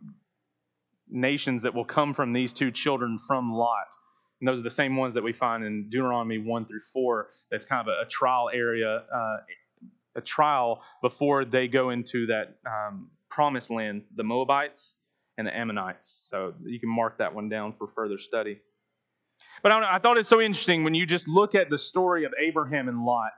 nations 1.10 1.64
that 1.64 1.74
will 1.74 1.86
come 1.86 2.14
from 2.14 2.34
these 2.34 2.54
two 2.54 2.72
children 2.72 3.20
from 3.28 3.52
Lot. 3.52 3.88
And 4.40 4.48
those 4.48 4.60
are 4.60 4.64
the 4.64 4.72
same 4.72 4.96
ones 4.96 5.14
that 5.16 5.24
we 5.24 5.34
find 5.34 5.64
in 5.64 5.90
Deuteronomy 5.90 6.38
1 6.38 6.66
through 6.66 6.82
4. 6.94 7.30
That's 7.52 7.66
kind 7.66 7.82
of 7.82 7.88
a, 7.88 8.06
a 8.06 8.10
trial 8.10 8.50
area, 8.54 9.04
uh, 9.14 9.38
a 10.16 10.22
trial 10.22 10.82
before 11.02 11.46
they 11.46 11.68
go 11.68 11.90
into 11.90 12.28
that 12.28 12.58
um, 12.66 13.10
promised 13.30 13.72
land, 13.72 14.04
the 14.16 14.24
Moabites 14.24 14.96
and 15.40 15.48
the 15.48 15.58
Ammonites. 15.58 16.20
So 16.30 16.54
you 16.66 16.82
can 16.82 16.90
mark 16.90 17.18
that 17.20 17.34
one 17.34 17.48
down 17.48 17.74
for 17.78 17.88
further 17.88 18.20
study. 18.20 18.60
But 19.64 19.72
I, 19.72 19.96
I 19.96 20.00
thought 20.00 20.18
it's 20.18 20.28
so 20.28 20.42
interesting 20.42 20.84
when 20.84 20.94
you 20.94 21.06
just 21.06 21.30
look 21.30 21.56
at 21.56 21.70
the 21.70 21.80
story 21.80 22.26
of 22.26 22.34
Abraham 22.38 22.90
and 22.90 23.06
Lot. 23.06 23.32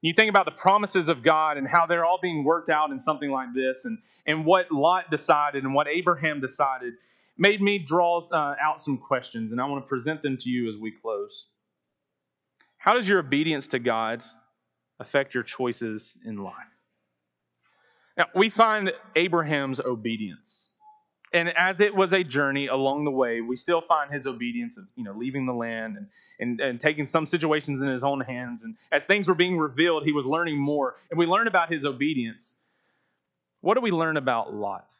You 0.00 0.12
think 0.14 0.30
about 0.30 0.46
the 0.46 0.50
promises 0.52 1.08
of 1.08 1.22
God 1.22 1.56
and 1.56 1.66
how 1.66 1.86
they're 1.86 2.04
all 2.04 2.18
being 2.20 2.42
worked 2.42 2.70
out 2.70 2.90
in 2.90 2.98
something 2.98 3.30
like 3.30 3.54
this, 3.54 3.84
and, 3.84 3.98
and 4.26 4.44
what 4.44 4.70
Lot 4.72 5.10
decided 5.12 5.62
and 5.62 5.74
what 5.74 5.86
Abraham 5.86 6.40
decided 6.40 6.94
made 7.36 7.62
me 7.62 7.78
draw 7.78 8.20
uh, 8.32 8.54
out 8.60 8.80
some 8.80 8.98
questions, 8.98 9.52
and 9.52 9.60
I 9.60 9.66
want 9.66 9.84
to 9.84 9.88
present 9.88 10.22
them 10.22 10.36
to 10.38 10.50
you 10.50 10.68
as 10.68 10.76
we 10.76 10.90
close. 10.90 11.46
How 12.78 12.94
does 12.94 13.06
your 13.06 13.20
obedience 13.20 13.68
to 13.68 13.78
God 13.78 14.22
affect 14.98 15.34
your 15.34 15.44
choices 15.44 16.14
in 16.24 16.42
life? 16.42 16.54
Now, 18.16 18.24
we 18.34 18.50
find 18.50 18.90
Abraham's 19.14 19.78
obedience. 19.78 20.68
And 21.32 21.50
as 21.56 21.80
it 21.80 21.94
was 21.94 22.12
a 22.12 22.24
journey 22.24 22.68
along 22.68 23.04
the 23.04 23.10
way, 23.10 23.40
we 23.40 23.56
still 23.56 23.80
find 23.80 24.12
his 24.12 24.26
obedience 24.26 24.76
of, 24.76 24.84
you 24.96 25.04
know, 25.04 25.12
leaving 25.12 25.46
the 25.46 25.52
land 25.52 25.96
and, 25.96 26.06
and, 26.40 26.60
and 26.60 26.80
taking 26.80 27.06
some 27.06 27.26
situations 27.26 27.82
in 27.82 27.88
his 27.88 28.02
own 28.02 28.20
hands. 28.20 28.62
And 28.62 28.76
as 28.92 29.04
things 29.04 29.28
were 29.28 29.34
being 29.34 29.58
revealed, 29.58 30.04
he 30.04 30.12
was 30.12 30.24
learning 30.24 30.58
more. 30.58 30.96
And 31.10 31.18
we 31.18 31.26
learn 31.26 31.46
about 31.46 31.70
his 31.70 31.84
obedience. 31.84 32.56
What 33.60 33.74
do 33.74 33.80
we 33.80 33.90
learn 33.90 34.16
about 34.16 34.54
Lot? 34.54 34.90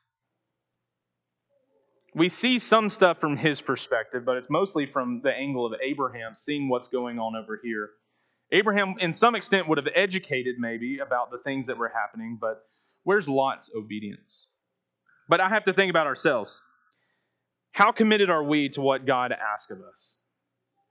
We 2.14 2.28
see 2.28 2.58
some 2.58 2.90
stuff 2.90 3.20
from 3.20 3.36
his 3.36 3.60
perspective, 3.60 4.24
but 4.24 4.36
it's 4.36 4.50
mostly 4.50 4.86
from 4.86 5.20
the 5.22 5.32
angle 5.32 5.64
of 5.64 5.74
Abraham, 5.80 6.34
seeing 6.34 6.68
what's 6.68 6.88
going 6.88 7.18
on 7.18 7.36
over 7.36 7.60
here. 7.62 7.90
Abraham, 8.50 8.96
in 8.98 9.12
some 9.12 9.34
extent, 9.34 9.68
would 9.68 9.78
have 9.78 9.88
educated 9.94 10.56
maybe 10.58 10.98
about 10.98 11.30
the 11.30 11.38
things 11.38 11.66
that 11.66 11.78
were 11.78 11.92
happening, 11.94 12.38
but 12.40 12.66
where's 13.04 13.28
Lot's 13.28 13.70
obedience? 13.76 14.46
But 15.28 15.40
I 15.40 15.48
have 15.48 15.64
to 15.64 15.72
think 15.72 15.90
about 15.90 16.06
ourselves. 16.06 16.60
How 17.72 17.92
committed 17.92 18.30
are 18.30 18.42
we 18.42 18.68
to 18.70 18.80
what 18.80 19.06
God 19.06 19.32
asks 19.32 19.70
of 19.70 19.78
us? 19.80 20.16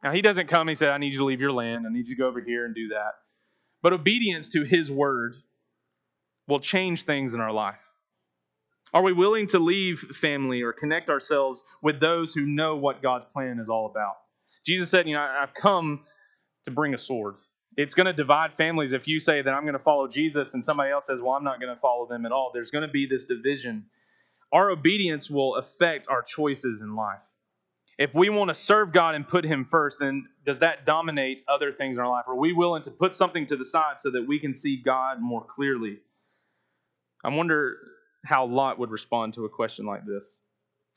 Now, 0.04 0.12
He 0.12 0.21
doesn't 0.21 0.47
come 0.47 0.67
He 0.67 0.76
said, 0.76 0.89
I 0.89 0.97
need 0.97 1.13
you 1.13 1.19
to 1.19 1.26
leave 1.26 1.41
your 1.41 1.52
land. 1.52 1.86
I 1.88 1.91
need 1.91 2.08
you 2.08 2.15
to 2.15 2.19
go 2.21 2.28
over 2.28 2.41
here 2.41 2.65
and 2.65 2.76
do 2.76 2.89
that. 2.89 3.13
But 3.82 3.93
obedience 3.93 4.50
to 4.50 4.63
His 4.63 4.91
word 4.91 5.36
will 6.47 6.60
change 6.60 7.04
things 7.04 7.34
in 7.34 7.39
our 7.39 7.52
life. 7.52 7.80
Are 8.93 9.04
we 9.04 9.12
willing 9.12 9.47
to 9.47 9.60
leave 9.60 10.00
family 10.00 10.62
or 10.62 10.71
connect 10.71 11.10
ourselves 11.10 11.62
with 11.82 12.00
those 12.00 12.34
who 12.34 12.45
know 12.45 12.78
what 12.78 13.02
God's 13.02 13.26
plan 13.26 13.60
is 13.60 13.69
all 13.69 13.86
about? 13.88 14.15
Jesus 14.65 14.89
said, 14.89 15.08
You 15.08 15.15
know, 15.15 15.21
I've 15.21 15.54
come 15.54 16.02
to 16.65 16.71
bring 16.71 16.93
a 16.93 16.97
sword. 16.97 17.36
It's 17.76 17.93
going 17.93 18.06
to 18.06 18.13
divide 18.13 18.54
families 18.54 18.93
if 18.93 19.08
you 19.08 19.19
say 19.19 19.41
that 19.41 19.52
I'm 19.52 19.63
going 19.63 19.73
to 19.73 19.80
follow 19.80 20.08
Jesus 20.08 20.54
and 20.54 20.63
somebody 20.63 20.91
else 20.91 21.08
says, 21.08 21.21
Well, 21.21 21.34
I'm 21.34 21.43
not 21.43 21.60
going 21.60 21.73
to 21.73 21.80
follow 21.82 22.08
them 22.08 22.26
at 22.26 22.32
all. 22.32 22.52
There's 22.54 22.71
going 22.71 22.88
to 22.88 22.91
be 22.91 23.06
this 23.06 23.26
division 23.26 23.86
our 24.51 24.69
obedience 24.69 25.29
will 25.29 25.55
affect 25.55 26.07
our 26.07 26.21
choices 26.21 26.81
in 26.81 26.95
life. 26.95 27.19
If 27.97 28.13
we 28.13 28.29
want 28.29 28.49
to 28.49 28.55
serve 28.55 28.93
God 28.93 29.15
and 29.15 29.27
put 29.27 29.43
Him 29.43 29.67
first, 29.69 29.97
then 29.99 30.27
does 30.45 30.60
that 30.60 30.86
dominate 30.86 31.43
other 31.47 31.71
things 31.71 31.97
in 31.97 32.03
our 32.03 32.10
life? 32.10 32.25
Are 32.27 32.36
we 32.36 32.53
willing 32.53 32.83
to 32.83 32.91
put 32.91 33.15
something 33.15 33.45
to 33.47 33.57
the 33.57 33.65
side 33.65 33.99
so 33.99 34.12
that 34.12 34.27
we 34.27 34.39
can 34.39 34.53
see 34.53 34.77
God 34.77 35.19
more 35.19 35.43
clearly? 35.43 35.98
I 37.23 37.29
wonder 37.29 37.77
how 38.23 38.45
Lot 38.45 38.77
would 38.79 38.91
respond 38.91 39.33
to 39.33 39.45
a 39.45 39.50
question 39.50 39.85
like 39.85 40.06
this. 40.06 40.39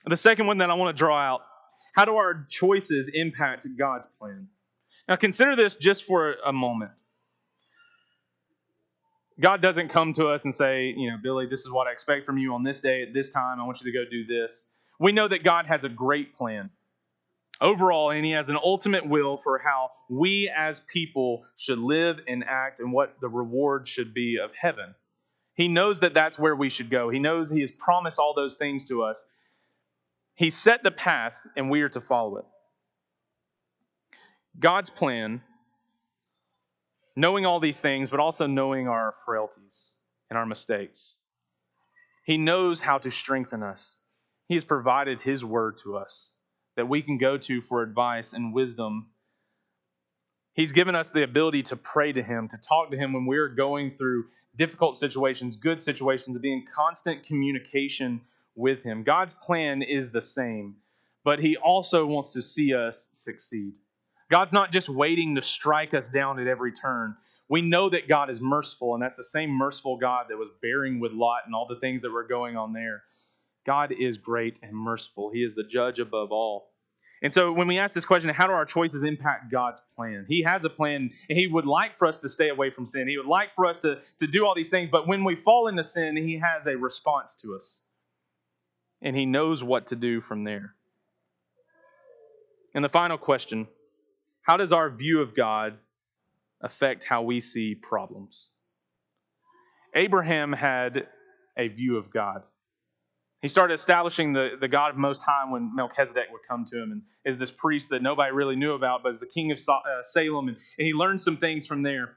The 0.07 0.17
second 0.17 0.47
one 0.47 0.59
that 0.59 0.71
I 0.71 0.75
want 0.75 0.95
to 0.95 0.99
draw 0.99 1.19
out 1.19 1.43
how 1.95 2.05
do 2.05 2.17
our 2.17 2.47
choices 2.49 3.11
impact 3.13 3.67
God's 3.79 4.07
plan? 4.19 4.49
Now, 5.09 5.17
consider 5.17 5.57
this 5.57 5.75
just 5.75 6.05
for 6.05 6.37
a 6.47 6.53
moment. 6.53 6.93
God 9.41 9.63
doesn't 9.63 9.89
come 9.89 10.13
to 10.15 10.27
us 10.27 10.45
and 10.45 10.55
say, 10.55 10.93
you 10.97 11.11
know, 11.11 11.17
Billy, 11.23 11.47
this 11.47 11.61
is 11.61 11.71
what 11.71 11.87
I 11.87 11.93
expect 11.93 12.27
from 12.27 12.37
you 12.37 12.53
on 12.53 12.63
this 12.63 12.81
day 12.81 13.03
at 13.03 13.15
this 13.15 13.31
time. 13.31 13.59
I 13.61 13.65
want 13.65 13.81
you 13.81 13.91
to 13.91 13.99
go 13.99 14.05
do 14.11 14.27
this. 14.27 14.67
We 14.99 15.13
know 15.13 15.29
that 15.29 15.43
God 15.43 15.67
has 15.67 15.83
a 15.83 15.89
great 15.89 16.37
plan 16.37 16.71
overall, 17.61 18.11
and 18.11 18.25
He 18.25 18.33
has 18.33 18.51
an 18.51 18.59
ultimate 18.63 19.09
will 19.09 19.39
for 19.39 19.59
how 19.59 19.91
we 20.11 20.53
as 20.55 20.83
people 20.93 21.45
should 21.57 21.79
live 21.79 22.19
and 22.29 22.45
act 22.47 22.81
and 22.81 22.93
what 22.93 23.17
the 23.21 23.29
reward 23.29 23.89
should 23.89 24.13
be 24.13 24.39
of 24.43 24.51
heaven. 24.55 24.95
He 25.55 25.69
knows 25.69 26.01
that 26.01 26.15
that's 26.15 26.39
where 26.39 26.55
we 26.55 26.69
should 26.69 26.91
go. 26.91 27.09
He 27.09 27.19
knows 27.19 27.51
He 27.51 27.61
has 27.63 27.71
promised 27.71 28.19
all 28.19 28.35
those 28.35 28.57
things 28.57 28.85
to 28.87 29.03
us. 29.03 29.25
He 30.35 30.51
set 30.51 30.83
the 30.83 30.91
path, 30.91 31.35
and 31.57 31.71
we 31.71 31.81
are 31.81 31.89
to 31.91 32.01
follow 32.01 32.37
it. 32.39 32.45
God's 34.59 34.91
plan 34.91 35.43
knowing 37.17 37.47
all 37.47 37.61
these 37.61 37.81
things, 37.81 38.11
but 38.11 38.21
also 38.21 38.47
knowing 38.47 38.89
our 38.89 39.15
frailties 39.25 39.97
and 40.29 40.39
our 40.39 40.47
mistakes. 40.47 41.17
He 42.25 42.39
knows 42.39 42.81
how 42.81 42.99
to 42.99 43.11
strengthen 43.11 43.63
us. 43.63 43.97
He 44.47 44.55
has 44.55 44.65
provided 44.65 45.21
His 45.21 45.45
word 45.45 45.79
to 45.83 45.97
us 45.97 46.31
that 46.77 46.89
we 46.89 47.03
can 47.03 47.19
go 47.19 47.37
to 47.37 47.61
for 47.63 47.83
advice 47.83 48.33
and 48.33 48.55
wisdom. 48.55 49.09
He's 50.55 50.73
given 50.73 50.95
us 50.95 51.11
the 51.11 51.23
ability 51.23 51.65
to 51.65 51.77
pray 51.77 52.13
to 52.13 52.23
Him, 52.23 52.49
to 52.49 52.59
talk 52.59 52.91
to 52.91 52.97
Him 52.97 53.13
when 53.13 53.27
we're 53.27 53.49
going 53.49 53.97
through 53.97 54.27
difficult 54.57 54.97
situations, 54.97 55.57
good 55.57 55.81
situations, 55.81 56.37
to 56.37 56.41
be 56.41 56.53
in 56.53 56.65
constant 56.75 57.25
communication 57.25 58.21
with 58.55 58.83
Him. 58.83 59.03
God's 59.03 59.35
plan 59.35 59.83
is 59.83 60.11
the 60.11 60.23
same, 60.23 60.77
but 61.25 61.39
He 61.39 61.57
also 61.57 62.07
wants 62.07 62.33
to 62.33 62.43
see 62.43 62.75
us 62.75 63.09
succeed. 63.13 63.73
God's 64.31 64.53
not 64.53 64.73
just 64.73 64.89
waiting 64.89 65.35
to 65.35 65.43
strike 65.43 65.93
us 65.93 66.09
down 66.09 66.39
at 66.39 66.47
every 66.47 66.73
turn. 66.73 67.17
We 67.49 67.63
know 67.63 67.91
that 67.91 68.09
God 68.09 68.31
is 68.31 68.41
merciful, 68.41 68.95
and 68.95 69.03
that's 69.03 69.17
the 69.17 69.25
same 69.25 69.51
merciful 69.51 69.97
God 69.97 70.27
that 70.29 70.37
was 70.37 70.51
bearing 70.63 71.01
with 71.01 71.11
Lot 71.13 71.43
and 71.47 71.55
all 71.55 71.67
the 71.67 71.81
things 71.81 72.03
that 72.03 72.13
were 72.13 72.27
going 72.27 72.57
on 72.57 72.73
there. 72.73 73.03
God 73.67 73.93
is 73.93 74.19
great 74.19 74.61
and 74.63 74.73
merciful. 74.73 75.31
He 75.33 75.43
is 75.43 75.55
the 75.55 75.65
judge 75.65 75.99
above 75.99 76.31
all. 76.31 76.71
And 77.23 77.35
so 77.35 77.53
when 77.53 77.67
we 77.67 77.79
ask 77.79 77.95
this 77.95 78.05
question, 78.05 78.31
how 78.31 78.47
do 78.47 78.53
our 78.53 78.65
choices 78.65 79.03
impact 79.03 79.51
God's 79.51 79.83
plan? 79.95 80.25
He 80.29 80.43
has 80.43 80.65
a 80.65 80.71
plan, 80.71 81.11
and 81.29 81.39
He 81.39 81.49
would 81.49 81.67
like 81.67 81.99
for 81.99 82.07
us 82.07 82.21
to 82.21 82.29
stay 82.29 82.49
away 82.49 82.71
from 82.71 82.87
sin. 82.87 83.09
He 83.09 83.19
would 83.19 83.27
like 83.27 83.49
for 83.55 83.67
us 83.67 83.81
to, 83.81 83.99
to 84.21 84.27
do 84.27 84.47
all 84.47 84.55
these 84.55 84.71
things, 84.71 84.89
but 84.91 85.07
when 85.07 85.25
we 85.25 85.35
fall 85.35 85.67
into 85.67 85.85
sin, 85.85 86.17
He 86.17 86.39
has 86.39 86.67
a 86.67 86.77
response 86.77 87.35
to 87.43 87.57
us. 87.57 87.81
And 89.03 89.17
He 89.17 89.27
knows 89.27 89.63
what 89.63 89.89
to 89.89 89.97
do 89.97 90.21
from 90.21 90.45
there. 90.45 90.75
And 92.75 92.85
the 92.85 92.89
final 92.89 93.19
question 93.19 93.67
how 94.51 94.57
does 94.57 94.73
our 94.73 94.91
view 94.91 95.21
of 95.21 95.37
God 95.37 95.79
affect 96.61 97.05
how 97.05 97.23
we 97.23 97.41
see 97.41 97.77
problems? 97.77 98.49
Abraham 99.95 100.53
had 100.53 101.07
a 101.57 101.69
view 101.69 101.97
of 101.97 102.13
God. 102.13 102.43
He 103.43 103.47
started 103.47 103.75
establishing 103.75 104.33
the, 104.33 104.57
the 104.61 104.67
God 104.67 104.91
of 104.91 104.97
Most 104.97 105.23
High 105.23 105.49
when 105.49 105.73
Melchizedek 105.77 106.25
would 106.33 106.41
come 106.49 106.65
to 106.65 106.83
him 106.83 106.91
and 106.91 107.03
is 107.25 107.39
this 107.39 107.53
priest 107.53 107.91
that 107.91 108.03
nobody 108.03 108.33
really 108.33 108.57
knew 108.57 108.73
about, 108.73 109.05
but 109.05 109.13
is 109.13 109.21
the 109.21 109.27
king 109.27 109.53
of 109.53 109.61
uh, 109.69 110.03
Salem. 110.03 110.49
And, 110.49 110.57
and 110.79 110.85
he 110.85 110.95
learned 110.95 111.23
some 111.23 111.37
things 111.37 111.65
from 111.65 111.85
there. 111.85 112.17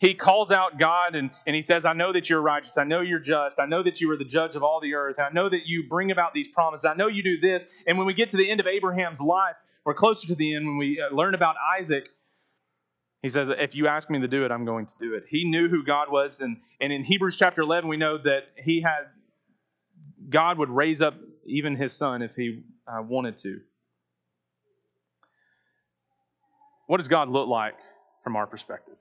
He 0.00 0.12
calls 0.12 0.50
out 0.50 0.78
God 0.78 1.14
and, 1.14 1.30
and 1.46 1.56
he 1.56 1.62
says, 1.62 1.86
I 1.86 1.94
know 1.94 2.12
that 2.12 2.28
you're 2.28 2.42
righteous. 2.42 2.76
I 2.76 2.84
know 2.84 3.00
you're 3.00 3.20
just. 3.20 3.58
I 3.58 3.64
know 3.64 3.82
that 3.82 4.02
you 4.02 4.10
are 4.10 4.18
the 4.18 4.26
judge 4.26 4.54
of 4.54 4.62
all 4.62 4.82
the 4.82 4.92
earth. 4.92 5.18
I 5.18 5.32
know 5.32 5.48
that 5.48 5.62
you 5.64 5.88
bring 5.88 6.10
about 6.10 6.34
these 6.34 6.48
promises. 6.48 6.84
I 6.84 6.92
know 6.92 7.06
you 7.06 7.22
do 7.22 7.40
this. 7.40 7.64
And 7.86 7.96
when 7.96 8.06
we 8.06 8.12
get 8.12 8.28
to 8.30 8.36
the 8.36 8.50
end 8.50 8.60
of 8.60 8.66
Abraham's 8.66 9.20
life, 9.22 9.56
or 9.84 9.94
closer 9.94 10.26
to 10.28 10.34
the 10.34 10.54
end, 10.54 10.66
when 10.66 10.76
we 10.76 11.00
uh, 11.00 11.14
learn 11.14 11.34
about 11.34 11.56
Isaac, 11.78 12.08
he 13.22 13.28
says, 13.28 13.48
If 13.58 13.74
you 13.74 13.86
ask 13.86 14.10
me 14.10 14.20
to 14.20 14.28
do 14.28 14.44
it, 14.44 14.50
I'm 14.50 14.64
going 14.64 14.86
to 14.86 14.94
do 15.00 15.14
it. 15.14 15.24
He 15.28 15.44
knew 15.44 15.68
who 15.68 15.84
God 15.84 16.10
was. 16.10 16.40
And, 16.40 16.58
and 16.80 16.92
in 16.92 17.04
Hebrews 17.04 17.36
chapter 17.36 17.62
11, 17.62 17.88
we 17.88 17.96
know 17.96 18.18
that 18.18 18.48
he 18.56 18.80
had, 18.80 19.06
God 20.28 20.58
would 20.58 20.70
raise 20.70 21.00
up 21.00 21.14
even 21.46 21.76
his 21.76 21.92
son 21.92 22.22
if 22.22 22.34
he 22.34 22.62
uh, 22.86 23.02
wanted 23.02 23.38
to. 23.38 23.60
What 26.86 26.98
does 26.98 27.08
God 27.08 27.28
look 27.28 27.48
like 27.48 27.74
from 28.22 28.36
our 28.36 28.46
perspective? 28.46 28.96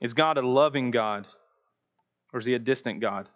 Is 0.00 0.14
God 0.14 0.36
a 0.36 0.46
loving 0.46 0.90
God 0.90 1.26
or 2.32 2.40
is 2.40 2.46
he 2.46 2.54
a 2.54 2.58
distant 2.58 3.00
God? 3.00 3.28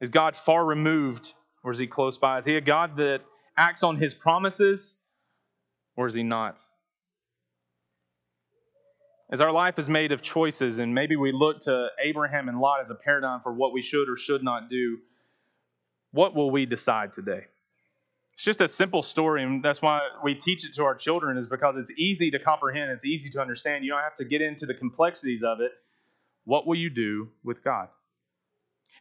Is 0.00 0.10
God 0.10 0.36
far 0.36 0.64
removed 0.64 1.32
or 1.62 1.70
is 1.70 1.78
he 1.78 1.86
close 1.86 2.18
by? 2.18 2.38
Is 2.38 2.44
he 2.44 2.56
a 2.56 2.60
God 2.60 2.96
that 2.96 3.20
acts 3.56 3.82
on 3.82 3.96
his 3.96 4.14
promises 4.14 4.96
or 5.96 6.06
is 6.06 6.14
he 6.14 6.22
not? 6.22 6.56
As 9.32 9.40
our 9.40 9.52
life 9.52 9.78
is 9.78 9.88
made 9.88 10.10
of 10.10 10.22
choices, 10.22 10.78
and 10.78 10.92
maybe 10.92 11.14
we 11.14 11.30
look 11.30 11.60
to 11.62 11.88
Abraham 12.02 12.48
and 12.48 12.58
Lot 12.58 12.80
as 12.80 12.90
a 12.90 12.96
paradigm 12.96 13.40
for 13.42 13.52
what 13.52 13.72
we 13.72 13.80
should 13.80 14.08
or 14.08 14.16
should 14.16 14.42
not 14.42 14.68
do, 14.68 14.98
what 16.10 16.34
will 16.34 16.50
we 16.50 16.66
decide 16.66 17.14
today? 17.14 17.42
It's 18.34 18.44
just 18.44 18.60
a 18.60 18.66
simple 18.66 19.02
story, 19.02 19.44
and 19.44 19.62
that's 19.62 19.82
why 19.82 20.00
we 20.24 20.34
teach 20.34 20.64
it 20.64 20.74
to 20.74 20.82
our 20.82 20.96
children, 20.96 21.36
is 21.36 21.46
because 21.46 21.76
it's 21.78 21.92
easy 21.96 22.30
to 22.32 22.40
comprehend, 22.40 22.90
it's 22.90 23.04
easy 23.04 23.30
to 23.30 23.40
understand. 23.40 23.84
You 23.84 23.92
don't 23.92 24.02
have 24.02 24.16
to 24.16 24.24
get 24.24 24.42
into 24.42 24.66
the 24.66 24.74
complexities 24.74 25.42
of 25.44 25.60
it. 25.60 25.70
What 26.44 26.66
will 26.66 26.76
you 26.76 26.90
do 26.90 27.28
with 27.44 27.62
God? 27.62 27.88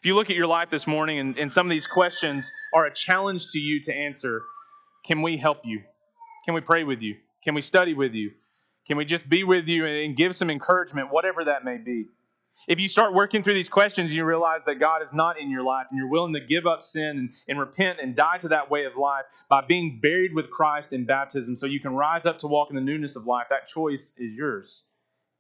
If 0.02 0.06
you 0.06 0.16
look 0.16 0.30
at 0.30 0.38
your 0.38 0.48
life 0.48 0.70
this 0.70 0.88
morning 0.88 1.20
and, 1.20 1.38
and 1.38 1.52
some 1.52 1.66
of 1.66 1.70
these 1.70 1.86
questions 1.86 2.50
are 2.74 2.86
a 2.86 2.94
challenge 2.94 3.48
to 3.52 3.60
you 3.60 3.82
to 3.84 3.94
answer, 3.94 4.44
can 5.06 5.22
we 5.22 5.36
help 5.36 5.58
you? 5.66 5.82
Can 6.46 6.54
we 6.54 6.62
pray 6.62 6.86
with 6.86 7.02
you? 7.02 7.18
Can 7.44 7.54
we 7.54 7.62
study 7.62 7.94
with 7.94 8.14
you? 8.14 8.32
Can 8.88 8.96
we 8.96 9.04
just 9.04 9.28
be 9.28 9.44
with 9.44 9.66
you 9.68 9.86
and 9.86 10.16
give 10.16 10.38
some 10.38 10.50
encouragement, 10.50 11.12
whatever 11.12 11.44
that 11.44 11.66
may 11.66 11.76
be? 11.76 12.06
If 12.66 12.80
you 12.80 12.88
start 12.88 13.14
working 13.14 13.44
through 13.44 13.56
these 13.56 13.68
questions, 13.68 14.14
you 14.14 14.24
realize 14.24 14.62
that 14.68 14.80
God 14.80 15.02
is 15.02 15.12
not 15.12 15.38
in 15.38 15.52
your 15.52 15.64
life 15.64 15.88
and 15.90 15.98
you're 15.98 16.10
willing 16.10 16.34
to 16.34 16.40
give 16.40 16.66
up 16.66 16.82
sin 16.82 17.18
and, 17.18 17.30
and 17.50 17.60
repent 17.60 18.00
and 18.02 18.16
die 18.16 18.38
to 18.38 18.48
that 18.48 18.72
way 18.72 18.86
of 18.86 18.96
life 18.96 19.26
by 19.50 19.62
being 19.68 20.00
buried 20.02 20.34
with 20.34 20.50
Christ 20.50 20.94
in 20.94 21.06
baptism 21.06 21.58
so 21.58 21.66
you 21.66 21.82
can 21.82 21.94
rise 21.94 22.26
up 22.26 22.40
to 22.40 22.48
walk 22.48 22.70
in 22.70 22.78
the 22.78 22.82
newness 22.82 23.18
of 23.18 23.26
life, 23.26 23.48
that 23.50 23.68
choice 23.68 24.14
is 24.18 24.34
yours 24.34 24.82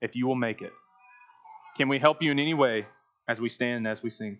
if 0.01 0.17
you 0.17 0.27
will 0.27 0.35
make 0.35 0.61
it. 0.61 0.73
Can 1.77 1.87
we 1.87 1.97
help 1.97 2.21
you 2.21 2.31
in 2.31 2.39
any 2.39 2.53
way 2.53 2.85
as 3.29 3.39
we 3.39 3.49
stand 3.49 3.77
and 3.77 3.87
as 3.87 4.03
we 4.03 4.09
sing? 4.09 4.39